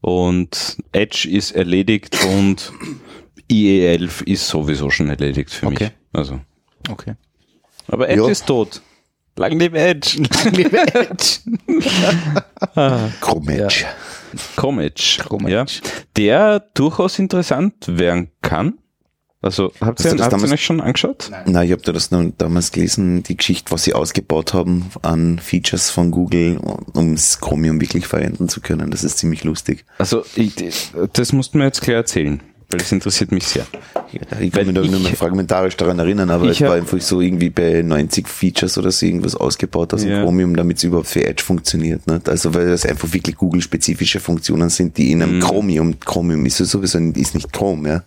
[0.00, 2.72] und Edge ist erledigt und
[3.50, 5.84] IE11 ist sowieso schon erledigt für Okay.
[5.84, 5.92] mich.
[6.12, 6.40] Also.
[6.90, 7.14] Okay.
[7.88, 8.28] Aber Edge Ja.
[8.28, 8.82] ist tot.
[9.36, 10.22] Lang lebe Edge.
[13.20, 13.84] Chrome Edge.
[14.56, 15.18] Komm Edge.
[15.22, 15.62] Chrome Ja.
[15.62, 15.80] Edge.
[16.16, 18.74] Der durchaus interessant werden kann.
[19.40, 21.30] Also, habt Hast ihr, du das damals- euch schon angeschaut?
[21.46, 25.90] Na, ich habe da das damals gelesen, die Geschichte, was sie ausgebaut haben an Features
[25.90, 26.58] von Google,
[26.92, 28.90] um das Chromium wirklich verwenden zu können.
[28.90, 29.84] Das ist ziemlich lustig.
[29.98, 30.54] Also, ich,
[31.12, 33.66] das musst du mir jetzt klar erzählen, weil das interessiert mich sehr.
[34.12, 36.74] Ich Weil kann mich da ich- nur noch fragmentarisch daran erinnern, aber Ich es war
[36.74, 40.22] einfach so irgendwie bei 90 Features oder so irgendwas ausgebaut aus dem Ja.
[40.22, 42.06] Chromium, damit es überhaupt für Edge funktioniert.
[42.06, 42.28] Nicht?
[42.28, 45.24] Also weil das einfach wirklich Google-spezifische Funktionen sind, die in Mhm.
[45.24, 48.02] einem Chromium, Chromium ist ja sowieso ist nicht Chrome, ja.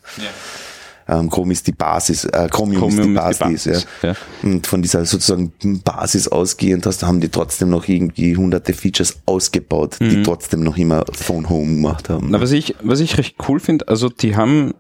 [1.12, 3.76] Ähm, Chrome ist die Basis, äh, Chromium, ist die Chromium Basis, die ja.
[3.76, 4.16] Basis, ja.
[4.50, 5.52] Und von dieser sozusagen
[5.84, 10.10] Basis ausgehend hast, haben die trotzdem noch irgendwie hunderte Features ausgebaut, Mhm.
[10.10, 12.30] die trotzdem noch immer Phone Home gemacht haben.
[12.32, 14.74] Na, was ich, was ich recht cool finde, also die haben,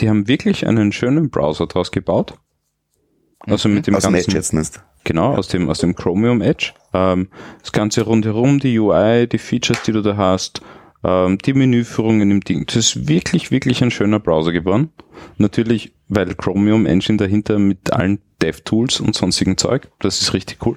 [0.00, 2.34] die haben wirklich einen schönen Browser draus gebaut.
[3.40, 4.82] Also mit dem Aus dem ganzen, Edge jetzt nicht.
[5.04, 6.72] genau, aus dem, aus dem Chromium Edge.
[6.92, 7.28] Ähm,
[7.60, 10.62] das Ganze rundherum, die UI, die Features, die du da hast,
[11.04, 12.66] ähm, die Menüführungen im Ding.
[12.66, 14.90] Das ist wirklich, wirklich ein schöner Browser geworden.
[15.38, 19.88] Natürlich, weil Chromium Engine dahinter mit allen DevTools und sonstigen Zeug.
[19.98, 20.76] Das ist richtig cool.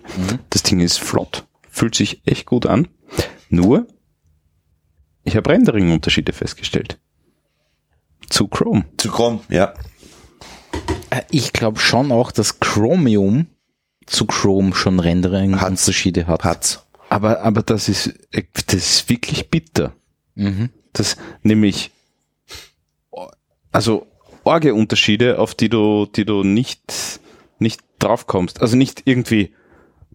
[0.49, 1.45] Das Ding ist flott.
[1.69, 2.87] Fühlt sich echt gut an.
[3.49, 3.87] Nur,
[5.23, 6.99] ich habe Rendering-Unterschiede festgestellt.
[8.29, 8.85] Zu Chrome.
[8.97, 9.73] Zu Chrome, ja.
[11.09, 13.47] Äh, Ich glaube schon auch, dass Chromium
[14.05, 16.43] zu Chrome schon Rendering-Unterschiede hat.
[16.43, 16.85] Hat's.
[17.09, 19.93] Aber, aber das ist, äh, das ist wirklich bitter.
[20.39, 20.69] Mhm.
[20.93, 21.91] Das, nämlich,
[23.71, 24.07] also,
[24.43, 27.19] Orge-Unterschiede, auf die du, die du nicht,
[27.59, 28.61] nicht draufkommst.
[28.61, 29.53] Also nicht irgendwie,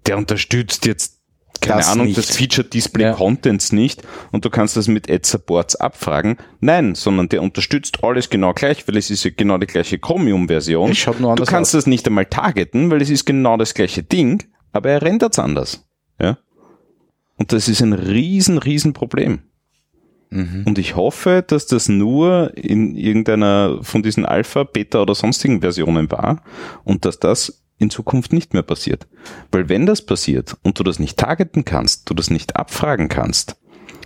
[0.07, 1.21] der unterstützt jetzt,
[1.61, 2.19] keine Das Ahnung, nicht.
[2.19, 3.13] das Feature Display Ja.
[3.15, 4.03] Contents nicht
[4.33, 6.37] und du kannst das mit Ad Supports abfragen.
[6.61, 10.93] Nein, sondern der unterstützt alles genau gleich, weil es ist ja genau die gleiche Chromium-Version.
[11.37, 14.43] Du kannst das nicht einmal targeten, weil es ist genau das gleiche Ding,
[14.73, 15.87] aber er rendert's anders.
[16.21, 16.39] Ja.
[17.37, 19.43] Und das ist ein riesen, riesen Problem.
[20.35, 20.65] Mhm.
[20.67, 26.11] Und ich hoffe, dass das nur in irgendeiner von diesen Alpha, Beta oder sonstigen Versionen
[26.11, 26.43] war
[26.83, 29.07] und dass das in Zukunft nicht mehr passiert.
[29.53, 33.57] Weil wenn das passiert und du das nicht targeten kannst, du das nicht abfragen kannst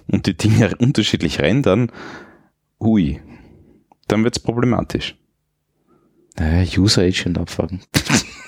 [0.06, 1.90] und die Dinge unterschiedlich rendern,
[2.78, 3.22] hui,
[4.06, 5.16] dann wird's problematisch.
[6.38, 7.80] Naja, User Agent abfragen.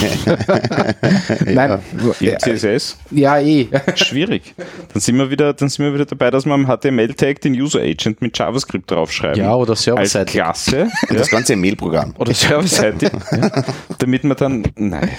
[1.46, 1.78] Nein,
[2.20, 3.68] Im CSS ja, eh.
[3.94, 4.54] schwierig.
[4.92, 7.80] Dann sind wir wieder, dann sind wir wieder dabei, dass wir am HTML-Tag den User
[7.80, 9.42] Agent mit JavaScript draufschreiben.
[9.42, 10.34] Ja, oder als serverseitig.
[10.34, 10.88] Klasse.
[11.08, 12.14] Und das ganze Mailprogramm.
[12.18, 13.10] Oder serverseitig.
[13.32, 13.64] ja,
[13.98, 15.10] damit man dann, nein.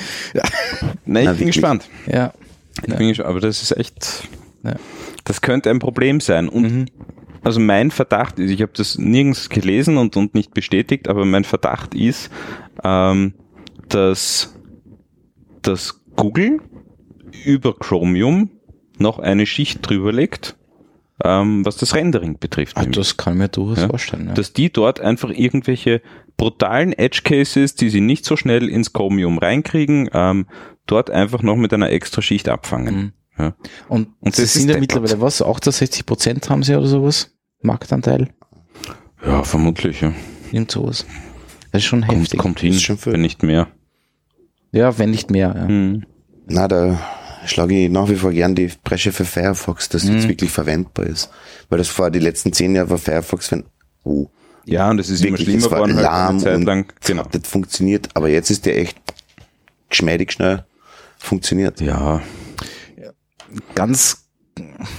[1.06, 1.90] Nein, ich Na, bin gespannt.
[2.08, 2.34] Ja.
[2.86, 3.30] Ich bin gespannt.
[3.30, 4.28] Aber das ist echt,
[4.64, 4.76] Ja.
[5.26, 6.49] das könnte ein Problem sein.
[6.49, 6.88] Und
[7.44, 11.44] also mein Verdacht ist, ich habe das nirgends gelesen und, und nicht bestätigt, aber mein
[11.44, 12.30] Verdacht ist,
[12.84, 13.34] ähm,
[13.90, 14.53] dass,
[15.62, 16.60] dass Google
[17.46, 18.50] über Chromium
[18.98, 20.58] noch eine Schicht drüber legt,
[21.24, 22.78] ähm, was das Rendering betrifft.
[22.78, 23.88] Ach, das kann mir durchaus Ja.
[23.90, 24.28] vorstellen.
[24.28, 24.34] Ja.
[24.34, 26.02] dass die dort einfach irgendwelche
[26.38, 30.48] brutalen Edge Cases, die sie nicht so schnell ins Chromium reinkriegen, ähm,
[30.88, 32.96] dort einfach noch mit einer extra Schicht abfangen.
[32.96, 33.14] Mhm.
[33.38, 33.56] Ja.
[33.88, 35.42] Und, Und sie das sind ja mittlerweile was?
[35.42, 37.34] 68 Prozent haben sie oder sowas?
[37.62, 38.30] Marktanteil?
[39.26, 40.02] ja, vermutlich.
[40.02, 40.14] Ja.
[40.52, 41.06] Irgend sowas.
[41.72, 42.40] Das ist schon Kommt, heftig.
[42.40, 43.68] kommt hin, Ist schon wenn nicht mehr.
[44.72, 45.53] Ja, wenn nicht mehr.
[45.56, 45.68] Ja.
[45.68, 46.06] Mhm.
[46.48, 46.99] Na, da
[47.45, 50.15] schlage ich nach wie vor gern die Bresche für Firefox, dass Mhm.
[50.15, 51.30] das wirklich verwendbar ist.
[51.69, 53.64] Weil das vor die letzten zehn Jahre war Firefox, wenn,
[54.03, 54.27] oh,
[54.65, 56.93] Ja, und es ist immer wirklich, schlimmer es war geworden, halt lahm eine Zeit lang.
[57.06, 57.23] Genau.
[57.31, 58.10] das funktioniert.
[58.14, 58.98] Aber jetzt ist der echt
[59.89, 60.65] geschmeidig schnell
[61.18, 61.81] funktioniert.
[61.81, 62.22] Ja,
[63.76, 64.18] Ganz,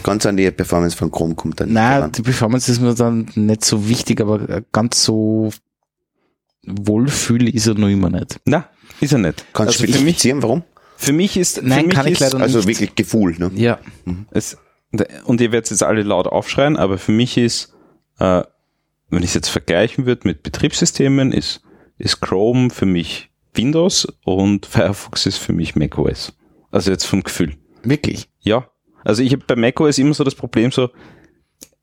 [0.02, 2.12] Ganz an die Performance von Chrome kommt dann nicht na, heran.
[2.12, 5.50] die Performance ist mir dann nicht so wichtig, aber ganz so
[6.66, 8.40] wohlfühl ist er noch immer nicht.
[8.44, 8.68] na,
[9.02, 9.44] ist er nicht.
[9.52, 10.62] Kannst du also für mich, spezifizieren, warum?
[10.96, 12.68] für mich ist, Nein, für mich kann ich ist, leider Also nicht.
[12.68, 13.50] wirklich Gefühl, ne?
[13.54, 13.78] Ja.
[14.30, 14.56] Es,
[15.24, 17.74] und ihr werdet jetzt alle laut aufschreien, aber für mich ist,
[18.18, 18.42] äh,
[19.10, 21.62] wenn ich es jetzt vergleichen würde mit Betriebssystemen, ist,
[21.98, 26.32] ist Chrome für mich Windows und Firefox ist für mich macOS.
[26.70, 27.56] Also jetzt vom Gefühl.
[27.82, 28.28] Wirklich.
[28.40, 28.68] Ja.
[29.04, 30.90] Also ich habe bei macOS immer so das Problem so,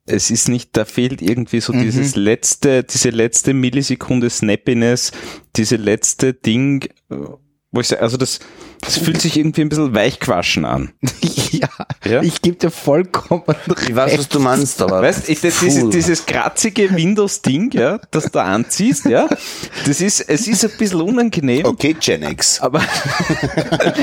[0.10, 5.12] es ist nicht, da fehlt irgendwie so dieses letzte, diese letzte Millisekunde Snappiness,
[5.56, 7.16] diese letzte Ding, äh,
[7.72, 8.40] wo ich sage, also das,
[8.82, 10.92] das fühlt sich irgendwie ein bisschen weichquaschen an.
[11.52, 11.68] ja,
[12.04, 12.22] Ja?
[12.24, 13.44] ich gebe dir vollkommen
[13.88, 15.02] Ich weiß, was du meinst, aber.
[15.04, 19.28] Weißt, ich, das, dieses, dieses kratzige Windows-Ding, ja, das du anziehst, ja,
[19.86, 22.60] das ist, es ist ein bisschen unangenehm, Okay, Gen X.
[22.60, 22.82] aber,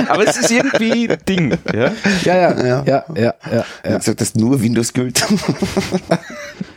[0.08, 1.92] aber es ist irgendwie Ding, ja.
[2.24, 2.84] Ja, ja, Ja.
[2.84, 3.98] ja, ja, ja, ja, Ja.
[3.98, 5.24] Gesagt, dass nur Windows gilt.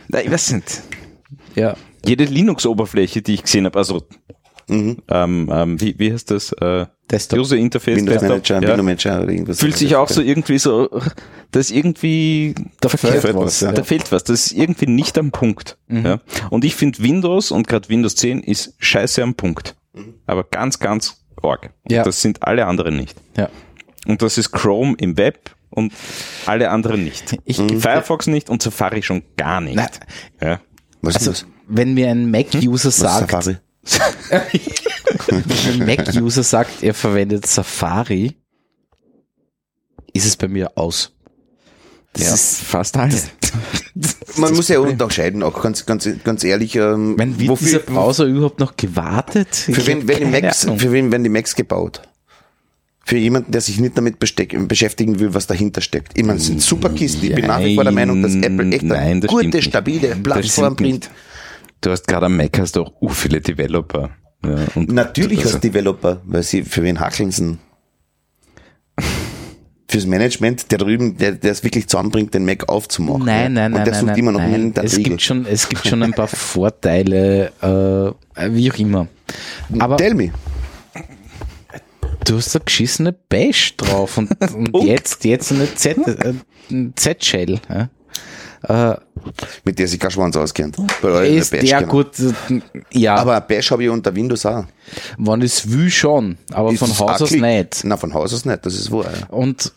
[0.08, 0.82] Nein, ich weiß nicht.
[1.54, 1.74] ja.
[2.04, 4.02] Jede Linux-Oberfläche, die ich gesehen habe, also
[4.70, 6.52] ähm, ähm, wie, wie heißt das?
[6.52, 7.40] Äh, Desktop.
[7.40, 8.60] User Interface Windows Desktop, Manager, ja.
[8.62, 9.58] Windows Manager oder irgendwas.
[9.60, 10.88] Fühlt sich auch so irgendwie so,
[11.50, 13.34] das ist irgendwie, Da fehlt was.
[13.34, 13.72] was, ja.
[13.72, 15.76] da fehlt was, das ist irgendwie nicht am Punkt.
[15.88, 16.20] Ja.
[16.50, 19.74] Und ich finde Windows und gerade Windows 10 ist scheiße am Punkt.
[20.26, 21.70] Aber ganz, ganz arg.
[21.82, 22.04] Und Ja.
[22.04, 23.16] das sind alle anderen nicht.
[23.36, 23.48] Ja.
[24.06, 25.92] Und das ist Chrome im Web und
[26.46, 27.36] alle anderen nicht.
[27.44, 29.76] Ich- Firefox nicht und Safari schon gar nicht.
[29.76, 29.88] Na,
[30.46, 30.60] Ja.
[31.02, 31.48] Was Also, ist das?
[31.66, 33.60] wenn mir ein Mac-User Was sagt?
[33.82, 38.36] Wenn ein Mac-User sagt, er verwendet Safari,
[40.12, 41.12] ist es bei mir aus.
[42.12, 43.30] Das ja, ist fast alles.
[44.36, 48.24] Man muss ja unterscheiden, auch ganz, ganz, ganz ehrlich, ähm, Wenn wird wofür, dieser Browser
[48.24, 49.54] überhaupt noch gewartet?
[49.54, 50.78] Für wen, wenn die Macs, Ahnung.
[50.78, 52.02] für wen werden die Macs gebaut?
[53.04, 56.16] Für jemanden, der sich nicht damit beschäftigen will, was dahinter steckt.
[56.18, 57.24] Ich meine, es sind super Kisten.
[57.24, 60.14] Ich bin nach wie vor der Meinung, dass Apple echt Nein, eine das gute, stabile
[60.16, 61.10] Plattform bringt.
[61.80, 64.10] Du hast gerade am Mac hast du auch uh, viele Developer.
[64.44, 67.42] Ja, Natürlich also, als Developer, weil sie, für wen hackeln sie?
[67.42, 67.58] denn?
[69.88, 73.24] Fürs Management, der drüben, der, der es wirklich zusammenbringt, den Mac aufzumachen.
[73.24, 74.52] Nein, nein, nein, Und der nein, sucht nein, immer noch nein.
[74.52, 79.08] irgendeinen Es gibt schon, es gibt schon ein paar Vorteile, äh, wie auch immer.
[79.78, 80.32] Aber Tell me.
[82.24, 86.34] du hast eine geschissene Bash drauf und, und jetzt, jetzt eine Z, äh,
[86.94, 87.60] Z-Shell.
[87.68, 87.88] Ja.
[88.62, 88.94] Äh,
[89.64, 90.76] Mit der sich kein Schwanz auskennt.
[91.00, 91.92] Bei ist Bash, ja genau.
[91.92, 92.60] gut, äh,
[92.92, 94.64] ja, Aber Bash habe ich unter Windows auch.
[95.18, 97.40] wann ist will schon, aber Ist von es Haus auch aus Klick?
[97.42, 97.84] nicht.
[97.84, 99.04] Nein, von Haus aus nicht, das ist wahr.
[99.04, 99.72] Ja, Und,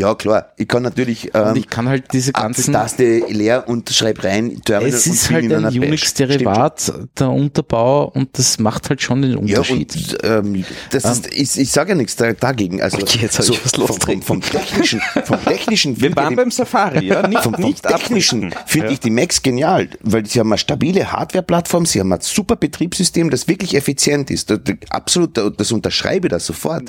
[0.00, 0.52] ja klar.
[0.56, 4.60] Ich kann natürlich und ähm, ich kann halt diese ganzen, Apfeltaste leer und schreib rein,
[4.64, 5.78] Terminal es und ist halt in ein.
[5.80, 9.94] Unix-Derivat, der Unterbau, und das macht halt schon den Ja, Unterschied.
[9.94, 12.82] und ähm, das ist, ich, ich sage ja nichts da, dagegen.
[12.82, 16.50] Also Okay, jetzt hab ich was vom, vom, vom technischen, vom technischen, wir waren beim
[16.50, 18.92] Safari, ja, nicht, vom, vom nicht technischen finde ja.
[18.92, 23.30] ich die Macs genial, weil sie haben eine stabile Hardware-Plattform, sie haben ein super Betriebssystem,
[23.30, 24.50] das wirklich effizient ist.
[24.50, 26.84] Das, das, absolut, das unterschreibe ich da sofort.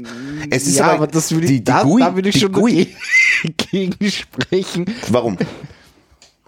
[0.50, 2.42] Es ist ja, aber das würde ich, die, die da, GUI, da würde ich die
[2.42, 2.88] schon GUI.
[3.44, 4.86] dagegen sprechen.
[5.10, 5.38] Warum?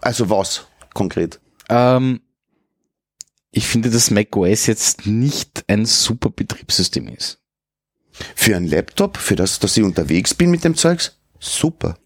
[0.01, 1.39] Also was konkret?
[1.69, 2.21] Ähm,
[3.51, 7.39] ich finde, dass macOS jetzt nicht ein super Betriebssystem ist.
[8.35, 11.97] Für einen Laptop, für das, dass ich unterwegs bin mit dem Zeugs, super.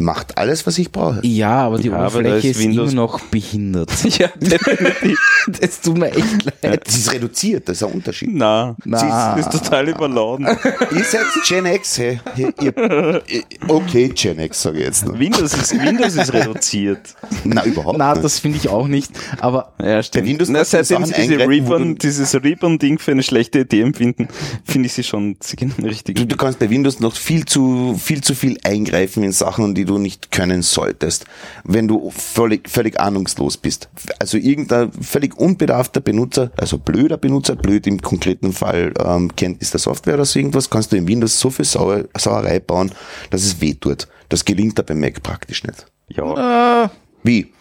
[0.00, 1.20] Macht alles, was ich brauche.
[1.22, 3.90] Ja, aber die Ja, Oberfläche ist ist, Windows- immer noch behindert.
[4.18, 5.18] Ja, definitiv.
[5.60, 6.82] das tut mir echt leid.
[6.86, 8.30] Das ist reduziert, das ist ein Unterschied.
[8.32, 9.36] Na, Na.
[9.36, 10.46] das ist total überladen.
[10.96, 12.20] Ihr seid Gen X, hey.
[12.36, 13.22] Ihr, ihr,
[13.68, 15.18] okay, Gen X, sage ich jetzt noch.
[15.18, 17.14] Windows ist, Windows ist reduziert.
[17.44, 18.24] Na, überhaupt Na, nicht.
[18.24, 19.10] das finde ich auch nicht.
[19.40, 20.24] Aber Ja, stimmt.
[20.24, 24.28] Bei Windows Na, seitdem sie diese du- dieses Reborn-Ding für eine schlechte Idee empfinden,
[24.64, 26.16] finde ich sie schon genau richtig.
[26.16, 29.86] Du, du kannst bei Windows noch viel zu, viel zu viel eingreifen in Sachen, die
[29.86, 31.24] du nicht können solltest,
[31.64, 33.88] wenn du völlig, völlig ahnungslos bist.
[34.20, 39.80] Also irgendein völlig unbedarfter Benutzer, also blöder Benutzer, blöd im konkreten Fall, ähm, Kenntnis der
[39.80, 42.92] Software oder so irgendwas, kannst du in Windows so viel Sauer, Sauerei bauen,
[43.30, 44.06] dass es weh tut.
[44.28, 45.86] Das gelingt da beim Mac praktisch nicht.
[46.08, 46.90] Ja,
[47.24, 47.52] Wie?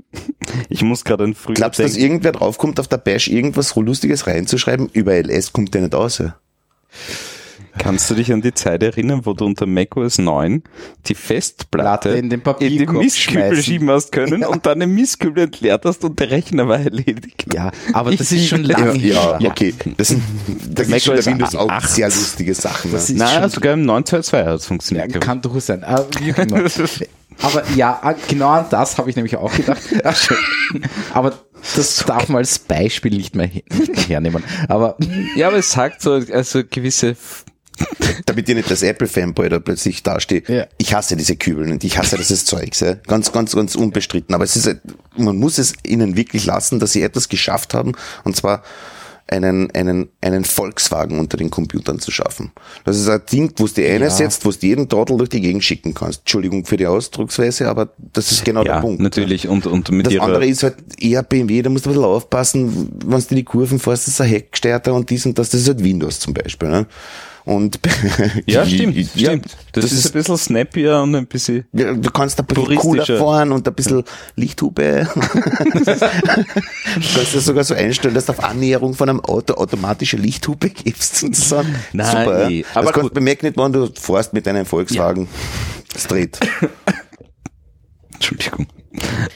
[0.68, 3.80] ich muss gerade ein früher Glaubst du, dass irgendwer draufkommt, auf der Bash irgendwas so
[3.80, 4.90] Lustiges reinzuschreiben?
[4.92, 6.18] Über LS kommt der nicht aus.
[6.18, 6.36] Ja?
[7.78, 10.62] Kannst du dich an die Zeit erinnern, wo du unter macOS 9
[11.06, 14.92] die Festplatte Platte in den in Papierkorb den Mistkübel schieben hast können und dann den
[14.94, 17.46] Mistkübel entleert hast und der Rechner war erledigt?
[17.54, 19.50] ja, aber das ist schon Ja, lange ja, her.
[19.50, 19.74] okay.
[19.96, 20.22] Das sind,
[20.68, 21.90] da gibt schon macOS der Windows auch 8.
[21.90, 22.92] sehr lustige Sachen.
[22.92, 23.14] Das ne?
[23.14, 25.14] ist Nein, schon- sogar im 922 hat es Ja, funktioniert.
[25.14, 25.20] ich.
[25.20, 25.84] kann durchaus sein.
[25.84, 26.64] Aber, immer.
[27.42, 29.80] aber ja, ah, genau an das habe ich nämlich auch gedacht.
[31.14, 31.32] aber
[31.76, 34.42] das darf man als Beispiel nicht mehr, he- nicht mehr hernehmen.
[34.68, 34.96] Aber
[35.36, 37.16] ja, aber es sagt so, also gewisse
[38.26, 40.48] Damit ihr nicht als Apple-Fanboy da plötzlich dasteht.
[40.48, 40.66] Ja.
[40.78, 42.80] Ich hasse diese Kübel und ich hasse dieses Zeugs.
[42.80, 42.94] Ja.
[43.06, 44.34] Ganz, ganz, ganz unbestritten.
[44.34, 44.80] Aber es ist, halt-
[45.16, 47.92] man muss es ihnen wirklich lassen, dass sie etwas geschafft haben.
[48.24, 48.62] Und zwar
[49.26, 52.50] einen, einen, einen Volkswagen unter den Computern zu schaffen.
[52.84, 55.62] Das ist ein Ding, wo du die einsetzt, wo du jeden Trottel durch die Gegend
[55.62, 56.20] schicken kannst.
[56.20, 59.00] Entschuldigung für die Ausdrucksweise, aber das ist genau ja, der Punkt.
[59.00, 62.04] natürlich und und mit Das andere ist halt eher BMW, da musst du ein bisschen
[62.04, 65.60] aufpassen, wenn du die Kurven fährst, das ist ein Heckgesteuerter und dies und das, das
[65.60, 66.68] ist halt Windows zum Beispiel.
[66.68, 66.86] Ne?
[67.44, 67.80] Und
[68.46, 69.56] Ja, stimmt, Ja, stimmt.
[69.72, 71.64] Das, ist, ein bisschen snappier und ein bisschen.
[71.72, 74.04] Ja, du kannst ein bisschen cooler fahren und ein bisschen
[74.36, 75.08] Lichthupe.
[75.14, 80.70] du kannst ja sogar so einstellen, dass du auf Annäherung von einem Auto automatische Lichthupe
[80.70, 81.74] gibst sozusagen.
[81.92, 82.60] Nein, Super, eh.
[82.60, 82.66] ja.
[82.74, 85.28] Aber das bemerken nicht, wann du fährst mit deinem Volkswagen.
[85.92, 86.38] Das dreht.
[88.14, 88.66] Entschuldigung.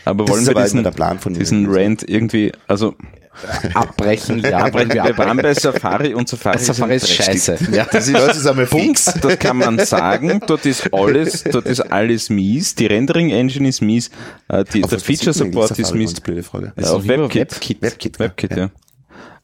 [0.04, 2.94] Aber Das wollen ist wir aber diesen, immer der Plan von diesen Rant irgendwie, also
[3.74, 7.58] Abbrechen, ja, abbrechen wir wir waren bei Safari und Safari, Safari ist scheiße.
[7.72, 7.86] Ja.
[7.90, 9.20] Das ist, das ist einmal Punkt, fix.
[9.20, 10.40] das kann man sagen.
[10.46, 12.74] Dort ist alles, dort ist alles mies.
[12.74, 14.10] Die Rendering Engine ist mies.
[14.48, 15.82] äh, Die, der was bezieht Feature man eigentlich Support Safari?
[15.82, 16.20] ist mies.
[16.20, 16.72] Blöde Frage.
[16.76, 17.52] Äh, auf lieber WebKit.
[17.52, 17.82] WebKit.
[17.82, 18.70] WebKit, WebKit, ja.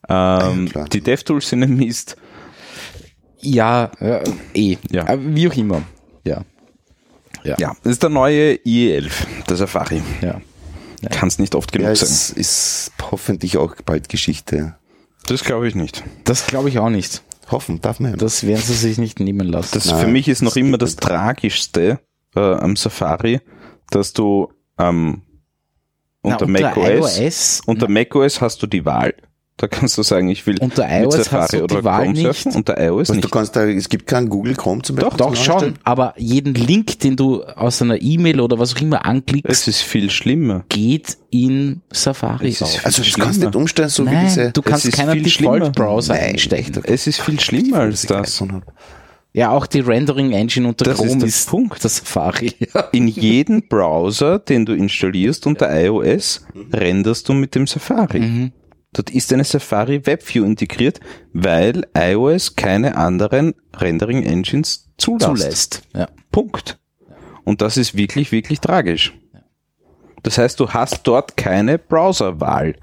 [0.09, 0.51] ja.
[0.51, 2.17] Ähm, die DevTools sind ein Mist.
[3.41, 4.23] Ja, äh,
[4.55, 4.77] eh.
[4.91, 5.09] Ja.
[5.09, 5.83] Aber Wie auch immer.
[6.25, 6.43] Ja.
[7.43, 7.57] Ja.
[7.59, 9.11] Ja, das ist der neue IE11,
[9.49, 10.03] der Safari.
[10.21, 10.41] Ja.
[11.09, 12.13] Kann es nicht oft genug Ja, sagen.
[12.13, 14.77] es ist hoffentlich auch bald Geschichte.
[15.27, 16.05] Das glaube ich nicht.
[16.25, 17.23] Das glaube ich auch nicht.
[17.51, 18.17] Hoffen darf man ja.
[18.17, 19.71] Das werden sie sich nicht nehmen lassen.
[19.73, 21.01] Das Nein, für mich ist noch das immer das nicht.
[21.01, 22.01] Tragischste
[22.37, 23.41] äh, am Safari,
[23.91, 25.23] dass du ähm,
[26.23, 29.15] Na, unter, macOS, iOS, unter macOS hast du die Wahl.
[29.61, 32.17] Da kannst du sagen, ich will Unter mit iOS Safari hast du oder Wahl Chrome
[32.17, 32.49] surfen.
[32.49, 32.57] nicht.
[32.57, 33.25] Unter iOS Was, nicht.
[33.25, 35.19] du kannst da, es gibt keinen Google Chrome zum Beispiel.
[35.19, 39.05] Doch zum schon, aber jeden Link, den du aus einer E-Mail oder was auch immer
[39.05, 40.65] anklickst, es ist viel schlimmer.
[40.71, 42.87] geht in Safari Es ist auf.
[42.87, 43.25] Also das Schlimmer.
[43.27, 44.51] kannst du nicht umstellen, so wie Nein, diese...
[44.51, 45.59] du kannst ist keinen viel schlimmer.
[45.59, 46.81] Default-Browser Nein, einstecken.
[46.85, 48.43] Es ist viel schlimmer als das.
[49.33, 51.85] Ja, auch die Rendering-Engine unter Das ist Chrome der ist, Punkt.
[51.85, 52.53] das Safari.
[52.93, 58.21] In jeden Browser, den du installierst unter iOS, renderst du mit dem Safari.
[58.21, 58.53] Mhm.
[58.93, 60.99] Dort ist eine Safari WebView integriert,
[61.33, 65.25] weil iOS keine anderen Rendering Engines zulässt.
[65.25, 65.83] Zulässt.
[65.95, 66.09] Ja.
[66.33, 66.79] Punkt.
[67.45, 69.17] Und das ist wirklich, wirklich tragisch.
[70.23, 72.75] Das heißt, du hast dort keine Browserwahl,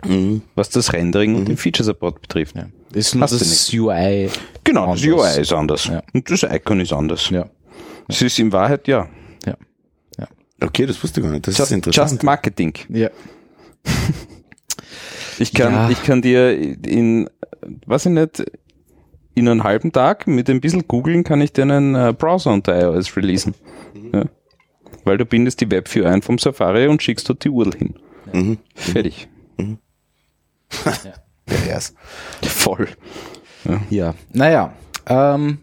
[0.56, 2.56] was das Rendering und den Feature Support betrifft.
[2.56, 2.68] ja.
[2.90, 4.30] Das ist nur Hast das UI.
[4.64, 5.36] Genau, das anders.
[5.36, 5.86] UI ist anders.
[5.86, 6.02] Ja.
[6.14, 7.30] Und das Icon ist anders.
[7.30, 7.50] Ja.
[8.08, 9.08] Es ist in Wahrheit, ja,
[9.46, 9.56] Ja.
[10.60, 11.46] Okay, das wusste ich gar nicht.
[11.46, 12.12] Das just, ist interessant.
[12.12, 12.74] just Marketing.
[12.90, 13.10] Ja.
[15.39, 15.89] Ich kann, Ja.
[15.89, 17.30] ich kann dir in,
[17.85, 18.43] weiß ich nicht,
[19.35, 22.80] in einem halben Tag mit ein bisschen googeln kann ich dir einen äh, Browser unter
[22.80, 23.53] iOS releasen.
[24.14, 24.26] Ja.
[25.03, 27.95] Weil du bindest die Webview ein vom Safari und schickst dort die URL hin.
[28.34, 28.57] Mhm.
[28.76, 29.27] Fertig.
[31.45, 31.93] Wer wär's?
[32.43, 32.88] Voll.
[33.89, 34.15] ja.
[34.34, 34.73] Naja,
[35.07, 35.59] ähm,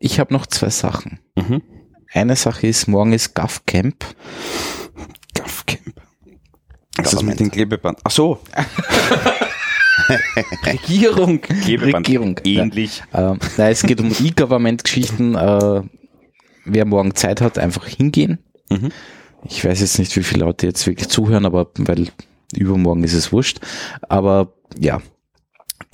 [0.00, 1.20] ich habe noch zwei Sachen.
[1.36, 1.62] Mhm.
[2.12, 4.04] Eine Sache ist, morgen ist GAF Camp.
[7.02, 7.98] Ist das mit dem Klebeband?
[8.04, 8.40] Ach so.
[10.66, 11.40] Regierung.
[11.40, 12.06] Klebeband.
[12.06, 12.62] Regierung, ja.
[12.62, 13.02] Ähnlich.
[13.12, 15.34] Ähm, nein, es geht um E-Government-Geschichten.
[15.34, 15.82] Äh,
[16.64, 18.38] wer morgen Zeit hat, einfach hingehen.
[18.70, 18.90] Mhm.
[19.44, 22.08] Ich weiß jetzt nicht, wie viele Leute jetzt wirklich zuhören, aber weil
[22.54, 23.60] übermorgen ist es wurscht.
[24.08, 25.00] Aber ja.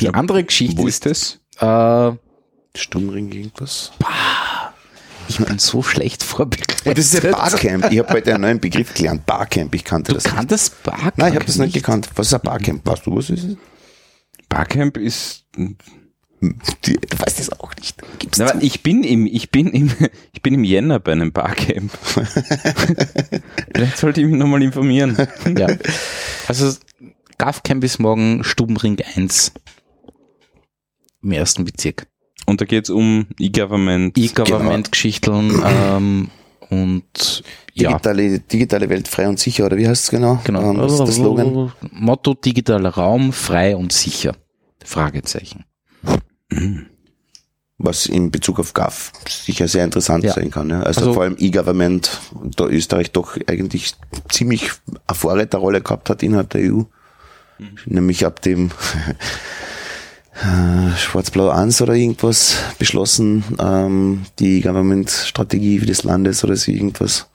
[0.00, 1.40] Die andere Geschichte Wo ist, das?
[1.60, 2.12] äh,
[2.76, 3.92] Stummring irgendwas?
[5.28, 6.86] Ich bin so schlecht vorbereitet.
[6.86, 7.90] Und das ist ja Barcamp.
[7.90, 9.24] Ich habe heute einen neuen Begriff gelernt.
[9.26, 10.24] Barcamp, ich kannte Du das.
[10.24, 10.34] nicht.
[10.36, 12.08] kanntest Barcamp Nein, ich habe das nicht gekannt.
[12.14, 12.86] Was ist ein Barcamp?
[12.86, 13.56] Weißt du, was ist es?
[14.48, 15.44] Barcamp ist.
[15.56, 18.02] Die, du weißt das auch nicht.
[18.18, 19.90] Gib's Na, ich bin im, ich bin im,
[20.32, 21.90] ich bin im Jänner bei einem Barcamp.
[23.74, 25.16] Vielleicht sollte ich mich nochmal informieren.
[25.56, 25.68] Ja.
[26.46, 26.74] Also
[27.38, 29.52] GAF Camp ist morgen Stubenring 1
[31.22, 32.06] im ersten Bezirk.
[32.46, 34.16] Und da geht's um E-Government.
[34.18, 36.30] E-Government-Geschichten ähm,
[36.70, 37.42] und
[37.72, 40.40] ja, Digitale, digitale Welt frei und sicher, oder wie heißt es genau?
[40.44, 40.70] genau.
[40.70, 41.72] Ähm, was ist der Slogan?
[41.90, 44.34] Motto digitaler Raum, frei und sicher.
[44.84, 45.64] Fragezeichen.
[47.78, 50.32] Was in Bezug auf GAF sicher sehr interessant Ja.
[50.34, 50.70] sein kann.
[50.70, 50.82] Ja.
[50.82, 52.20] Also, Also- vor allem E-Government,
[52.56, 53.94] da Österreich doch eigentlich
[54.30, 54.70] ziemlich
[55.06, 56.82] eine Vorreiterrolle gehabt hat innerhalb der EU.
[57.86, 58.70] Nämlich ab dem
[60.42, 67.28] äh, Schwarz-Blau 1 oder irgendwas beschlossen, ähm, die E-Government-Strategie des Landes oder so irgendwas.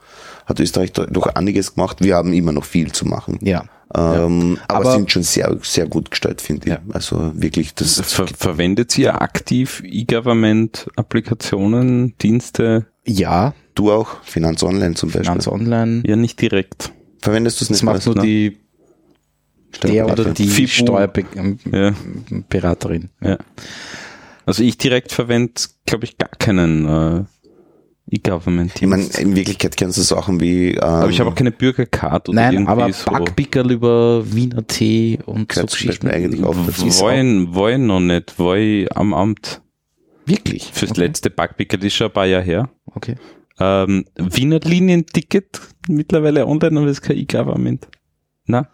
[0.46, 1.98] Hat Österreich doch einiges gemacht.
[2.02, 3.38] Wir haben immer noch viel zu machen.
[3.42, 3.66] Ja.
[3.96, 6.74] Ähm, aber, Aber- sind schon sehr, sehr gut gestellt, finde ich.
[6.74, 6.80] Ja.
[6.94, 12.88] Also wirklich, das, Ver verwendet ihr aktiv E-Government-Applikationen, Dienste?
[13.06, 15.26] Ja, du auch, Finanz Online zum Beispiel.
[15.26, 16.02] Finanz Online.
[16.06, 16.92] Ja, nicht direkt.
[17.22, 17.84] Verwendest du es Das nicht?
[17.84, 18.22] macht weißt nur ne?
[18.24, 18.58] die
[19.84, 20.98] der oder die FIBU.
[21.72, 21.94] Ja.
[21.94, 23.10] Steuerberaterin.
[23.22, 23.38] Ja.
[24.46, 25.54] Also ich direkt verwende,
[25.86, 27.24] glaube ich, gar keinen äh,
[28.12, 28.72] E-Government.
[28.82, 32.30] Ich meine, in Wirklichkeit kennst du Sachen wie, ähm, aber ich habe auch keine Bürgercard
[32.30, 33.12] oder Nein, irgendwie aber so.
[33.12, 36.08] Backpickerl über Wiener Tee und so Geschichten.
[36.08, 36.56] eigentlich auch.
[36.56, 39.62] Wollen, wollen noch nicht, wollen am Amt.
[40.26, 40.72] Wirklich?
[40.74, 41.02] Fürs okay.
[41.02, 42.70] letzte Backpicker ist schon ein paar Jahre her.
[42.86, 43.16] Okay.
[43.60, 47.88] Ähm, Wiener Linienticket mittlerweile online, aber das ist kein E-Government.
[48.46, 48.70] Na?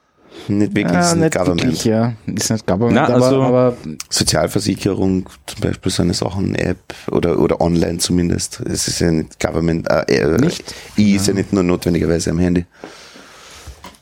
[0.47, 1.63] Nicht wirklich, Ja, ist nicht nicht Government.
[1.63, 2.13] wirklich, ja.
[2.27, 3.77] Ist nicht Government, Na, also- aber, aber
[4.09, 8.59] Sozialversicherung, zum Beispiel so eine Sachen, App oder, oder online zumindest.
[8.61, 10.63] Es ist ja nicht Government, äh, äh, Nicht?
[10.97, 12.65] I ist ja nicht nur notwendigerweise am Handy.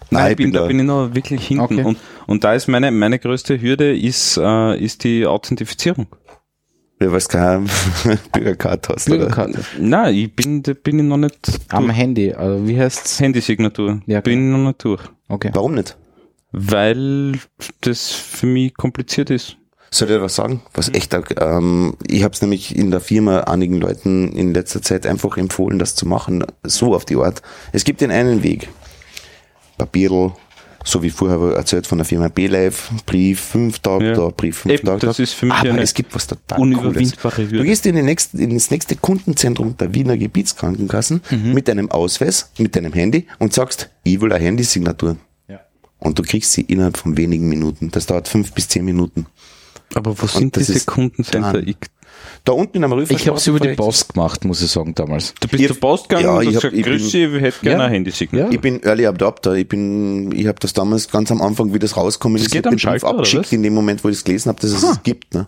[0.10, 1.64] Nein, Nein, ich bin, da bin ich noch wirklich hinten.
[1.64, 1.84] Okay.
[1.84, 1.98] Und,
[2.28, 6.08] und da ist meine, meine größte Hürde ist, äh, ist die Authentifizierung.
[7.00, 7.66] Weil du keine
[8.32, 9.18] Bürgerkarte hast, oder?
[9.18, 9.60] Bürgerkarte.
[9.80, 11.38] Nein, ich bin, bin ich noch nicht
[11.70, 11.98] Am durch.
[11.98, 13.20] Handy, also wie heißt's?
[13.20, 14.02] Handysignatur.
[14.06, 15.02] Ja, bin ich noch nicht durch.
[15.28, 15.50] Okay.
[15.54, 15.98] Warum nicht?
[16.54, 17.34] Weil
[17.82, 19.58] das für mich kompliziert ist.
[19.92, 20.62] Soll ich dir was sagen?
[20.74, 20.96] Was Mhm.
[20.96, 25.38] echt, ähm, ich habe es nämlich in der Firma einigen Leuten in letzter Zeit einfach
[25.38, 27.42] empfohlen, das zu machen, so auf die Art.
[27.74, 28.70] Es gibt den einen Weg.
[29.78, 30.32] Papierl,
[30.84, 34.14] so wie vorher erzählt von der Firma B-Live, Brief fünf Tage Ja.
[34.14, 35.24] da, Brief fünf Eben, Tage das da.
[35.24, 37.46] ist für mich Aber es gibt was total unüberwindbare.
[37.46, 41.54] Du gehst in, nächste, in das nächste Kundenzentrum der Wiener Gebietskrankenkassen Mhm.
[41.54, 45.18] mit deinem Ausweis, mit deinem Handy und sagst, ich will eine Handysignatur.
[46.04, 47.90] Und du kriegst sie innerhalb von wenigen Minuten.
[47.92, 49.26] Das dauert fünf bis zehn Minuten.
[49.96, 51.66] Aber wo sind das diese Kundencenter?
[51.66, 51.78] Ich,
[52.44, 55.34] Da unten in der Ich habe es über die Post gemacht, muss ich sagen, damals.
[55.40, 57.12] du bist Ich- zur Post gegangen ja, und ich hast hab- gesagt, ich bin- grüß
[57.12, 57.86] Sie, ich hätte gerne Ja.
[57.88, 58.42] ein Handysignal.
[58.46, 58.52] Ja.
[58.52, 59.54] Ich bin Early Adopter.
[59.54, 62.62] Ich bin, ich habe das damals ganz am Anfang, wie das rauskommen Das ist, am
[62.64, 64.84] den Brief Schalter, oder abgeschickt in dem Moment, wo ich es gelesen habe, dass es
[64.84, 65.34] es gibt.
[65.34, 65.48] Ne?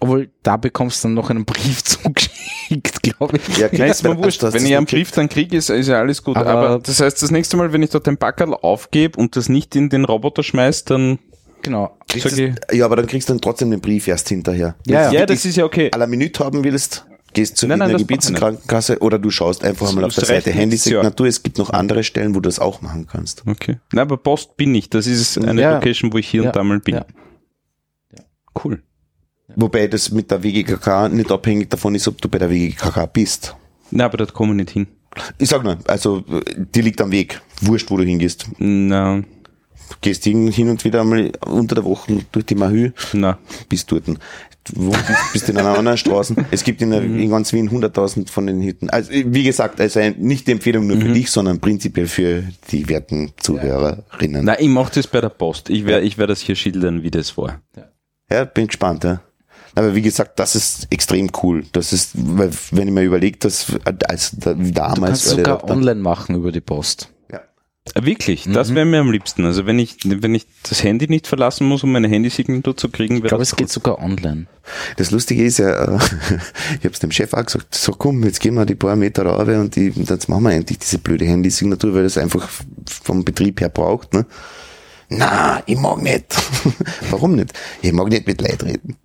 [0.00, 3.58] Obwohl, da bekommst du dann noch einen Brief zugeschickt, glaube ich.
[3.58, 4.42] Ja, Nein, ist mir wurscht.
[4.42, 6.36] dass Wenn das ich einen Brief dann kriege, ist, ist ja alles gut.
[6.36, 9.48] Aber- Aber, das heißt, das nächste Mal, wenn ich dort den Packerl aufgebe und das
[9.48, 11.18] nicht in den Roboter schmeiß, dann
[11.62, 11.96] Genau.
[12.12, 12.36] das-
[12.72, 14.74] Ja, aber dann kriegst du dann trotzdem den Brief erst hinterher.
[14.86, 15.20] Ja, ja.
[15.20, 15.90] ja, das ist ja okay.
[15.94, 19.90] à la Minute haben willst, gehst Nein, nein, mach ich Gebietskrankenkasse oder du schaust einfach
[19.92, 21.26] mal Das auf der Seite Handysignatur.
[21.26, 23.44] Es gibt noch andere Stellen, wo du das auch machen kannst.
[23.46, 23.78] Okay.
[23.92, 24.90] Nein, aber Post bin ich.
[24.90, 25.74] Das ist eine Ja.
[25.76, 26.48] Location, wo ich hier Ja.
[26.50, 26.96] und da mal bin.
[26.96, 27.06] Ja.
[28.62, 28.82] Cool.
[29.56, 33.54] Wobei das mit der WGKK nicht abhängig davon ist, ob du bei der WGKK bist.
[33.90, 34.86] Nein, aber dort komme ich nicht hin.
[35.38, 36.24] Ich sag nur, also
[36.74, 37.40] die liegt am Weg.
[37.60, 38.46] Wurscht, wo du hingehst.
[38.58, 39.22] Na,
[40.00, 43.38] Gehst hin und wieder einmal unter der Woche durch die Mahü, na.
[43.68, 44.06] bist dort.
[44.08, 44.16] Du
[44.86, 46.34] wohnst- bist in einer anderen Straße.
[46.50, 48.88] Es gibt in, der, in ganz Wien 100.000 von den Hütten.
[48.88, 53.32] Also wie gesagt, also nicht die Empfehlung nur für dich, sondern prinzipiell für die werten
[53.36, 54.46] Zuhörerinnen.
[54.46, 55.68] Nein, ich mache das bei der Post.
[55.68, 57.60] Ich werde ich werd das hier schildern, wie das war.
[58.30, 59.20] Ja, bin gespannt, ja.
[59.74, 61.64] Aber wie gesagt, das ist extrem cool.
[61.72, 63.66] Das ist, wenn ich mir überlege, dass
[64.06, 67.08] als da- Du damals kannst sogar online machen über die Post.
[67.32, 67.40] ja.
[68.00, 69.44] Wirklich, das wäre mir am liebsten.
[69.44, 73.16] Also wenn ich, wenn ich das Handy nicht verlassen muss, um meine Handysignatur zu kriegen,
[73.16, 74.46] Ich wäre glaube, das es geht sogar online.
[74.96, 75.98] Das Lustige ist ja, äh,
[76.78, 79.26] ich habe es dem Chef auch gesagt, so komm, jetzt gehen wir die paar Meter
[79.26, 82.48] runter und die, und jetzt machen wir endlich diese blöde Handysignatur, weil das einfach
[83.02, 84.14] vom Betrieb her braucht.
[84.14, 84.24] Ne?
[85.08, 86.34] Na, ich mag nicht.
[87.10, 87.52] Warum nicht?
[87.82, 88.96] Ich mag nicht mit Leid reden.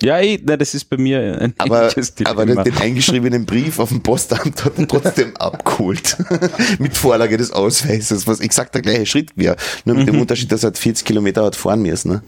[0.00, 2.64] Ja, eh, nein, das ist bei mir ein Aber, ähnliches aber Dilemma.
[2.64, 6.16] den, den eingeschriebenen Brief auf dem Postamt hat er trotzdem abgeholt.
[6.78, 9.56] mit Vorlage des Ausweises, was exakt der gleiche Schritt wäre.
[9.84, 12.10] Nur mit dem Unterschied, dass er halt 40 Kilometer hat fahren müssen.
[12.12, 12.22] Ne?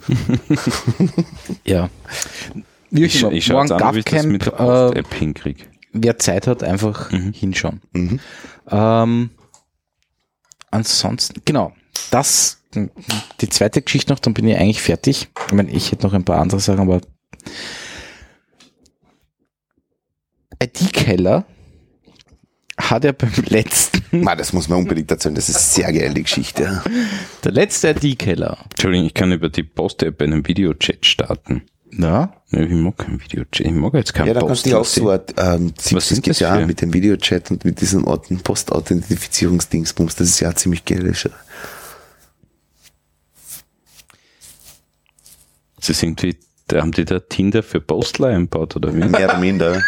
[1.65, 1.89] Ja.
[2.91, 5.65] Ich, immer, ich schaue an, wie ich das mit der äh, Post-App hinkriege.
[5.93, 7.81] wer Zeit hat, einfach hinschauen.
[8.71, 9.31] Ähm,
[10.71, 11.73] ansonsten, genau,
[12.13, 12.59] das,
[13.41, 15.29] die zweite Geschichte noch, dann bin ich eigentlich fertig.
[15.47, 17.01] Ich meine, ich hätte noch ein paar andere Sachen, aber
[20.63, 21.45] IT-Keller
[22.79, 26.23] hat ja beim letzten, Ma, das muss man unbedingt erzählen, das ist sehr geil, die
[26.23, 26.83] Geschichte.
[27.43, 31.63] der letzte IT-Keller, Entschuldigung, ich kann über die Post-App einen Videochat starten.
[31.91, 33.61] na, Ja, ich mag keinen Videochat.
[33.61, 36.41] Ich mag jetzt keinen Ja, da kannst du auch so, ähm, Was das sind das
[36.41, 41.29] ja mit dem Videochat und mit diesem Orten Postauthentifizierungsdingsbums, das ist ja ziemlich geilisch.
[45.85, 46.35] Sie sind wie,
[46.69, 49.05] da haben die da Tinder für Postler einbaut, oder wie?
[49.05, 49.83] Mehr oder minder.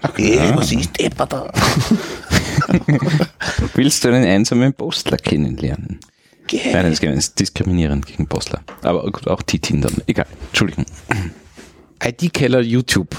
[0.00, 1.52] Okay, was ist Depper da?
[3.74, 5.98] Willst du einen einsamen Postler kennenlernen?
[6.52, 8.62] Nein, das ist diskriminierend gegen Postler.
[8.82, 9.90] Aber gut, auch die Tinder.
[10.06, 10.26] Egal.
[10.48, 10.86] Entschuldigung.
[12.00, 13.16] IT-Keller YouTube.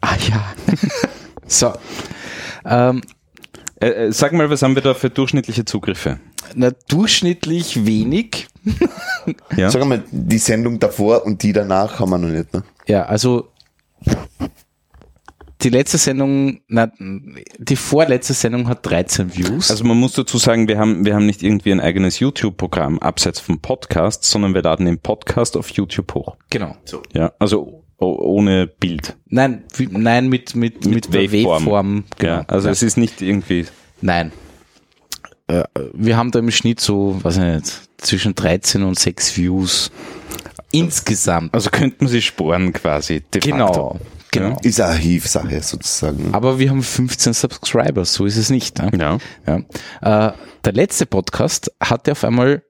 [0.00, 0.54] Ah ja.
[1.48, 1.72] so.
[2.64, 3.02] Ähm,
[3.82, 6.18] Äh, äh, sag mal, was haben wir da für durchschnittliche Zugriffe?
[6.54, 8.48] na, durchschnittlich wenig.
[9.56, 9.70] Ja.
[9.70, 12.64] Sag mal, die Sendung davor und die danach haben wir noch nicht, ne?
[12.88, 13.52] Ja, also
[15.60, 16.90] die letzte Sendung, na,
[17.58, 19.70] die vorletzte Sendung hat 13 Views.
[19.70, 23.38] Also man muss dazu sagen, wir haben, wir haben nicht irgendwie ein eigenes YouTube-Programm abseits
[23.38, 26.36] vom Podcast, sondern wir laden den Podcast auf YouTube hoch.
[26.50, 26.76] genau.
[27.12, 29.16] Ja, also ohne Bild.
[29.26, 31.66] Nein, nein, mit, mit, mit, der Waveform.
[31.66, 32.04] Waveform.
[32.18, 32.32] Genau.
[32.32, 33.66] Ja, also es ist nicht irgendwie.
[34.00, 34.32] Nein.
[35.46, 39.90] Äh, wir haben da im Schnitt so, weiß ich nicht, zwischen 13 und 6 Views
[40.70, 41.54] insgesamt.
[41.54, 43.20] Also könnten sie sporen quasi.
[43.20, 43.66] De Genau.
[43.66, 44.00] Facto.
[44.32, 44.58] Genau.
[44.62, 46.32] Ist eine Archivsache sozusagen.
[46.32, 48.78] Aber wir haben 15 Subscribers, so ist es nicht.
[48.78, 48.90] Ne?
[48.98, 49.18] Ja.
[50.00, 50.28] Ja.
[50.30, 50.32] Äh,
[50.64, 52.62] der letzte Podcast hatte auf einmal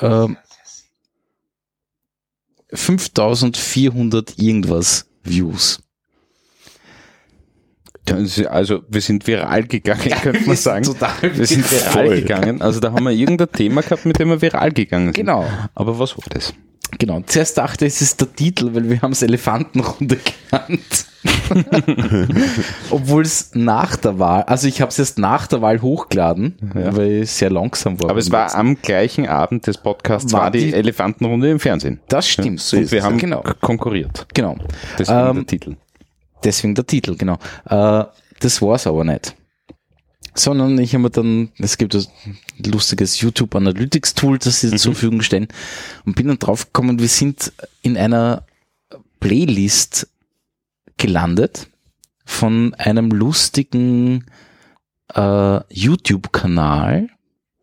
[0.00, 0.36] ähm,
[2.72, 5.80] 5400 irgendwas Views.
[8.48, 10.84] Also wir sind viral gegangen, könnte man sagen.
[10.84, 12.20] Total Wir sind viral Voll.
[12.22, 12.60] gegangen.
[12.60, 15.14] Also da haben wir irgendein Thema gehabt, mit dem wir viral gegangen sind.
[15.14, 15.46] Genau.
[15.74, 16.52] Aber was war das?
[16.98, 17.20] Genau.
[17.26, 20.18] Zuerst dachte ich, es ist der Titel, weil wir haben es Elefantenrunde
[20.50, 21.06] genannt.
[22.90, 27.22] Obwohl es nach der Wahl, also ich habe es erst nach der Wahl hochgeladen, weil
[27.22, 28.10] es sehr langsam war.
[28.10, 32.00] Aber es war am gleichen Abend des Podcasts, war, War die, die- Elefantenrunde im Fernsehen.
[32.08, 32.60] Das stimmt.
[32.60, 33.42] so Und ist wir es, haben Genau.
[33.60, 34.26] konkurriert.
[34.34, 34.56] Genau.
[34.98, 35.76] Deswegen Ähm, der Titel.
[36.44, 37.38] Deswegen der Titel, genau.
[37.68, 38.04] Äh,
[38.40, 39.34] das war's aber nicht.
[40.34, 42.06] Sondern ich habe mir dann, es gibt ein
[42.64, 45.48] lustiges YouTube Analytics Tool, das sie zur Verfügung stellen
[46.04, 47.52] und bin dann drauf gekommen, wir sind
[47.82, 48.46] in einer
[49.20, 50.08] Playlist
[50.96, 51.68] gelandet
[52.24, 54.24] von einem lustigen
[55.14, 57.08] äh, YouTube-Kanal.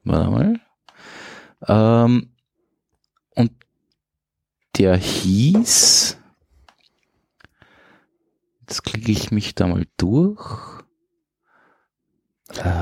[0.04, 0.60] Warte mal.
[1.68, 2.30] Ähm,
[3.36, 3.52] und
[4.78, 6.20] der hieß
[8.70, 10.79] Jetzt klicke ich mich da mal durch.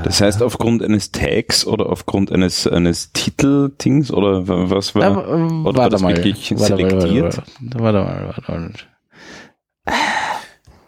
[0.02, 5.04] Das heißt, aufgrund eines Tags oder aufgrund eines, eines Titeldings oder wa- was war?
[5.04, 5.32] Aber, äh,
[5.68, 6.16] oder war das mal.
[6.16, 7.42] wirklich Warte mal, selektiert?
[7.60, 8.72] Warte, warte mal, warte mal.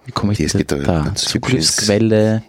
[0.06, 0.76] Wie komme ich Das da?
[0.76, 2.42] da Zugriffsquelle,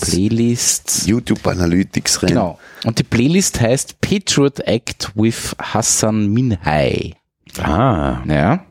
[0.00, 1.06] Playlists.
[1.06, 2.28] YouTube Analytics rein.
[2.30, 2.58] Genau.
[2.84, 7.14] Und die Playlist heißt Patriot Act with Hassan Minhai.
[7.62, 8.64] Ah, Ja.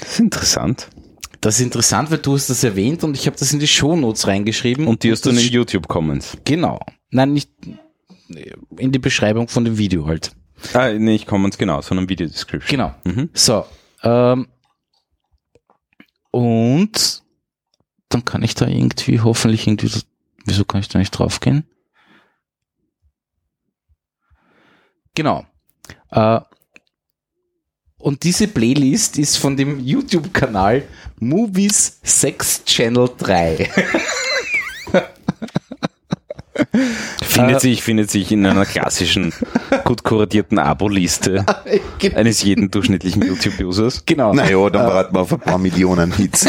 [0.00, 0.88] das ist interessant.
[1.40, 4.26] Das ist interessant, weil du hast das erwähnt und ich habe das in die Shownotes
[4.26, 4.86] reingeschrieben.
[4.86, 6.36] Und die hast du in den YouTube-Comments.
[6.44, 6.80] Genau.
[7.10, 7.50] Nein, nicht
[8.76, 10.32] in die Beschreibung von dem Video halt.
[10.74, 12.70] Ah, nee, ich Comments genau, sondern Video Description.
[12.70, 12.94] Genau.
[13.04, 13.30] Mhm.
[13.32, 13.64] So.
[14.02, 14.48] Ähm,
[16.30, 17.22] und
[18.10, 19.90] dann kann ich da irgendwie, hoffentlich irgendwie,
[20.44, 21.64] wieso kann ich da nicht draufgehen?
[25.14, 25.46] Genau.
[26.10, 26.40] Äh,
[28.00, 30.82] und diese Playlist ist von dem YouTube-Kanal
[31.18, 33.70] Movies Sex Channel 3.
[37.22, 39.32] Findet Äh, sich, findet sich in einer klassischen,
[39.84, 41.44] gut kuratierten Abo-Liste
[42.14, 44.04] eines jeden durchschnittlichen YouTube-Users.
[44.06, 44.32] genau.
[44.34, 46.46] Naja, dann warten wir auf ein paar Millionen Hits.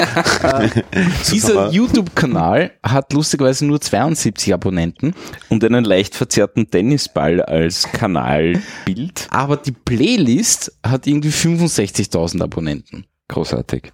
[1.32, 5.14] Dieser YouTube-Kanal hat lustigerweise nur 72 Abonnenten,
[5.50, 9.28] Und einen leicht verzerrten Tennisball als Kanalbild.
[9.30, 13.06] aber die Playlist hat irgendwie 65.000 Abonnenten.
[13.28, 13.92] Großartig.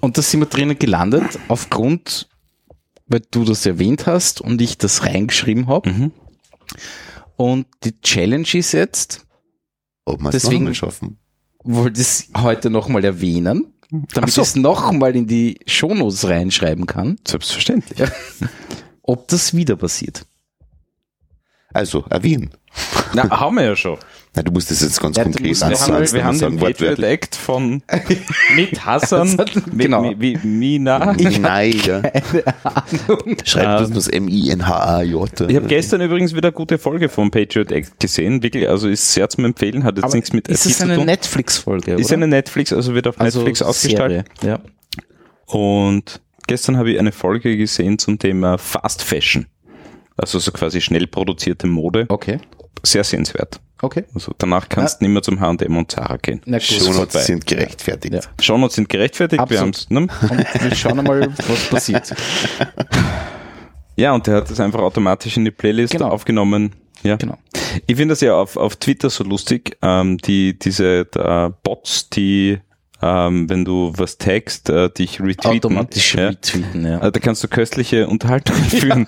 [0.00, 2.28] Und da sind wir drinnen gelandet, aufgrund,
[3.10, 5.90] weil du das erwähnt hast und ich das reingeschrieben habe.
[5.90, 6.12] Mhm.
[7.36, 9.26] Und die Challenge ist jetzt,
[10.06, 11.18] Ob wir es noch Deswegen- mal schaffen.
[11.64, 13.74] wollte es heute nochmal erwähnen,
[14.14, 14.42] damit so.
[14.42, 18.08] ich es nochmal in die Shownotes reinschreiben kann, Selbstverständlich.
[19.02, 20.24] ob das wieder passiert.
[21.72, 22.50] Also, erwähnen.
[23.14, 23.98] Na, haben wir ja schon.
[24.36, 26.12] Na, du musst das jetzt ganz Ja, konkret musst- Wir haben, ansagen.
[26.12, 27.82] wir haben den Patriot Act von
[28.54, 29.34] mit Hassan,
[29.72, 30.02] mit, Genau.
[30.02, 31.14] mit, wie, Mina.
[31.14, 32.00] Nein, ja.
[33.44, 35.40] Schreibt Ähm, das das M-I-N-H-A-J.
[35.48, 38.40] Ich habe gestern übrigens wieder eine gute Folge vom Patriot Act gesehen.
[38.44, 41.04] Wirklich, also ist sehr zum Empfehlen, hat jetzt Aber nichts mit ist es eine.
[41.04, 44.10] Netflix-Folge, Ist eine Netflix, also wird auf Netflix ausgestrahlt.
[44.10, 44.60] Serie, Ja.
[45.46, 49.46] Und gestern habe ich eine Folge gesehen zum Thema Fast Fashion.
[50.16, 52.06] Also so quasi schnell produzierte Mode.
[52.08, 52.38] Okay.
[52.82, 53.60] Sehr sehenswert.
[53.82, 54.04] Okay.
[54.14, 56.42] Also danach kannst du nicht mehr zum H&M und Zara gehen.
[56.44, 56.66] Na gut.
[56.66, 58.14] Shownotes sind gerechtfertigt.
[58.14, 58.20] Ja.
[58.40, 59.42] Shownotes sind gerechtfertigt.
[59.48, 60.10] Wir haben's, Absolut.
[60.22, 60.28] ne?
[60.30, 62.14] Und wir schauen mal, was passiert.
[63.96, 66.08] Ja, und der hat das einfach automatisch in die Playlist Genau.
[66.08, 66.74] aufgenommen.
[67.02, 67.16] Ja.
[67.16, 67.38] Genau.
[67.86, 71.06] Ich finde das ja auf, auf Twitter so lustig, ähm, die, diese
[71.62, 72.58] Bots, die,
[73.02, 75.50] ähm, wenn du was tagst, äh, dich retweeten.
[75.50, 76.28] Automatisch ja.
[76.28, 76.98] retweeten, ja.
[76.98, 79.06] Also da kannst du köstliche Unterhaltungen führen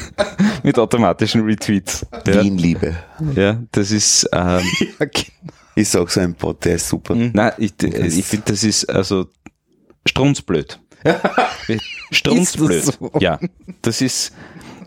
[0.62, 2.06] mit automatischen Retweets.
[2.26, 2.96] Ja, Wien-Liebe.
[3.34, 4.62] ja das ist, ähm,
[5.74, 7.14] Ist auch so ein Bot, der ist super.
[7.14, 9.26] na, ich, ich finde, das ist also
[10.06, 10.80] strunzblöd.
[12.10, 12.70] strunzblöd.
[12.70, 13.12] Ist das so?
[13.20, 13.38] Ja,
[13.82, 14.32] das ist,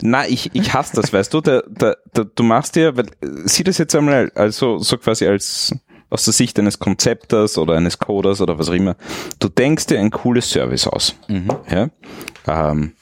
[0.02, 3.28] na, ich, ich hasse das, weißt du, der, der, der, du machst dir, weil, äh,
[3.46, 5.74] sieh das jetzt einmal, also, so quasi als,
[6.12, 8.96] aus der Sicht eines Konzepters oder eines Coders oder was auch immer.
[9.40, 11.16] Du denkst dir ein cooles Service aus.
[11.70, 11.90] Ja?
[12.48, 12.94] Ähm,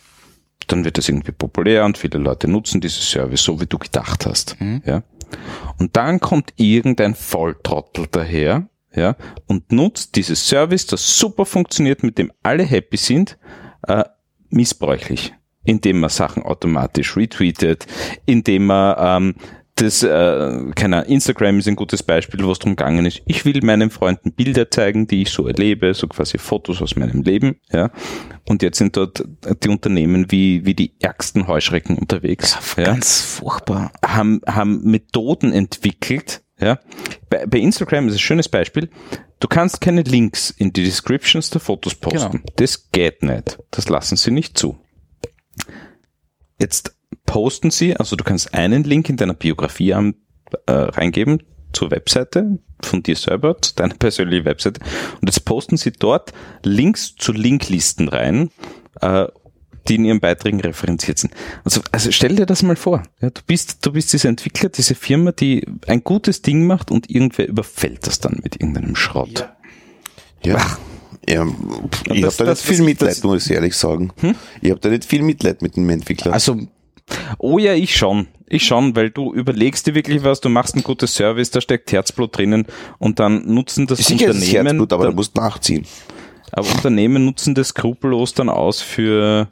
[0.68, 4.26] dann wird das irgendwie populär und viele Leute nutzen dieses Service so, wie du gedacht
[4.26, 4.56] hast.
[4.86, 5.04] Ja?
[5.78, 9.16] Und dann kommt irgendein Volltrottel daher, ja,
[9.48, 13.38] und nutzt dieses Service, das super funktioniert, mit dem alle happy sind,
[13.88, 14.04] äh,
[14.50, 15.34] missbräuchlich,
[15.64, 17.86] indem man Sachen automatisch retweetet,
[18.26, 19.36] indem man ähm,
[19.82, 23.46] das, äh, keine Ahnung, Instagram ist ein gutes Beispiel, wo es darum gegangen ist, ich
[23.46, 27.58] will meinen Freunden Bilder zeigen, die ich so erlebe, so quasi Fotos aus meinem Leben,
[27.72, 27.92] ja.
[28.48, 29.24] Und jetzt sind dort
[29.64, 32.58] die Unternehmen wie, wie die ärgsten Heuschrecken unterwegs.
[32.78, 33.92] Ja Ganz furchtbar.
[34.06, 36.80] haben, haben Methoden entwickelt, ja,
[37.30, 38.90] bei, bei Instagram ist ein schönes Beispiel.
[39.40, 42.32] Du kannst keine Links in die Descriptions der Fotos posten.
[42.32, 42.54] Genau.
[42.58, 43.58] Das geht nicht.
[43.72, 44.78] Das lassen sie nicht zu.
[46.60, 46.99] Jetzt
[47.30, 50.16] posten sie, also du kannst einen Link in deiner Biografie an,
[50.66, 51.44] äh, reingeben
[51.74, 54.82] zur Webseite von dir selber, zu deiner persönlichen Webseite.
[55.22, 56.34] Und jetzt posten sie dort
[56.64, 58.50] Links zu Linklisten rein,
[59.02, 59.28] äh,
[59.88, 61.34] die in ihren Beiträgen referenziert sind.
[61.64, 63.04] Also, also stell dir das mal vor.
[63.22, 67.10] Ja, du bist, du bist dieser Entwickler, diese Firma, die ein gutes Ding macht und
[67.12, 69.48] irgendwer überfällt das dann mit irgendeinem Schrott.
[70.44, 70.58] Ja.
[71.28, 71.46] ja
[72.12, 74.12] ich das- habe da das- nicht viel Mitleid, das- muss ich ehrlich sagen.
[74.62, 76.34] Ich habe da nicht viel Mitleid mit dem Entwickler.
[76.34, 76.58] Also,
[77.38, 78.28] Oh ja, ich schon.
[78.48, 81.92] Ich schon, weil du überlegst dir wirklich was, du machst ein gutes Service, da steckt
[81.92, 82.66] Herzblut drinnen
[82.98, 85.86] und dann nutzen das Sicher ist es Unternehmen, Herzblut, aber da- du musst nachziehen.
[86.52, 89.48] aber Unternehmen nutzen das skrupellos dann aus für,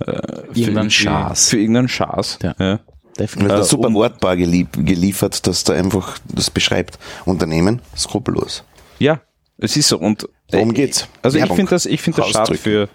[0.00, 1.48] äh, für Irgendeinen Schaß.
[1.50, 2.38] Für irgendeinen Schaß.
[2.42, 2.54] Ja.
[2.58, 2.72] Ja.
[2.72, 3.48] Und definitiv.
[3.48, 6.98] das Äh, ist super wortbar gelieb, geliefert, dass da einfach das beschreibt.
[7.24, 8.62] Unternehmen, skrupellos.
[9.00, 9.20] ja,
[9.58, 9.98] es ist so.
[9.98, 11.06] Und Worum äh, geht's?
[11.22, 11.56] Also ich Werbung.
[11.56, 12.88] finde das, ich finde das schade für,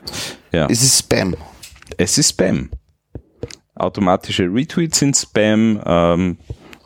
[0.54, 0.66] ja.
[0.70, 1.36] Es ist Spam.
[1.98, 2.70] Es ist Spam.
[3.76, 6.38] Automatische Retweets sind Spam, ähm,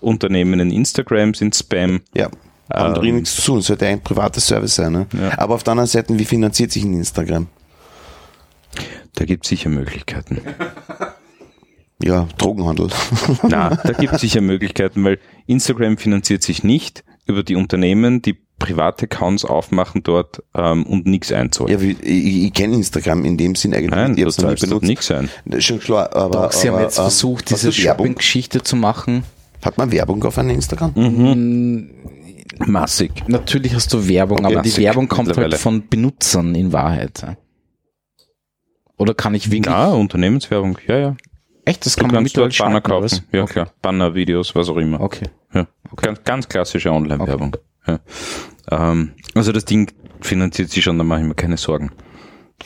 [0.02, 2.02] Unternehmen in Instagram sind Spam.
[2.14, 2.30] Ja.
[2.72, 4.92] Haben drin nichts zu tun, sollte ein privates Service sein.
[4.92, 5.08] Ne?
[5.20, 5.40] Ja.
[5.40, 7.48] Aber auf der anderen Seite, wie finanziert sich ein Instagram?
[9.16, 10.42] Da gibt es sicher Möglichkeiten.
[12.02, 12.88] Ja, Drogenhandel.
[13.44, 18.38] Na, da gibt es sicher Möglichkeiten, weil Instagram finanziert sich nicht über die Unternehmen, die
[18.60, 21.72] private Accounts aufmachen dort ähm, und nichts einzahlen.
[21.72, 24.28] ja, ich, ich kenne Instagram in dem Sinn eigentlich Nein, nicht.
[24.28, 24.86] Ich zahlst dort benutzt.
[24.86, 25.30] nichts ein.
[25.60, 27.72] Schon klar, aber, Doch, sie haben aber, jetzt ähm, versucht, diese?
[27.72, 29.24] Shopping-Geschichte zu machen.
[29.64, 30.92] Hat man Werbung auf einem Instagram?
[30.96, 31.90] Mhm.
[32.66, 33.12] Massig.
[33.28, 37.26] Natürlich hast du Werbung, aber die Werbung kommt halt von Benutzern in Wahrheit.
[38.98, 39.74] Oder kann ich wirklich...
[39.74, 41.16] Ja, Unternehmenswerbung, ja, ja.
[41.66, 43.04] Echt, das Du kann man mittlerweile dort Banner kaufen.
[43.04, 43.24] was?
[43.32, 43.72] Ja, klar.
[43.82, 45.00] Banner, Videos, was auch immer.
[45.00, 45.28] Okay.
[45.54, 45.68] Ja.
[45.96, 47.56] Ganz, ganz klassische Online-Werbung.
[47.88, 48.00] Ja.
[48.72, 49.92] Ähm, also das Ding
[50.22, 51.92] finanziert sich schon, da mache ich mir keine Sorgen.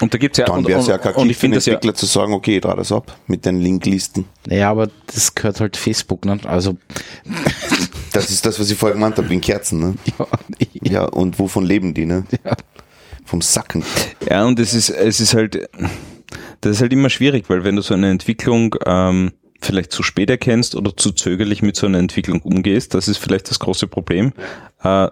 [0.01, 1.73] Und da gibt's ja Dann und, wäre es ja kein und ich finde das ja,
[1.73, 4.25] Entwickler zu sagen, okay, ich trage das ab mit den Linklisten.
[4.47, 6.39] Naja, aber das gehört halt Facebook, ne?
[6.45, 6.77] Also,
[8.13, 9.79] Das ist das, was ich vorher gemeint habe, wegen Kerzen.
[9.79, 9.95] Ne?
[10.19, 10.27] ja,
[10.83, 12.05] Ja, und wovon leben die?
[12.05, 12.23] Ne?
[12.45, 12.55] Ja.
[13.25, 13.83] Vom Sacken.
[14.29, 15.67] ja, und es ist, es ist halt,
[16.61, 19.31] das ist halt immer schwierig, weil wenn du so eine Entwicklung ähm,
[19.61, 23.49] vielleicht zu spät erkennst oder zu zögerlich mit so einer Entwicklung umgehst, das ist vielleicht
[23.49, 24.33] das große Problem.
[24.83, 25.07] Äh,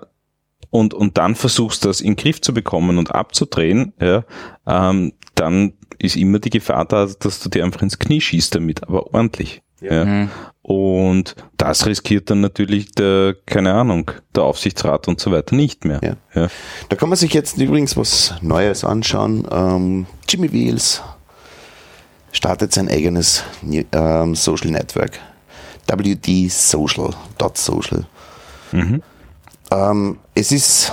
[0.72, 4.24] und, und dann versuchst, das in den Griff zu bekommen und abzudrehen, ja,
[4.66, 8.84] ähm, dann ist immer die Gefahr da, dass du dir einfach ins Knie schießt damit,
[8.84, 9.62] aber ordentlich.
[9.82, 10.28] Ja.
[10.62, 16.00] Und das riskiert dann natürlich der, keine Ahnung, der Aufsichtsrat und so weiter nicht mehr.
[16.04, 16.42] Ja.
[16.42, 16.48] Ja.
[16.90, 19.48] Da kann man sich jetzt übrigens was Neues anschauen.
[19.52, 21.02] Ähm, Jimmy Wheels
[22.32, 23.44] startet sein eigenes
[23.92, 25.20] ähm, Social Network.
[25.88, 27.10] WD Social.
[27.38, 28.06] Dot Social.
[29.72, 30.92] Ähm, es ist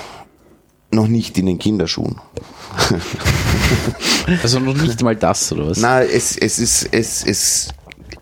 [0.91, 2.21] noch nicht in den Kinderschuhen.
[4.43, 5.79] also noch nicht mal das, oder was?
[5.79, 7.69] Na, es, es ist, es, es,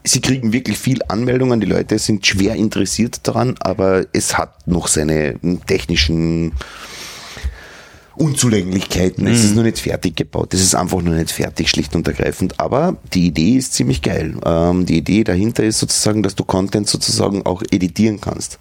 [0.02, 4.88] sie kriegen wirklich viel Anmeldungen, die Leute sind schwer interessiert daran, aber es hat noch
[4.88, 6.52] seine technischen
[8.16, 9.26] Unzulänglichkeiten.
[9.26, 10.54] Es ist noch nicht fertig gebaut.
[10.54, 12.58] Es ist einfach noch nicht fertig, schlicht und ergreifend.
[12.58, 14.36] Aber die Idee ist ziemlich geil.
[14.44, 18.58] Ähm, die Idee dahinter ist sozusagen, dass du Content sozusagen auch editieren kannst.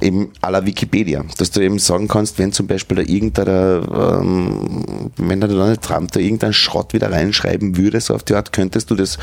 [0.00, 1.24] Eben à la Wikipedia.
[1.38, 6.12] Dass du eben sagen kannst, wenn zum Beispiel da irgendeiner, ähm, wenn da Donald Trump
[6.12, 9.18] da irgendeinen Schrott wieder reinschreiben würde, so auf die Art, könntest du das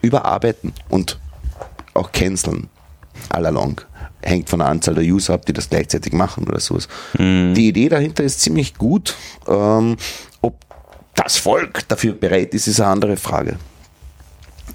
[0.00, 1.18] überarbeiten und
[1.94, 2.68] auch canceln.
[3.28, 3.80] Allalong.
[4.22, 6.88] Hängt von der Anzahl der User ab, die das gleichzeitig machen oder sowas.
[7.18, 9.16] Die Idee dahinter ist ziemlich gut.
[9.48, 9.96] Ähm,
[10.40, 10.56] ob
[11.14, 13.56] das Volk dafür bereit ist, ist eine andere Frage.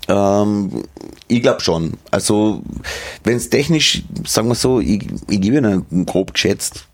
[0.07, 0.83] Ähm,
[1.27, 1.93] ich glaube schon.
[2.11, 2.61] Also,
[3.23, 6.87] wenn es technisch, sagen wir so, ich, ich gebe Ihnen grob geschätzt,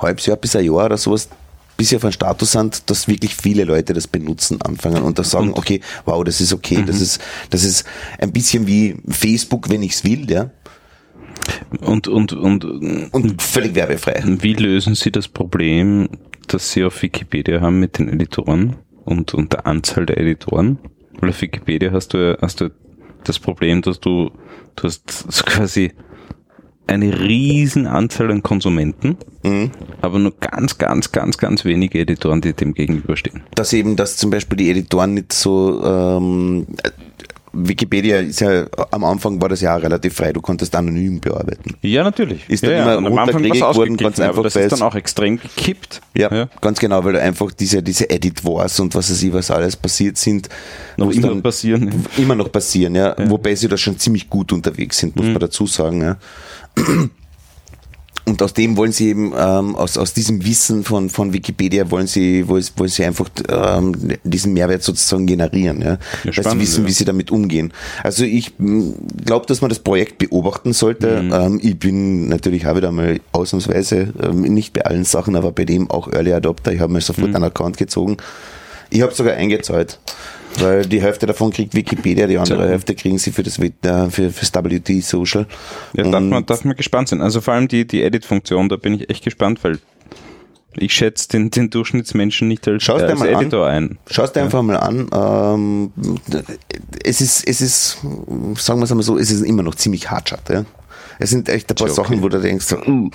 [0.00, 1.28] halbes Jahr bis ein Jahr oder sowas,
[1.76, 5.22] bis sie auf einen Status sind, dass wirklich viele Leute das benutzen anfangen und da
[5.22, 7.20] sagen, okay, wow, das ist okay, das ist,
[7.50, 7.84] das ist
[8.18, 10.50] ein bisschen wie Facebook, wenn ich's will, ja,
[11.80, 14.22] Und, und, und, und völlig werbefrei.
[14.24, 16.08] wie lösen Sie das Problem,
[16.46, 20.78] das Sie auf Wikipedia haben mit den Editoren und, und der Anzahl der Editoren?
[21.20, 22.70] Weil auf Wikipedia hast du, hast du
[23.24, 24.30] das Problem, dass du,
[24.76, 25.92] du hast so quasi
[26.88, 29.18] eine riesen Anzahl an Konsumenten,
[30.00, 33.42] aber nur ganz, ganz, ganz, ganz wenige Editoren, die dem gegenüberstehen.
[33.54, 36.90] Dass eben, dass zum Beispiel die Editoren nicht so, ähm, äh,
[37.52, 41.76] Wikipedia ist ja, am Anfang war das ja auch relativ frei, du konntest anonym bearbeiten.
[41.82, 42.48] Ja, natürlich.
[42.48, 42.94] Ist ja, dann ja.
[42.94, 46.00] immer Und am Anfang war's worden, ganz einfach, das ist dann auch extrem gekippt.
[46.16, 49.76] Ja, ganz genau, weil einfach diese, diese Edit Wars und was weiß ich, was alles
[49.76, 50.48] passiert sind,
[50.96, 52.04] Noch immer dann- passieren.
[52.16, 53.14] immer noch passieren, ja.
[53.28, 56.16] Wobei sie da schon ziemlich gut unterwegs sind, muss man dazu sagen, ja.
[58.28, 62.06] Und aus dem wollen sie eben, ähm, aus, aus diesem Wissen von, von Wikipedia wollen
[62.06, 63.94] sie, wollen, wollen sie einfach ähm,
[64.24, 65.98] diesen Mehrwert sozusagen generieren, ja.
[66.24, 66.88] Weil sie wissen, ja.
[66.88, 67.72] wie sie damit umgehen.
[68.02, 68.52] Also ich
[69.24, 71.22] glaube, dass man das Projekt beobachten sollte.
[71.22, 71.32] Mhm.
[71.32, 75.64] Ähm, ich bin natürlich auch wieder mal ausnahmsweise, ähm, nicht bei allen Sachen, aber bei
[75.64, 76.72] dem auch Early Adopter.
[76.72, 77.02] Ich habe mir Mhm.
[77.02, 78.16] sofort einen Account gezogen.
[78.90, 79.98] Ich habe sogar eingezahlt.
[80.56, 82.68] Weil die Hälfte davon kriegt Wikipedia, die andere gut.
[82.68, 83.70] Hälfte kriegen sie für das, äh,
[84.10, 85.46] für, fürs WT Social.
[85.92, 87.20] Ja, darf man, darf man gespannt sein.
[87.20, 89.78] Also vor allem die, die Edit-Funktion, da bin ich echt gespannt, weil
[90.76, 93.40] ich schätze den, den Durchschnittsmenschen nicht als, Schau's dir als mal an.
[93.40, 93.98] Editor ein.
[94.10, 95.08] Schau es dir einfach mal an.
[95.12, 95.92] Ähm,
[97.04, 97.98] es ist, es ist,
[98.56, 100.48] sagen wir es einmal so, es ist immer noch ziemlich hartschat.
[100.50, 100.64] Ja?
[101.18, 101.94] Es sind echt ein paar okay.
[101.94, 103.10] Sachen, wo du denkst, so, uh.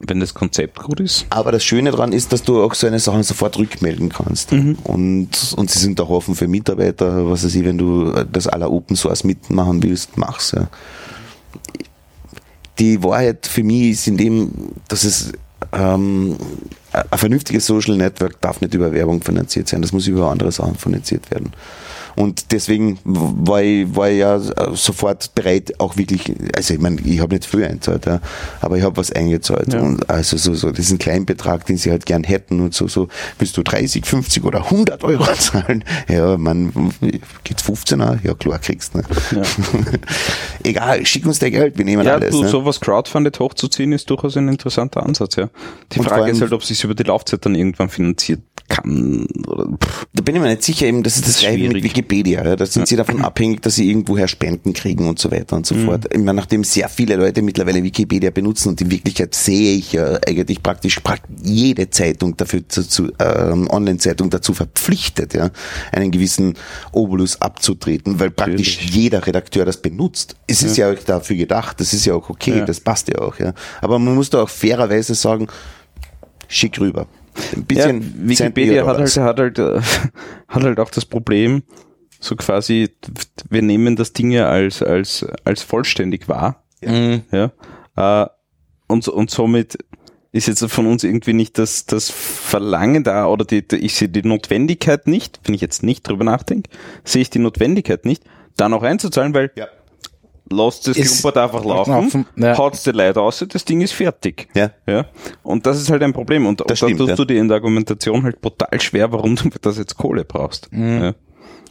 [0.00, 1.26] Wenn das Konzept gut ist.
[1.30, 4.52] aber das Schöne daran ist, dass du auch so eine Sachen sofort rückmelden kannst.
[4.52, 4.76] Mhm.
[4.84, 8.70] Und, und sie sind auch offen für Mitarbeiter, was weiß ich, wenn du das aller
[8.70, 10.52] Open Source mitmachen willst, mach's.
[10.52, 10.68] Ja.
[12.78, 14.52] Die Wahrheit für mich ist in dem,
[14.88, 15.32] dass es
[15.72, 16.36] ähm,
[16.92, 20.76] ein vernünftiges Social Network darf nicht über Werbung finanziert sein, das muss über andere Sachen
[20.76, 21.52] finanziert werden.
[22.16, 24.40] Und deswegen war ich, war ich ja
[24.74, 28.20] sofort bereit, auch wirklich, also ich meine, ich habe nicht früher eingezahlt, ja,
[28.62, 29.72] aber ich habe was eingezahlt.
[29.72, 29.80] Ja.
[29.80, 32.88] Und also so, so, das ist ein Kleinbetrag, den sie halt gern hätten und so,
[32.88, 35.84] so, willst du 30, 50 oder 100 Euro zahlen?
[36.08, 36.72] Ja, man,
[37.44, 38.18] geht's 15er?
[38.24, 39.02] Ja, klar, kriegst, ne?
[39.32, 39.42] Ja.
[40.64, 42.30] Egal, schick uns der Geld, wir nehmen Ja, alles.
[42.30, 42.48] du, ne?
[42.48, 45.50] sowas crowdfunded hochzuziehen ist durchaus ein interessanter Ansatz, ja.
[45.92, 49.26] Die Und Frage ist halt, ob sich über die Laufzeit dann irgendwann finanziert kann.
[49.46, 49.66] Oder.
[50.12, 51.82] Da bin ich mir nicht sicher, eben, das ist das, ist gleiche mit.
[52.06, 52.44] Wikipedia.
[52.44, 52.56] Ja.
[52.56, 55.74] Da sind sie davon abhängig, dass sie irgendwoher Spenden kriegen und so weiter und so
[55.74, 56.06] fort.
[56.12, 60.18] Ich meine, nachdem sehr viele Leute mittlerweile Wikipedia benutzen und in Wirklichkeit sehe ich ja
[60.26, 65.50] eigentlich praktisch prak- jede Zeitung dafür zu, zu ähm, Online-Zeitung dazu verpflichtet, ja,
[65.92, 66.54] einen gewissen
[66.92, 68.94] Obolus abzutreten, weil praktisch Natürlich.
[68.96, 70.36] jeder Redakteur das benutzt.
[70.46, 72.64] Es ist ja, auch dafür gedacht, das ist ja auch okay, Ja.
[72.64, 73.52] das passt ja auch, ja.
[73.80, 75.48] Aber man muss da auch fairerweise sagen,
[76.48, 77.06] schick rüber.
[77.54, 79.80] Ein bisschen ja, Wikipedia hat halt, hat, halt, äh,
[80.48, 81.62] hat halt auch das Problem,
[82.20, 82.90] so quasi,
[83.48, 86.64] wir nehmen das Ding ja als, als, als vollständig wahr.
[86.82, 87.22] Mhm.
[87.30, 87.52] Ja.
[87.96, 88.28] Äh,
[88.88, 89.78] und, und somit
[90.32, 94.08] ist jetzt von uns irgendwie nicht das, das Verlangen da oder die, die, ich sehe
[94.08, 96.70] die Notwendigkeit nicht, wenn ich jetzt nicht drüber nachdenke,
[97.04, 98.22] sehe ich die Notwendigkeit nicht,
[98.56, 99.66] da noch einzuzahlen, weil Ja.
[100.50, 102.56] lasst das Klumpert einfach laufen, laufen, ja.
[102.56, 104.48] haut's die Leute aus, das Ding ist fertig.
[104.54, 104.70] Ja.
[104.86, 105.06] Ja.
[105.42, 106.46] Und das ist halt ein Problem.
[106.46, 107.14] Und, und da tust ja.
[107.16, 110.70] du dir in der Argumentation halt brutal schwer, warum du für das jetzt Kohle brauchst.
[110.70, 111.02] Mhm.
[111.02, 111.14] Ja.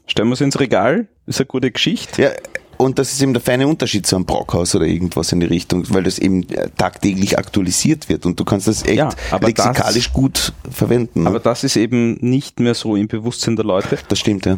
[0.07, 2.21] Stellen wir es ins Regal, ist eine gute Geschichte.
[2.21, 2.29] Ja,
[2.77, 5.85] und das ist eben der feine Unterschied zu einem Brockhaus oder irgendwas in die Richtung,
[5.93, 10.11] weil das eben äh, tagtäglich aktualisiert wird und du kannst das echt Ja, aber lexikalisch
[10.11, 11.23] gut verwenden.
[11.23, 11.29] ne?
[11.29, 13.97] Aber das ist eben nicht mehr so im Bewusstsein der Leute.
[14.09, 14.57] das stimmt, ja.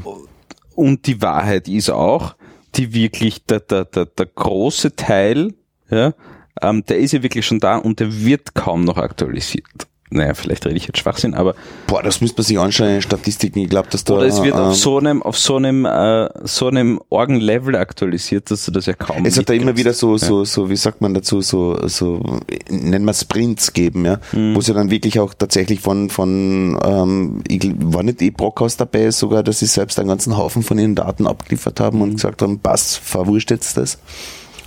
[0.75, 2.35] Und die Wahrheit ist auch,
[2.75, 5.53] die wirklich, der, der, der, der große Teil,
[5.89, 6.13] ja,
[6.61, 9.87] ähm, der ist ja wirklich schon da und der wird kaum noch aktualisiert.
[10.09, 11.53] Naja, vielleicht rede ich jetzt Schwachsinn, aber
[11.87, 13.59] Boah, das müsste man sich anschauen in den Statistiken.
[13.59, 14.13] Ich glaube, dass da.
[14.13, 18.49] oder es wird ähm, auf so einem, auf so einem, äh, so einem Organ-Level aktualisiert,
[18.49, 21.01] dass du das ja kaum es hat da immer wieder so, so, so, wie sagt
[21.01, 22.21] man dazu, so, so,
[22.69, 24.55] nennen wir Sprints geben, ja, Mhm.
[24.55, 29.11] wo sie dann wirklich auch tatsächlich von, von, ähm, ich war nicht eh Brockhaus dabei,
[29.11, 32.59] sogar, dass sie selbst einen ganzen Haufen von ihren Daten abgeliefert haben und gesagt haben,
[32.59, 33.97] passt, verwurscht jetzt das.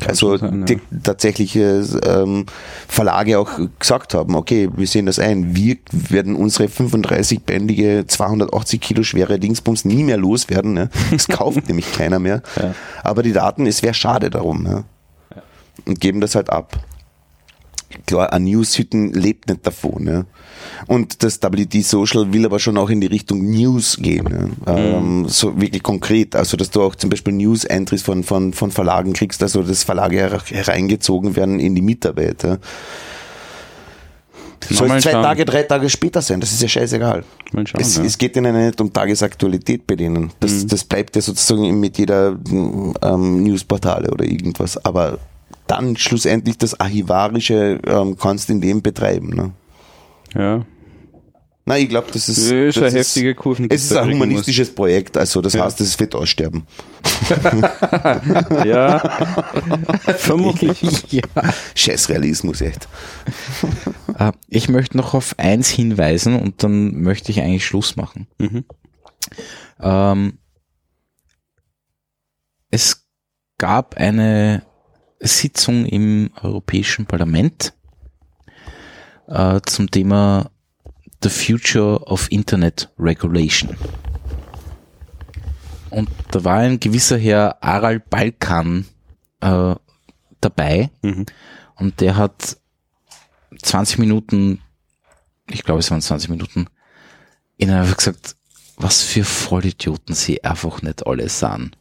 [0.08, 2.46] Also schon sein, die tatsächliche ähm,
[2.88, 9.02] Verlage auch gesagt haben, okay, wir sehen das ein, wir werden unsere 35-bändige, 280 Kilo
[9.02, 10.74] schwere Dingsbums nie mehr loswerden.
[10.74, 10.90] Ne?
[11.10, 12.42] Das kauft nämlich keiner mehr.
[12.56, 12.74] Ja.
[13.02, 14.66] Aber die Daten, es wäre schade darum.
[14.66, 14.84] Ja?
[15.86, 16.78] Und geben das halt ab.
[18.06, 20.06] Klar, ein Newshütten lebt nicht davon.
[20.06, 20.24] Ja?
[20.86, 24.52] Und das WD Social will aber schon auch in die Richtung News gehen.
[24.66, 24.76] Ja?
[24.76, 26.34] Ähm, so wirklich konkret.
[26.36, 30.16] Also, dass du auch zum Beispiel News-Entries von, von, von Verlagen kriegst, also dass Verlage
[30.16, 32.42] her- hereingezogen werden in die Mitarbeit.
[32.42, 32.58] Ja?
[34.68, 35.22] Soll es zwei schauen.
[35.22, 37.24] Tage, drei Tage später sein, das ist ja scheißegal.
[37.52, 38.04] Schauen, es, ja.
[38.04, 40.30] es geht ihnen nicht um Tagesaktualität bei denen.
[40.38, 40.68] Das, Mhm.
[40.68, 44.76] das bleibt ja sozusagen mit jeder ähm, Newsportale oder irgendwas.
[44.84, 45.18] Aber
[45.66, 49.30] dann schlussendlich das Archivarische ähm, kannst du in dem betreiben.
[49.30, 49.50] Ne?
[50.34, 50.64] Ja.
[51.66, 54.10] Na, ich glaube, das ist, Das ist das eine heftige Kurve, die Es ist ein
[54.10, 55.64] humanistisches Projekt, also das Ja.
[55.64, 56.66] heißt, es wird aussterben.
[58.64, 58.98] Ja.
[60.16, 60.80] Vermutlich.
[61.12, 61.22] ja.
[61.74, 62.88] Scheiß Realismus, echt.
[64.18, 68.26] Äh, Ich möchte noch auf eins hinweisen und dann möchte ich eigentlich Schluss machen.
[68.38, 68.64] Mhm.
[69.80, 70.38] Ähm,
[72.70, 73.06] es
[73.58, 74.62] gab eine
[75.20, 77.74] Sitzung im Europäischen Parlament
[79.30, 80.50] äh, zum Thema
[81.22, 83.76] The Future of Internet Regulation.
[85.90, 88.86] Und da war ein gewisser Herr Aral Balkan
[89.40, 89.74] äh,
[90.40, 91.26] dabei Mhm.
[91.76, 92.56] und der hat
[93.62, 94.60] 20 Minuten,
[95.50, 96.66] ich glaube es waren 20 Minuten,
[97.58, 98.36] ihnen einfach gesagt,
[98.76, 101.76] was für Vollidioten sie einfach nicht alle sind.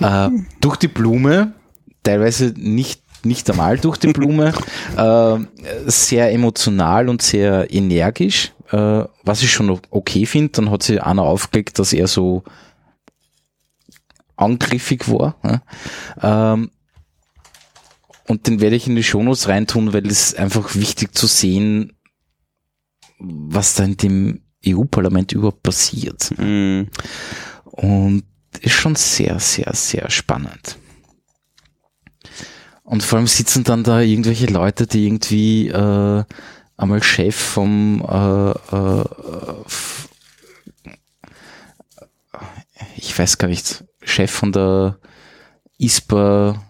[0.00, 0.28] äh,
[0.60, 1.54] durch die Blume,
[2.02, 4.52] teilweise nicht, nicht einmal durch die Blume,
[4.96, 5.38] äh,
[5.86, 10.52] sehr emotional und sehr energisch, äh, was ich schon okay finde.
[10.52, 12.44] Dann hat sie einer aufgelegt, dass er so
[14.36, 15.36] angriffig war.
[15.42, 16.52] Ja.
[16.52, 16.70] Ähm,
[18.28, 21.92] und den werde ich in die Shownotes reintun, weil es einfach wichtig zu sehen,
[23.18, 26.32] was da in dem EU-Parlament überhaupt passiert.
[26.36, 26.88] Mhm.
[27.62, 28.24] Und
[28.60, 30.78] ist schon sehr, sehr, sehr spannend.
[32.86, 36.24] Und vor allem sitzen dann da irgendwelche Leute, die irgendwie äh,
[36.76, 39.04] einmal Chef vom äh, äh,
[42.96, 44.98] ich weiß gar nicht, Chef von der
[45.78, 46.62] ISPA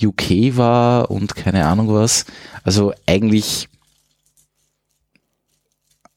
[0.00, 2.24] UK war und keine Ahnung was.
[2.62, 3.68] Also eigentlich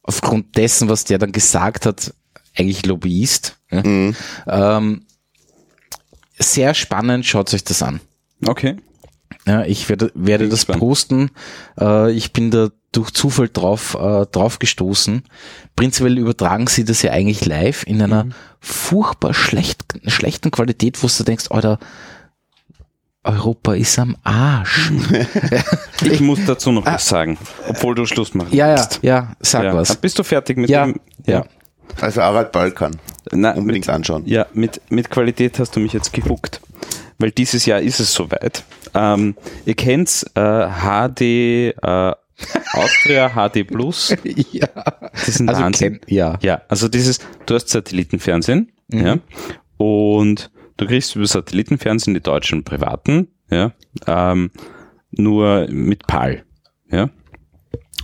[0.04, 2.14] aufgrund dessen, was der dann gesagt hat,
[2.56, 3.58] eigentlich Lobbyist.
[3.70, 4.16] Mhm.
[4.48, 5.06] Ähm,
[6.38, 8.00] sehr spannend, schaut euch das an.
[8.46, 8.78] Okay.
[9.48, 10.80] Ja, ich werde, werde das gespannt.
[10.80, 11.32] posten.
[11.80, 15.24] Äh, ich bin da durch Zufall drauf, äh, drauf gestoßen.
[15.76, 18.34] Prinzipiell übertragen sie das ja eigentlich live in einer Mhm.
[18.60, 21.80] furchtbar schlecht, schlechten Qualität, wo du denkst, Alter,
[23.24, 24.92] Europa ist am Arsch.
[26.04, 27.38] Ich muss dazu noch was sagen,
[27.68, 29.00] obwohl du Schluss machen ja, ja, willst.
[29.04, 29.76] ja, sag Ja.
[29.76, 29.96] was.
[29.96, 31.00] Bist du fertig mit Ja, dem?
[31.28, 31.46] ja.
[32.00, 32.98] Also Harald Balkan.
[33.32, 34.24] Na, Unbedingt mit, anschauen.
[34.26, 36.60] Ja, mit, mit Qualität hast du mich jetzt gehuckt.
[37.22, 38.64] Weil dieses Jahr ist es soweit.
[38.94, 39.36] Ähm,
[39.66, 42.14] ihr kennt's, äh, HD äh,
[42.74, 44.14] Austria, HD Plus.
[44.52, 44.68] ja.
[45.14, 46.00] Das ist ein Also Wahnsinn.
[46.00, 46.38] kenn- ja.
[46.42, 49.18] Ja, also dieses, du hast Satellitenfernsehen, ja,
[49.78, 53.72] und du kriegst über Satellitenfernsehen die deutschen privaten, ja,
[54.08, 54.52] ähm,
[55.12, 56.44] nur mit PAL,
[56.92, 57.10] ja.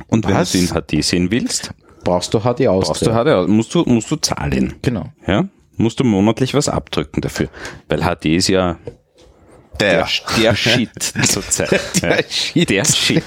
[0.07, 0.51] Und wenn Was?
[0.51, 1.73] du sie in HD sehen willst,
[2.03, 2.85] Brauchst du HD aus.
[2.87, 4.75] brauchst du HD, musst du, musst du zahlen.
[4.83, 5.11] Genau.
[5.25, 7.49] Ja, musst du monatlich was abdrücken dafür.
[7.89, 8.77] Weil HD ist ja
[9.79, 10.89] der, der Shit
[11.23, 12.01] zurzeit.
[12.01, 12.23] der, ja.
[12.29, 12.69] Shit.
[12.69, 13.23] der Shit.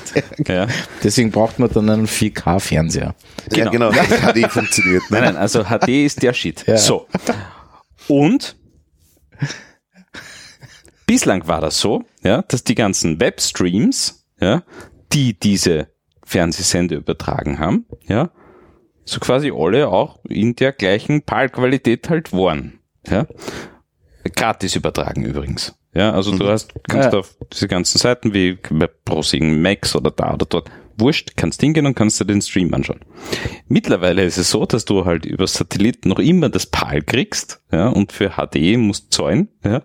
[0.46, 0.66] Ja.
[1.02, 3.14] Deswegen braucht man dann einen 4K-Fernseher.
[3.52, 3.90] Ja, genau.
[3.92, 5.02] Das hat eh funktioniert.
[5.10, 5.26] Nein, Ne?
[5.32, 6.66] nein, also HD ist der Shit.
[6.66, 6.76] Ja.
[6.76, 7.06] So.
[8.08, 8.56] Und
[11.06, 14.62] bislang war das so, ja, dass die ganzen Webstreams, ja,
[15.12, 15.88] die diese
[16.24, 18.30] Fernsehsender übertragen haben, ja,
[19.04, 22.78] so quasi alle auch in der gleichen PAL-Qualität halt waren.
[23.08, 23.26] Ja.
[24.36, 25.74] Gratis übertragen übrigens.
[25.92, 27.18] Ja, also du hast, kannst Ja.
[27.18, 31.86] auf diese ganzen Seiten wie bei ProSieben Max oder da oder dort, wurscht, kannst hingehen
[31.86, 33.00] und kannst dir den Stream anschauen.
[33.68, 37.88] Mittlerweile ist es so, dass du halt über Satelliten noch immer das PAL kriegst, ja,
[37.88, 39.82] und für HD musst zahlen, ja.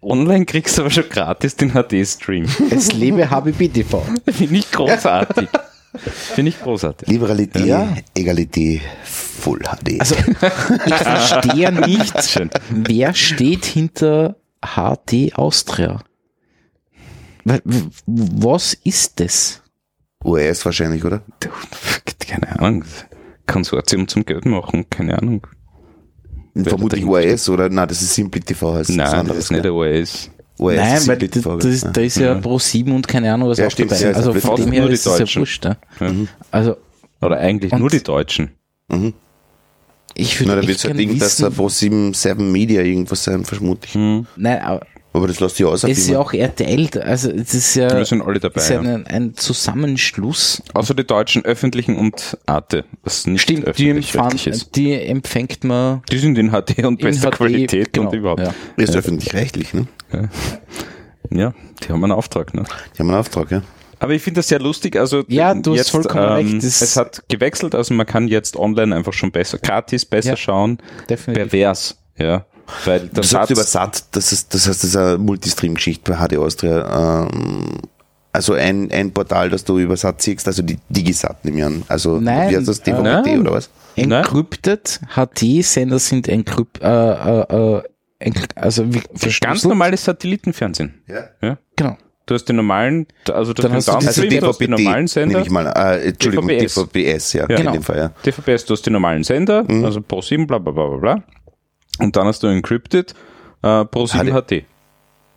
[0.00, 2.46] Online kriegst du aber schon gratis den HD-Stream.
[2.70, 4.04] Es lebe HBB-TV.
[4.30, 5.48] Finde ich großartig.
[5.96, 7.08] Finde ich großartig.
[7.08, 7.64] Liberalität,
[8.14, 10.00] Egalität, Full HD.
[10.00, 10.14] Also
[10.86, 12.50] ich verstehe nicht, Schön.
[12.70, 16.00] wer steht hinter HD Austria?
[18.06, 19.62] Was ist das?
[20.24, 21.22] US wahrscheinlich, oder?
[22.18, 22.84] Keine Ahnung.
[23.46, 25.46] Konsortium zum Geld machen, keine Ahnung.
[26.56, 27.68] Vermutlich US, oder?
[27.68, 28.74] Nein, das ist Simply TV.
[28.74, 30.30] heißt Nein, das anderes, ist nicht OS.
[30.58, 33.08] US Nein, ist weil Simply da, TV, da, ist, da ist ja Pro 7 und
[33.08, 34.14] keine Ahnung was Ja, auch stimmt, dabei.
[34.14, 35.40] also von dem her nur die ist es ja Deutschen.
[35.40, 35.64] wurscht.
[35.64, 35.76] Ja.
[36.00, 36.12] Ja.
[36.52, 36.76] Also
[37.20, 38.52] Oder eigentlich nur die Deutschen.
[40.14, 42.52] Ich Na, würde da wird es halt gern irgend, dass er wissen, Pro 7, 7
[42.52, 43.94] Media irgendwas sein, vermutlich.
[43.94, 44.26] Hm.
[44.36, 45.84] nein, aber Aber das lässt sich aus.
[45.84, 48.60] es ist ja auch RTL, also es ist ja, Wir sind alle dabei.
[48.60, 48.94] ist ja Ja.
[48.94, 50.62] ein, ein Zusammenschluss.
[50.74, 54.74] Außer die deutschen öffentlichen und Arte, was nicht Stimmt, die, öffentlich empfang, ist.
[54.74, 58.40] die empfängt man Die sind in HD und in bester HD, Qualität genau, und überhaupt.
[58.42, 58.54] Ja.
[58.76, 59.86] Ist öffentlich-rechtlich, ne?
[61.30, 62.52] Ja, die haben einen Auftrag.
[62.54, 62.64] Ne?
[62.94, 63.62] Die haben einen Auftrag, ja.
[64.04, 64.96] Aber ich finde das sehr lustig.
[64.96, 68.28] Also Ja, du hast jetzt, vollkommen ähm, recht, das- Es hat gewechselt, also man kann
[68.28, 70.78] jetzt online einfach schon besser, gratis besser Ja, schauen.
[71.08, 71.50] definitiv.
[71.50, 72.44] Pervers, ja.
[72.84, 76.10] Weil Du das sagst hat über SAT, das, ist, das heißt, das ist eine Multistream-Geschichte
[76.12, 77.24] bei HD Austria.
[77.26, 77.78] Ähm,
[78.32, 81.82] also ein, ein Portal, das du über SAT siehst, also die Digisat nehme ich an.
[81.88, 83.40] Also Nein, wie heißt das, äh, DVB-T nein.
[83.40, 83.68] oder was?
[83.96, 87.82] Encrypted HD-Sender sind encrypt, äh, äh, äh,
[88.56, 89.02] also wie,
[89.40, 91.02] ganz normales Satellitenfernsehen.
[91.06, 91.24] Ja.
[91.42, 91.58] Ja.
[91.76, 91.96] Genau.
[92.26, 94.82] Du hast den normalen, also du Dann hast hast du Downstream, du hast den DVB-T,
[94.84, 95.34] normalen Sender.
[95.34, 95.66] nehme ich mal.
[95.66, 96.74] Äh, Entschuldigung, DVB-S.
[96.74, 97.48] DVB-S, ja, Ja.
[97.50, 97.72] in Genau.
[97.72, 98.08] dem Fall, ja.
[98.24, 99.84] DVB-S, du hast den normalen Sender, Mhm.
[99.84, 101.22] also Pro 7, bla bla bla bla bla.
[101.98, 103.14] Und dann hast du Encrypted
[103.62, 104.64] äh, Pro 7 HD.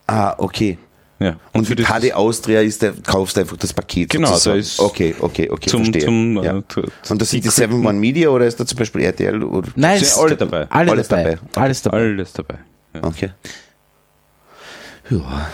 [0.07, 0.77] Ah, okay.
[1.19, 1.35] Ja.
[1.51, 4.55] Und für mit das HD Austria ist der, kaufst du einfach das Paket Genau, sozusagen.
[4.55, 6.05] da ist okay, okay, okay, zum, verstehe.
[6.05, 6.57] zum ja.
[6.57, 6.63] äh,
[7.09, 9.43] Und das sind die Secret- 7 One Media oder ist da zum Beispiel RTL?
[9.43, 9.67] Oder?
[9.75, 10.67] Nein, Sind alle dabei.
[10.69, 11.23] Alle Alles dabei.
[11.35, 11.61] dabei.
[11.61, 11.97] Alles dabei.
[11.97, 12.59] alles dabei.
[12.93, 13.03] Ja.
[13.03, 13.29] Okay.
[15.09, 15.47] Ja.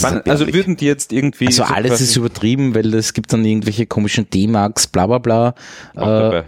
[0.00, 1.46] Wann, also würden die jetzt irgendwie.
[1.46, 5.54] Also so alles ist übertrieben, weil es gibt dann irgendwelche komischen D-Marks, bla bla bla.
[5.96, 6.44] auch Äh, dabei.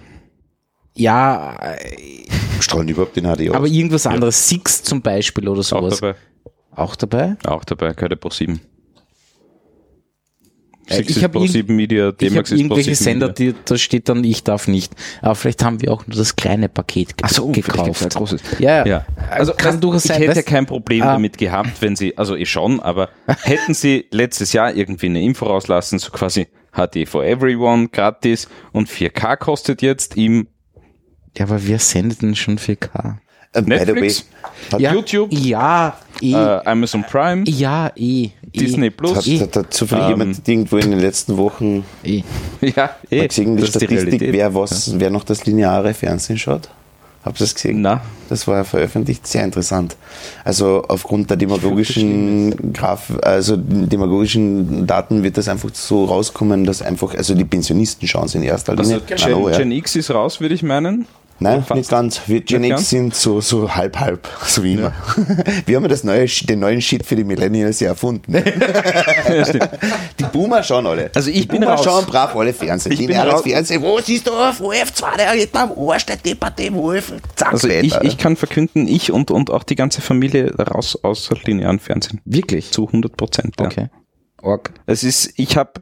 [0.97, 2.27] ja, äh,
[2.61, 3.71] strahlen die überhaupt den HD aber aus?
[3.71, 6.01] irgendwas anderes, Six zum Beispiel oder Auch sowas.
[6.01, 6.15] dabei.
[6.75, 7.37] Auch dabei?
[7.45, 8.61] Auch dabei, gehört ja Pro 7.
[10.91, 12.95] Äh, Six ich ist hab Pro irgend- 7 Media, Ich D-Max habe ist Pro irgendwelche
[12.95, 14.93] 7 Sender, die, da steht dann, ich darf nicht.
[15.23, 18.03] Aber vielleicht haben wir auch nur das kleine Paket ge Ach so, gekauft.
[18.03, 18.41] ein großes.
[18.59, 20.23] Ja, Ja, also kann weißt, durchaus ich sein.
[20.23, 21.13] hätte weißt- kein Problem Ah.
[21.13, 23.09] damit gehabt, wenn sie, also ich schon, aber
[23.43, 28.89] hätten sie letztes Jahr irgendwie eine Info rauslassen, so quasi HD for everyone, gratis und
[28.89, 30.49] 4K kostet jetzt im
[31.37, 33.19] Ja, aber wir sendeten schon 4K.
[33.53, 34.27] Äh, Netflix?
[34.79, 35.33] Ja, YouTube?
[35.33, 36.33] Ja, eh.
[36.33, 38.31] äh, Amazon Prime, ja, eh.
[38.55, 39.17] Disney Plus.
[39.17, 39.41] hat, Eh.
[39.41, 43.63] hat, hat zufällig Ähm, jemand irgendwo in den letzten Wochen ja, eh, mal gesehen, die
[43.63, 43.91] das die Statistik,
[44.21, 44.33] Realität.
[44.33, 46.69] wer was, wer noch das lineare Fernsehen schaut?
[47.23, 47.83] Habt ihr das gesehen?
[47.83, 48.01] Na.
[48.31, 49.95] Das war ja veröffentlicht, sehr interessant.
[50.43, 57.15] Also aufgrund der demagogischen Graf, also demagogischen Daten wird das einfach so rauskommen, dass einfach,
[57.15, 59.07] also die Pensionisten schauen es in erster Also Linie.
[59.07, 59.59] Gen, Hallo, ja.
[59.59, 61.07] Gen X ist raus, würde ich meinen.
[61.41, 61.75] Nein, Fast.
[61.77, 62.21] nicht ganz.
[62.27, 64.93] Wir Gen X sind so, so halb, halb, so wie immer.
[65.67, 68.33] Wir haben ja das neue, den neuen Shit für die Millennials ja erfunden.
[70.19, 71.11] die Boomer schauen alle.
[71.15, 71.85] Also ich die bin Boomer raus.
[71.85, 72.93] schauen brav alle Fernsehen.
[72.93, 73.43] Ich Die bin Lineares raus.
[73.43, 77.13] Fernsehen, wo siehst du auf OF2, der geht am Arsch, der depperte Wolf.
[77.37, 81.31] Zack, Also ich, ich kann verkünden, ich und, und auch die ganze Familie raus aus
[81.45, 82.21] linearen Fernsehen.
[82.25, 82.71] Wirklich?
[82.71, 83.55] Zu 100 Prozent.
[83.59, 83.67] Ja.
[83.67, 83.89] Okay.
[84.43, 84.73] Org.
[84.87, 85.73] Es ist, ich habe,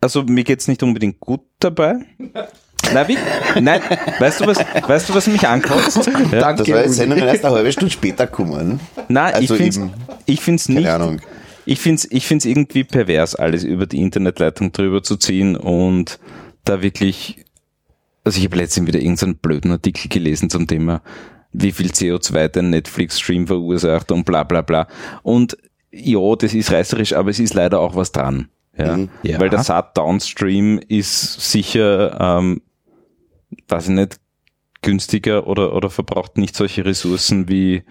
[0.00, 1.94] also mir geht's nicht unbedingt gut dabei.
[2.92, 3.16] Na, wie?
[3.60, 3.80] Nein,
[4.18, 6.06] weißt du was, weißt du was mich ankotzt?
[6.32, 6.52] Ja.
[6.52, 8.80] das war jetzt Sendung erst eine halbe Stunde später gekommen.
[9.08, 9.92] Nein, Also ich find's, eben,
[10.26, 10.88] ich find's keine nicht.
[10.88, 11.20] Ahnung.
[11.66, 16.18] Ich find's, ich find's irgendwie pervers, alles über die Internetleitung drüber zu ziehen und
[16.64, 17.44] da wirklich,
[18.24, 21.00] also ich habe letztens wieder irgendeinen blöden Artikel gelesen zum Thema,
[21.52, 24.86] wie viel CO2 der Netflix-Stream verursacht und bla bla bla.
[25.22, 25.56] Und
[25.90, 28.48] ja, das ist reißerisch, aber es ist leider auch was dran.
[28.76, 29.08] Ja, Mhm.
[29.22, 29.38] Ja.
[29.40, 32.60] weil der SAT-Downstream ist sicher, ähm,
[33.68, 34.20] weiß ich nicht,
[34.82, 37.82] günstiger oder, oder verbraucht nicht solche Ressourcen wie,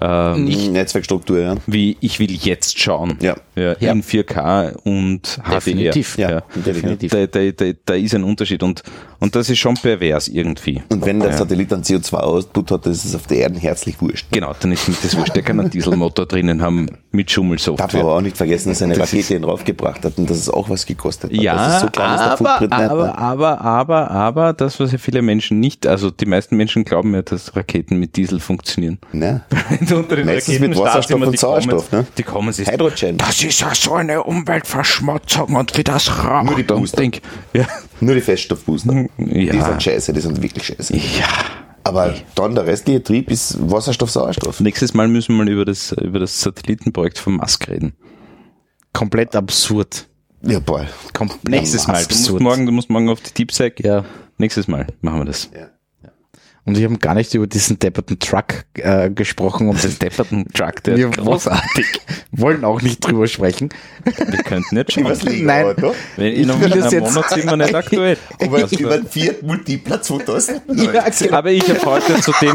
[0.00, 1.56] ähm, Netzwerkstruktur, ja.
[1.66, 3.18] wie ich will jetzt schauen.
[3.20, 3.36] Ja.
[3.54, 3.92] Ja, Ja.
[3.92, 6.14] In 4K und Definitiv.
[6.14, 6.30] HDR.
[6.30, 7.12] Ja, definitiv.
[7.12, 8.82] Da, da, da, da ist ein Unterschied und,
[9.22, 10.82] und das ist schon pervers irgendwie.
[10.88, 11.32] Und wenn der.
[11.32, 14.26] Satellit dann CO2-Output hat, dann ist es auf der Erde herzlich wurscht.
[14.32, 15.36] Genau, dann ist mir das wurscht.
[15.36, 18.00] Der kann einen Dieselmotor drinnen haben mit Darf Schummelsoftware.
[18.00, 20.68] aber auch nicht vergessen, dass eine Das Rakete ihn draufgebracht hat und dass es auch
[20.68, 21.40] was gekostet hat.
[21.40, 23.18] Ja, das ist so ist aber, nicht, aber, ne?
[23.18, 27.22] aber, aber, aber, das, was ja viele Menschen nicht, also die meisten Menschen glauben ja,
[27.22, 28.98] dass Raketen mit Diesel funktionieren.
[29.12, 29.42] Ne?
[29.94, 32.08] Unter den Meistens mit Wasserstoff und die Sauerstoff, kommen, ne?
[32.18, 32.68] Die kommen sich.
[32.68, 33.18] Hydrogen.
[33.18, 36.46] Das ist ja so eine Umweltverschmutzung und wie das raucht.
[36.46, 37.04] Nur die Booster.
[37.52, 37.66] ja,
[38.00, 39.06] Nur die Feststoffbooster.
[39.18, 40.96] Die ja, sind scheiße, die sind wirklich scheiße.
[40.96, 41.28] ja.
[41.84, 44.60] Aber dann der restliche Trieb ist Wasserstoff, Sauerstoff.
[44.60, 47.94] Nächstes Mal müssen wir mal über das, über das Satellitenprojekt von Musk reden.
[48.92, 50.08] Komplett absurd.
[50.42, 50.86] Ja, boah.
[51.12, 52.04] Kom Nächstes Mal.
[52.04, 52.42] Du musst absurd.
[52.42, 53.84] morgen, du musst morgen auf die Deepsec.
[53.84, 54.04] Ja.
[54.38, 55.50] Nächstes Mal machen wir das.
[56.64, 60.82] Und wir haben gar nicht über diesen depperten Truck äh, gesprochen und Den depperten Truck,
[60.84, 61.86] der Wir ist großartig.
[62.30, 63.70] wollen auch nicht drüber sprechen.
[64.04, 65.02] Wir könnten jetzt schon.
[65.44, 65.66] Nein.
[65.66, 65.94] Auto?
[66.16, 68.16] Wenn in einem, will in das einem Monat sind wir nicht aktuell.
[68.38, 70.62] Also, über einen Fiat Multipla 2000.
[70.74, 71.36] Ja, genau.
[71.36, 72.54] aber ich habe heute zu dem.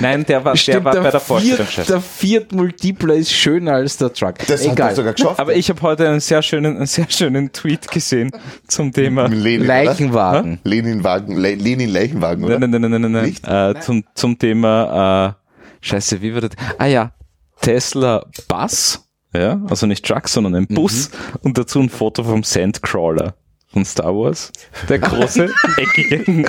[0.00, 1.86] Nein, der war, der Stimmt, war bei der Fiat, Vorstellungschef.
[1.86, 4.34] der Fiat Multipler ist schöner als der Truck.
[4.46, 4.90] Das hat Egal.
[4.90, 5.40] er sogar geschafft.
[5.40, 8.30] Aber ich habe heute einen sehr schönen, einen sehr schönen Tweet gesehen
[8.66, 9.26] zum Thema.
[9.28, 10.60] Lenin, Leichenwagen.
[10.64, 12.58] Lenin-Wagen, Le Lenin Leichenwagen, oder?
[12.58, 13.24] Nein, nein, nein, nein, nein, nein.
[13.24, 13.46] Nicht?
[13.46, 16.50] Äh, zum, zum Thema, äh, scheiße, wie war das?
[16.78, 17.12] Ah ja,
[17.60, 19.04] Tesla Bus,
[19.34, 21.10] ja, also nicht Truck, sondern ein Bus
[21.42, 23.34] und dazu ein Foto vom Sandcrawler
[23.78, 24.50] von Star Wars.
[24.88, 26.44] Der große, eckige.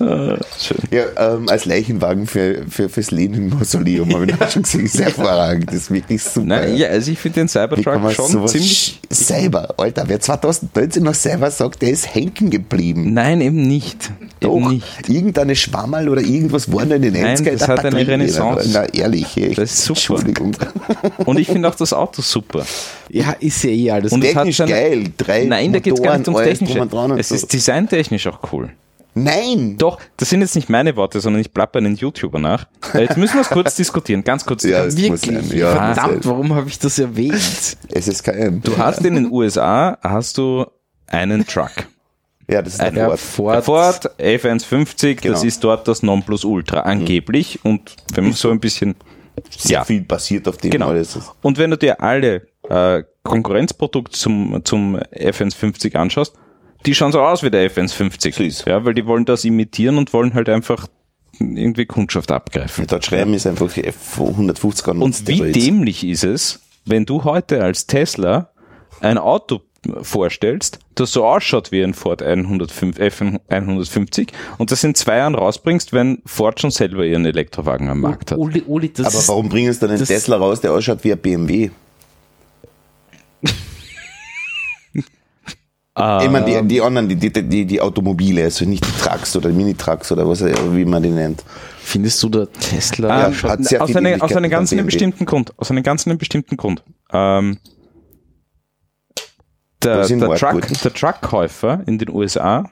[0.00, 0.76] Ah, schön.
[0.90, 4.88] Ja, ähm, als Leichenwagen für, für, fürs Lenin-Mausoleum habe ich auch schon gesehen.
[4.88, 5.68] Sehr hervorragend.
[5.68, 6.46] Das ist wirklich super.
[6.46, 9.00] Nein, ja, also ich finde den Cybertruck schon ziemlich.
[9.08, 13.14] Selber, Alter, wer 2019 noch selber sagt, der ist hängen geblieben.
[13.14, 14.10] Nein, eben nicht.
[14.40, 15.08] Doch, Eben nicht.
[15.08, 18.04] irgendeine Schwammerl oder irgendwas war noch in den Nein, 90er das hat eine.
[18.06, 18.68] Renaissance.
[18.72, 19.58] Na, ehrlich, echt.
[19.58, 20.00] Das ist super.
[20.00, 20.56] Entschuldigung.
[21.24, 22.66] Und ich finde auch das Auto super.
[23.08, 24.12] Ja, ist ja eh alles.
[24.12, 24.72] Und es hat Technisch seine-
[25.04, 25.14] geil.
[25.16, 27.20] Drei Nein, da geht's gar nicht ums Motoren, Technische.
[27.20, 27.34] Es so.
[27.36, 28.70] ist designtechnisch auch cool.
[29.16, 29.76] Nein!
[29.78, 32.66] Doch, das sind jetzt nicht meine Worte, sondern ich plapper einen YouTuber nach.
[32.94, 34.64] Äh, Jetzt müssen wir es kurz diskutieren, ganz kurz.
[34.64, 35.20] Ja, es Wirklich?
[35.20, 35.56] sein.
[35.56, 37.76] Ja, Verdammt, warum habe ich das erwähnt?
[37.94, 38.60] SSKM.
[38.62, 40.66] Du hast in den USA hast du
[41.06, 41.70] einen Truck.
[42.50, 43.20] ja, das ist Ein Ford.
[43.20, 43.64] Ford.
[43.64, 45.42] Ford F150, das Genau.
[45.42, 47.64] ist dort das Nonplusultra, angeblich.
[47.64, 48.96] Und wenn man so ein bisschen,
[49.56, 50.88] Sehr ja, viel basiert auf dem genau.
[50.88, 51.16] alles.
[51.40, 56.34] Und wenn du dir alle äh, Konkurrenzprodukte zum, zum F150 anschaust,
[56.86, 58.34] die schauen so aus wie der F150.
[58.34, 58.64] Süß.
[58.66, 60.86] Ja, weil die wollen das imitieren und wollen halt einfach
[61.40, 62.86] irgendwie Kundschaft abgreifen.
[62.86, 67.62] Dort schreiben ist einfach F 150 an Und wie dämlich ist es, wenn du heute
[67.62, 68.50] als Tesla
[69.00, 69.62] ein Auto
[70.02, 74.28] vorstellst, das so ausschaut wie ein Ford 105, F150
[74.58, 78.38] und das in zwei Jahren rausbringst, wenn Ford schon selber ihren Elektrowagen am Markt hat.
[78.38, 81.18] Uli, Uli, das Aber warum bringen sie dann einen Tesla raus, der ausschaut wie ein
[81.18, 81.70] BMW?
[85.96, 89.50] Ich meine, die, die anderen, die, die, die, die Automobile, also nicht die Trucks oder
[89.50, 91.44] Mini-Trucks oder was, wie man die nennt.
[91.78, 93.08] Findest du der Tesla?
[93.08, 95.52] Ja, Ähm, hat sehr aus, viel eine, aus einem ganz bestimmten Grund.
[95.56, 96.82] Aus einem ganz bestimmten Grund.
[97.12, 97.58] Ähm,
[99.84, 100.34] der, der.
[100.34, 102.68] Truck, der Truckkäufer in den USA,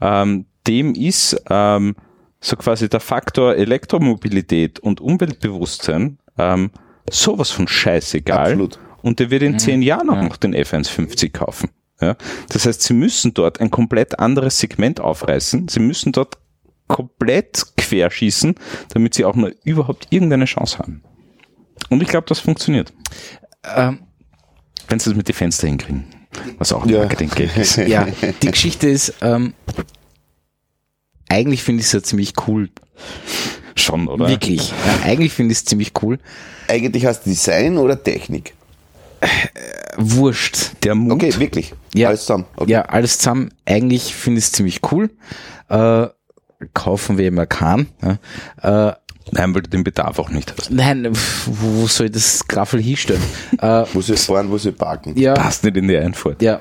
[0.00, 1.94] ähm, dem ist ähm,
[2.40, 6.70] so quasi der Faktor Elektromobilität und Umweltbewusstsein ähm,
[7.10, 8.52] sowas von scheißegal.
[8.52, 8.78] Absolut.
[9.06, 11.70] Und der wird in zehn Jahren auch noch den F150 kaufen.
[12.00, 12.16] Ja?
[12.48, 15.68] Das heißt, sie müssen dort ein komplett anderes Segment aufreißen.
[15.68, 16.38] Sie müssen dort
[16.88, 18.56] komplett querschießen,
[18.88, 21.04] damit sie auch nur überhaupt irgendeine Chance haben.
[21.88, 22.92] Und ich glaube, das funktioniert.
[23.76, 24.00] Ähm,
[24.88, 26.06] Wenn sie das mit den Fenster hinkriegen.
[26.58, 26.98] Was auch ein Ja.
[26.98, 27.76] Marketing-Gag ist.
[27.86, 28.08] ja,
[28.42, 29.54] die Geschichte ist, ähm,
[31.28, 32.70] eigentlich finde ich es ja ziemlich cool.
[33.76, 34.28] Schon, oder?
[34.28, 34.70] Wirklich.
[34.70, 36.18] Ja, eigentlich finde ich es ziemlich cool.
[36.66, 38.54] Eigentlich hast du Design oder Technik?
[39.96, 40.72] Wurscht.
[40.84, 41.12] Der Mut.
[41.12, 41.72] Okay, wirklich.
[41.94, 42.08] Ja.
[42.08, 42.44] Alles zusammen.
[42.56, 42.70] Okay.
[42.72, 43.50] Ja, alles zusammen.
[43.64, 45.10] Eigentlich finde ich es ziemlich cool.
[45.68, 46.08] Äh,
[46.74, 47.88] kaufen wir immer kann.
[48.62, 48.90] Ja.
[48.90, 48.94] Äh,
[49.32, 50.70] Nein, weil du den Bedarf auch nicht hast.
[50.70, 51.08] nein,
[51.46, 53.20] wo soll ich das Graffel hinstellen?
[53.60, 55.18] äh, Wo sie fahren, wo sie parken.
[55.18, 56.40] ja, Passt nicht in die Einfahrt.
[56.40, 56.60] ja.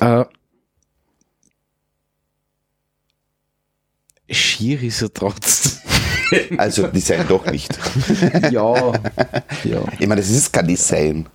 [0.00, 0.24] Äh,
[4.30, 5.78] schier ist er trotzdem.
[6.58, 7.76] Also Design doch nicht.
[8.50, 8.92] ja.
[9.64, 9.82] ja.
[9.98, 11.28] Ich meine, das ist kein Design.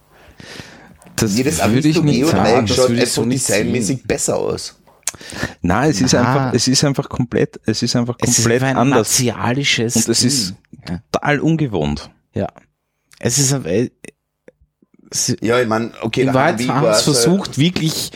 [1.17, 2.43] Das Jedes würde ich Avisto nicht Neo sagen.
[2.43, 4.79] Dreieck schaut so einfach nicht designmäßig besser aus.
[5.61, 6.19] Nein, es ist Na.
[6.19, 9.19] einfach, es ist einfach komplett, es ist einfach Es ist komplett einfach ein anders.
[9.23, 10.55] martialisches Und es ist
[10.87, 10.99] Ding.
[11.11, 12.09] total ungewohnt.
[12.33, 12.47] Ja.
[13.19, 13.89] Es ist ein- äh,
[15.09, 18.11] es- Ja, ich meine, okay, in Wahrheit haben so- versucht, wirklich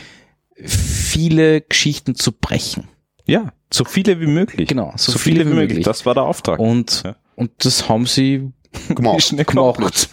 [0.64, 2.88] viele Geschichten zu brechen.
[3.26, 4.68] Ja, so viele wie möglich.
[4.68, 5.84] Genau, so, viele, wie möglich.
[5.84, 6.58] Das war der Auftrag.
[6.58, 7.16] Und, Ja.
[7.36, 8.50] und das haben sie
[8.88, 9.34] gemacht.
[9.46, 10.08] Gemacht.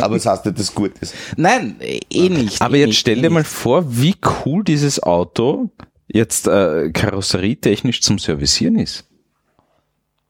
[0.00, 1.14] Aber es heißt nicht, dass es gut ist.
[1.36, 2.60] Nein, eh nicht.
[2.60, 3.50] Aber eh jetzt nicht, stell eh dir mal nicht.
[3.50, 4.14] vor, wie
[4.44, 5.70] cool dieses Auto
[6.08, 9.04] jetzt äh, karosserietechnisch zum Servicieren ist.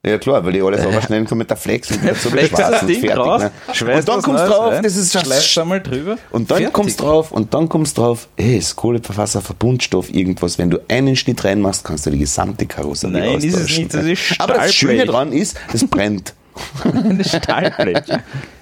[0.05, 2.51] Ja klar, weil die alles aber schnell kommen mit der Flex und wieder so Flex
[2.57, 3.51] das Ding raus, ne?
[3.69, 6.17] Und dann kommst du drauf, rein, das ist schleifst einmal drüber.
[6.31, 6.73] Und dann Fertig.
[6.73, 10.57] kommst drauf und dann kommst drauf, ey, ist Kohlenverwasserverbundstoff, irgendwas.
[10.57, 14.07] Wenn du einen Schnitt reinmachst, kannst du die gesamte Karosserie Nein, ist es nicht, das
[14.07, 14.75] ist Aber das Stahlblech.
[14.75, 16.33] Schöne dran ist, das brennt.
[16.85, 18.05] Ein Stahlblech.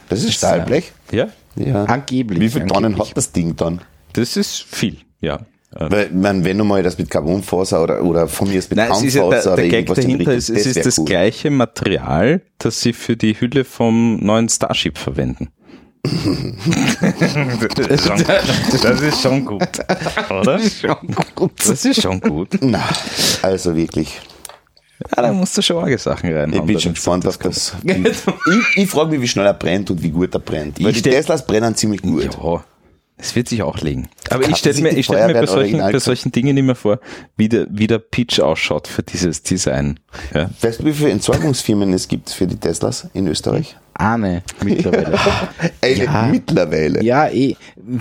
[0.08, 0.92] Das ist Stahlblech.
[1.10, 1.84] ja, Ja.
[1.84, 3.80] Angeblich, Wie viele Tonnen hat das Ding dann?
[4.14, 4.98] das ist viel.
[5.20, 5.36] Ja.
[5.76, 8.78] Äh, Weil, mein, wenn du mal das mit Carbonfaser oder, oder von mir ist mit
[8.78, 10.76] Nein, es ist ja, der, oder der Gag irgendwas in die dahinter Richtung, ist, es
[10.76, 11.04] ist das cool.
[11.04, 15.50] gleiche Material, das sie für die Hülle vom neuen Starship verwenden.
[16.02, 18.24] das, ist schon,
[18.82, 19.62] das ist schon gut,
[20.30, 20.42] oder?
[20.42, 20.96] Das ist schon
[21.34, 21.52] gut.
[21.66, 22.48] Das ist schon gut.
[22.60, 22.82] Na,
[23.42, 24.20] also wirklich.
[25.16, 26.52] Ja, da musst du schon arge Sachen rein.
[26.52, 27.76] Ich bin schon gespannt auf das.
[27.84, 30.82] ich ich frage mich, wie schnell er brennt und wie gut er brennt.
[30.82, 32.24] Weil Ich die Teslas brennen ziemlich gut.
[32.24, 32.64] Ja,
[33.18, 34.08] es wird sich auch legen.
[34.30, 37.00] Aber Kann ich stelle mir, ich stell mir bei, solchen, bei solchen Dingen immer vor,
[37.36, 39.98] wie der, wie der Pitch ausschaut für dieses Design.
[40.32, 40.50] Ja.
[40.60, 43.76] Weißt du, wie viele Entsorgungsfirmen es gibt für die Teslas in Österreich?
[43.98, 45.18] Ahne mittlerweile.
[45.82, 46.28] Eine Ja.
[46.30, 47.02] mittlerweile.
[47.02, 47.56] ja, eh.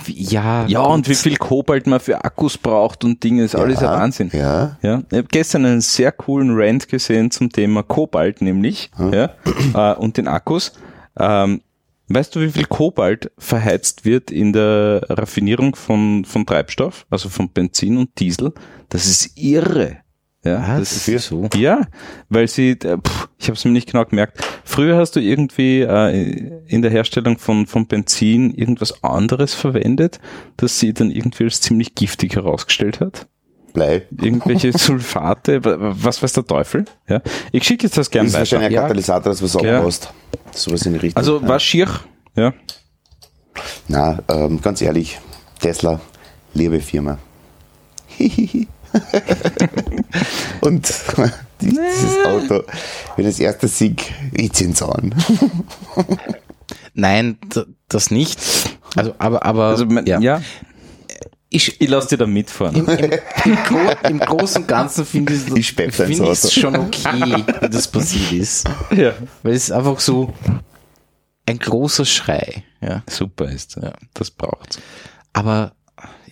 [0.06, 3.86] Ja, ja, und wie viel Kobalt man für Akkus braucht und Dinge, ist alles ein
[3.90, 4.30] Wahnsinn.
[4.34, 4.78] Ja.
[4.82, 9.30] Ja, ich habe gestern einen sehr coolen Rant gesehen zum Thema Kobalt, nämlich, ja,
[9.74, 10.74] äh, und den Akkus.
[11.20, 11.62] Ähm,
[12.10, 17.50] weißt du, wie viel Kobalt verheizt wird in der Raffinierung von, von Treibstoff, also von
[17.50, 18.54] Benzin und Diesel?
[18.90, 19.98] Das ist irre.
[20.46, 20.90] Ja, Was?
[20.90, 21.50] das ist so.
[21.56, 21.82] ja,
[22.30, 24.42] weil sie, äh, pff, ich habe es mir nicht genau gemerkt.
[24.64, 30.20] Früher hast du irgendwie äh, in der Herstellung von, von Benzin irgendwas anderes verwendet,
[30.56, 33.28] das sie dann irgendwie als ziemlich giftig herausgestellt hat
[33.74, 34.04] Blei.
[34.22, 36.86] irgendwelche Sulfate, wa- wa- was weiß der Teufel.
[37.10, 37.22] Ja.
[37.52, 38.40] Ich schicke jetzt das Das gern ist weiter.
[38.42, 38.84] wahrscheinlich ein.
[38.84, 39.80] Katalysator, das was Ja.
[39.80, 40.14] abbaust.
[40.54, 41.18] Sowas in die Richtung.
[41.20, 41.88] Also war schier.
[42.36, 42.54] Ja.
[43.88, 45.20] Na, ähm, ganz ehrlich,
[45.60, 46.00] Tesla,
[46.54, 47.18] liebe Firma.
[50.62, 50.94] Und
[51.62, 52.64] dieses Auto,
[53.16, 55.14] wenn das erste Sieg, ich zieh's an.
[56.94, 57.38] Nein,
[57.88, 58.40] das nicht.
[58.96, 60.20] Also, aber, aber, Also ja.
[60.20, 60.42] ja.
[61.50, 62.76] Ich, Ich lasse dir da mitfahren.
[62.76, 63.12] im, im,
[63.46, 63.80] im, Gro
[64.10, 66.50] im Großen und Ganzen finde ich find es Auto.
[66.50, 68.68] schon okay, wie das passiert ist.
[68.92, 69.14] ja.
[69.44, 70.34] Weil es ist einfach so
[71.46, 72.64] ein großer Schrei.
[72.82, 73.02] Ja.
[73.10, 73.78] Super ist.
[73.82, 73.94] Ja.
[74.14, 74.80] Das braucht's.
[75.32, 75.72] Aber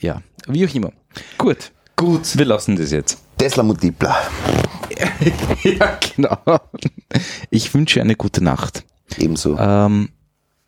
[0.02, 0.92] ja, wie auch immer.
[1.38, 1.72] Gut.
[1.96, 2.38] Gut.
[2.38, 3.18] Wir lassen das jetzt.
[3.38, 4.16] Tesla Multipler.
[5.64, 6.38] Ja, genau.
[7.50, 8.86] Ich wünsche eine gute Nacht.
[9.18, 9.58] Ebenso.
[9.58, 10.10] Ähm,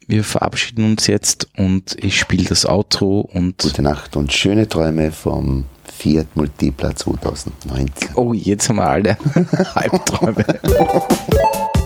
[0.08, 5.12] wir verabschieden uns jetzt und ich spiele das Outro und Gute Nacht und schöne Träume
[5.12, 8.16] vom Fiat Multipla 2019.
[8.16, 9.18] oh, jetzt haben wir alle
[9.76, 10.46] Halbträume.